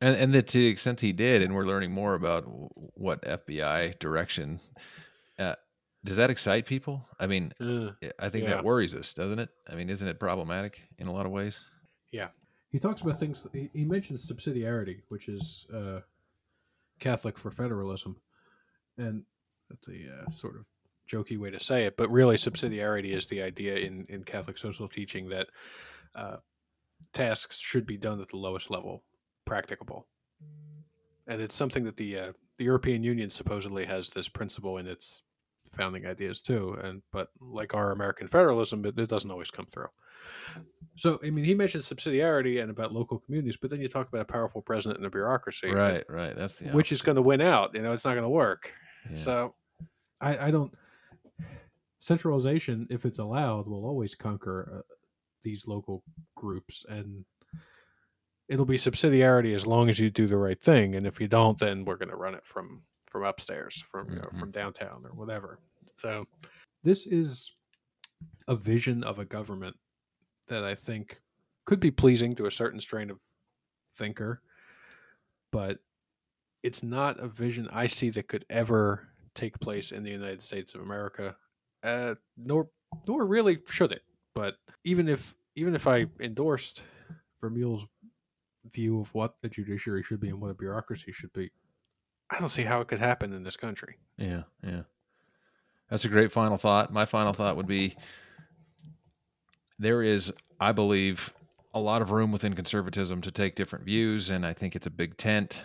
And, 0.00 0.16
and 0.16 0.34
that 0.34 0.48
to 0.48 0.58
the 0.58 0.66
extent 0.66 1.00
he 1.00 1.12
did, 1.12 1.42
and 1.42 1.54
we're 1.54 1.66
learning 1.66 1.92
more 1.92 2.14
about 2.14 2.44
what 2.46 3.22
FBI 3.22 3.98
direction. 3.98 4.60
Uh, 5.38 5.54
does 6.04 6.16
that 6.16 6.30
excite 6.30 6.64
people? 6.64 7.06
I 7.18 7.26
mean, 7.26 7.52
uh, 7.60 7.90
I 8.18 8.30
think 8.30 8.44
yeah. 8.44 8.54
that 8.54 8.64
worries 8.64 8.94
us, 8.94 9.12
doesn't 9.12 9.38
it? 9.38 9.50
I 9.68 9.74
mean, 9.74 9.90
isn't 9.90 10.06
it 10.06 10.18
problematic 10.18 10.80
in 10.98 11.08
a 11.08 11.12
lot 11.12 11.26
of 11.26 11.32
ways? 11.32 11.60
Yeah. 12.10 12.28
He 12.70 12.78
talks 12.78 13.02
about 13.02 13.18
things. 13.20 13.44
He, 13.52 13.68
he 13.74 13.84
mentions 13.84 14.30
subsidiarity, 14.30 15.00
which 15.08 15.28
is 15.28 15.66
uh, 15.74 16.00
Catholic 17.00 17.36
for 17.36 17.50
federalism, 17.50 18.16
and 18.96 19.24
that's 19.68 19.88
a 19.88 19.92
uh, 19.92 20.30
sort 20.30 20.56
of 20.56 20.64
jokey 21.10 21.38
way 21.38 21.50
to 21.50 21.60
say 21.60 21.84
it, 21.84 21.96
but 21.96 22.10
really, 22.10 22.36
subsidiarity 22.36 23.12
is 23.16 23.26
the 23.26 23.42
idea 23.42 23.76
in 23.76 24.06
in 24.08 24.22
Catholic 24.22 24.56
social 24.56 24.88
teaching 24.88 25.28
that 25.30 25.48
uh, 26.14 26.36
tasks 27.12 27.58
should 27.58 27.86
be 27.86 27.96
done 27.96 28.20
at 28.20 28.28
the 28.28 28.36
lowest 28.36 28.70
level 28.70 29.02
practicable. 29.44 30.06
And 31.26 31.40
it's 31.40 31.54
something 31.54 31.84
that 31.84 31.96
the 31.96 32.18
uh, 32.18 32.32
the 32.58 32.64
European 32.64 33.02
Union 33.02 33.30
supposedly 33.30 33.84
has 33.84 34.10
this 34.10 34.28
principle 34.28 34.78
in 34.78 34.86
its 34.86 35.22
founding 35.72 36.06
ideas 36.06 36.40
too. 36.40 36.76
And 36.82 37.02
but 37.12 37.28
like 37.40 37.74
our 37.74 37.92
American 37.92 38.28
federalism, 38.28 38.84
it, 38.84 38.98
it 38.98 39.08
doesn't 39.08 39.30
always 39.30 39.50
come 39.50 39.66
through. 39.66 39.88
So 40.96 41.18
I 41.24 41.30
mean, 41.30 41.44
he 41.44 41.54
mentioned 41.54 41.84
subsidiarity 41.84 42.60
and 42.60 42.70
about 42.70 42.92
local 42.92 43.18
communities, 43.20 43.56
but 43.56 43.70
then 43.70 43.80
you 43.80 43.88
talk 43.88 44.08
about 44.08 44.22
a 44.22 44.32
powerful 44.32 44.60
president 44.60 44.98
and 44.98 45.06
a 45.06 45.10
bureaucracy, 45.10 45.70
right? 45.70 46.04
And, 46.08 46.16
right. 46.16 46.36
That's 46.36 46.54
the 46.54 46.70
which 46.70 46.92
is 46.92 47.02
going 47.02 47.16
to 47.16 47.22
win 47.22 47.40
out. 47.40 47.70
You 47.74 47.82
know, 47.82 47.92
it's 47.92 48.04
not 48.04 48.12
going 48.12 48.24
to 48.24 48.28
work. 48.28 48.72
Yeah. 49.10 49.16
So 49.16 49.54
I, 50.20 50.48
I 50.48 50.50
don't 50.50 50.72
centralization, 52.00 52.86
if 52.90 53.04
it's 53.04 53.18
allowed, 53.18 53.66
will 53.66 53.84
always 53.84 54.14
conquer 54.14 54.78
uh, 54.78 54.94
these 55.44 55.66
local 55.66 56.02
groups, 56.34 56.84
and 56.88 57.24
it'll 58.50 58.66
be 58.66 58.76
subsidiarity 58.76 59.54
as 59.54 59.64
long 59.64 59.88
as 59.88 59.98
you 59.98 60.10
do 60.10 60.26
the 60.26 60.36
right 60.36 60.60
thing. 60.60 60.96
And 60.96 61.06
if 61.06 61.20
you 61.20 61.28
don't, 61.28 61.58
then 61.58 61.84
we're 61.84 61.96
going 61.96 62.10
to 62.10 62.16
run 62.16 62.34
it 62.34 62.44
from 62.44 62.82
from 63.08 63.24
upstairs, 63.24 63.82
from 63.90 64.10
you 64.10 64.16
know, 64.16 64.22
mm-hmm. 64.22 64.40
from 64.40 64.50
downtown 64.50 65.04
or 65.04 65.14
whatever. 65.14 65.58
So 65.98 66.26
this 66.84 67.06
is 67.06 67.52
a 68.46 68.56
vision 68.56 69.02
of 69.04 69.18
a 69.18 69.24
government 69.24 69.76
that 70.48 70.64
I 70.64 70.74
think 70.74 71.20
could 71.64 71.80
be 71.80 71.90
pleasing 71.90 72.34
to 72.36 72.46
a 72.46 72.50
certain 72.50 72.80
strain 72.80 73.10
of 73.10 73.18
thinker, 73.96 74.42
but 75.52 75.78
it's 76.62 76.82
not 76.82 77.18
a 77.18 77.28
vision 77.28 77.68
I 77.72 77.86
see 77.86 78.10
that 78.10 78.28
could 78.28 78.44
ever 78.50 79.08
take 79.34 79.58
place 79.60 79.92
in 79.92 80.02
the 80.02 80.10
United 80.10 80.42
States 80.42 80.74
of 80.74 80.80
America, 80.82 81.36
uh, 81.84 82.14
nor 82.36 82.68
nor 83.06 83.24
really 83.24 83.58
should 83.68 83.92
it. 83.92 84.02
But 84.34 84.56
even 84.84 85.08
if 85.08 85.34
even 85.54 85.74
if 85.74 85.86
I 85.86 86.06
endorsed 86.20 86.82
Vermeule's 87.40 87.86
view 88.72 89.00
of 89.00 89.14
what 89.14 89.34
the 89.42 89.48
judiciary 89.48 90.02
should 90.02 90.20
be 90.20 90.28
and 90.28 90.40
what 90.40 90.50
a 90.50 90.54
bureaucracy 90.54 91.12
should 91.12 91.32
be, 91.32 91.50
I 92.30 92.38
don't 92.38 92.48
see 92.48 92.62
how 92.62 92.80
it 92.80 92.88
could 92.88 93.00
happen 93.00 93.32
in 93.32 93.42
this 93.42 93.56
country. 93.56 93.96
Yeah, 94.16 94.42
yeah. 94.64 94.82
That's 95.90 96.04
a 96.04 96.08
great 96.08 96.30
final 96.30 96.56
thought. 96.56 96.92
My 96.92 97.04
final 97.04 97.32
thought 97.32 97.56
would 97.56 97.66
be 97.66 97.96
there 99.78 100.02
is, 100.02 100.32
I 100.60 100.72
believe, 100.72 101.32
a 101.74 101.80
lot 101.80 102.02
of 102.02 102.10
room 102.10 102.30
within 102.32 102.54
conservatism 102.54 103.20
to 103.22 103.30
take 103.30 103.56
different 103.56 103.84
views, 103.84 104.30
and 104.30 104.46
I 104.46 104.52
think 104.52 104.76
it's 104.76 104.86
a 104.86 104.90
big 104.90 105.16
tent. 105.16 105.62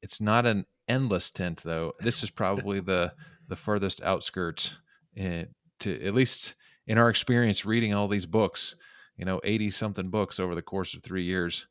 It's 0.00 0.20
not 0.20 0.46
an 0.46 0.66
endless 0.88 1.30
tent, 1.30 1.62
though. 1.64 1.92
This 2.00 2.22
is 2.22 2.30
probably 2.30 2.80
the 2.80 3.12
the 3.48 3.56
furthest 3.56 4.02
outskirts 4.02 4.78
eh, 5.16 5.44
to 5.80 6.06
at 6.06 6.14
least 6.14 6.54
in 6.86 6.96
our 6.96 7.10
experience 7.10 7.64
reading 7.64 7.92
all 7.92 8.08
these 8.08 8.24
books, 8.24 8.76
you 9.16 9.24
know, 9.24 9.40
80 9.44 9.70
something 9.70 10.08
books 10.08 10.40
over 10.40 10.54
the 10.54 10.62
course 10.62 10.94
of 10.94 11.02
3 11.02 11.24
years. 11.24 11.66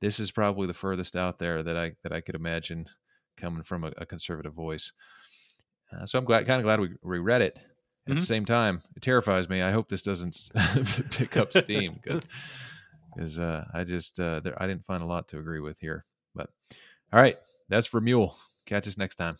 This 0.00 0.20
is 0.20 0.30
probably 0.30 0.66
the 0.66 0.74
furthest 0.74 1.16
out 1.16 1.38
there 1.38 1.62
that 1.62 1.76
I 1.76 1.92
that 2.02 2.12
I 2.12 2.20
could 2.20 2.34
imagine 2.34 2.86
coming 3.36 3.62
from 3.62 3.84
a, 3.84 3.92
a 3.98 4.06
conservative 4.06 4.54
voice. 4.54 4.92
Uh, 5.92 6.06
so 6.06 6.18
I'm 6.18 6.24
glad, 6.24 6.46
kind 6.46 6.58
of 6.58 6.64
glad 6.64 6.80
we, 6.80 6.90
we 7.02 7.18
read 7.18 7.42
it. 7.42 7.56
At 7.56 8.10
mm-hmm. 8.10 8.20
the 8.20 8.26
same 8.26 8.44
time, 8.44 8.82
it 8.94 9.02
terrifies 9.02 9.48
me. 9.48 9.62
I 9.62 9.72
hope 9.72 9.88
this 9.88 10.02
doesn't 10.02 10.50
pick 11.10 11.36
up 11.36 11.52
steam 11.52 12.00
because 12.02 13.38
uh, 13.38 13.64
I 13.74 13.84
just 13.84 14.20
uh, 14.20 14.40
there, 14.40 14.60
I 14.62 14.66
didn't 14.66 14.86
find 14.86 15.02
a 15.02 15.06
lot 15.06 15.28
to 15.28 15.38
agree 15.38 15.60
with 15.60 15.78
here. 15.80 16.04
But 16.34 16.50
all 17.12 17.20
right, 17.20 17.36
that's 17.68 17.88
Vermeule. 17.88 18.34
Catch 18.64 18.88
us 18.88 18.98
next 18.98 19.16
time. 19.16 19.36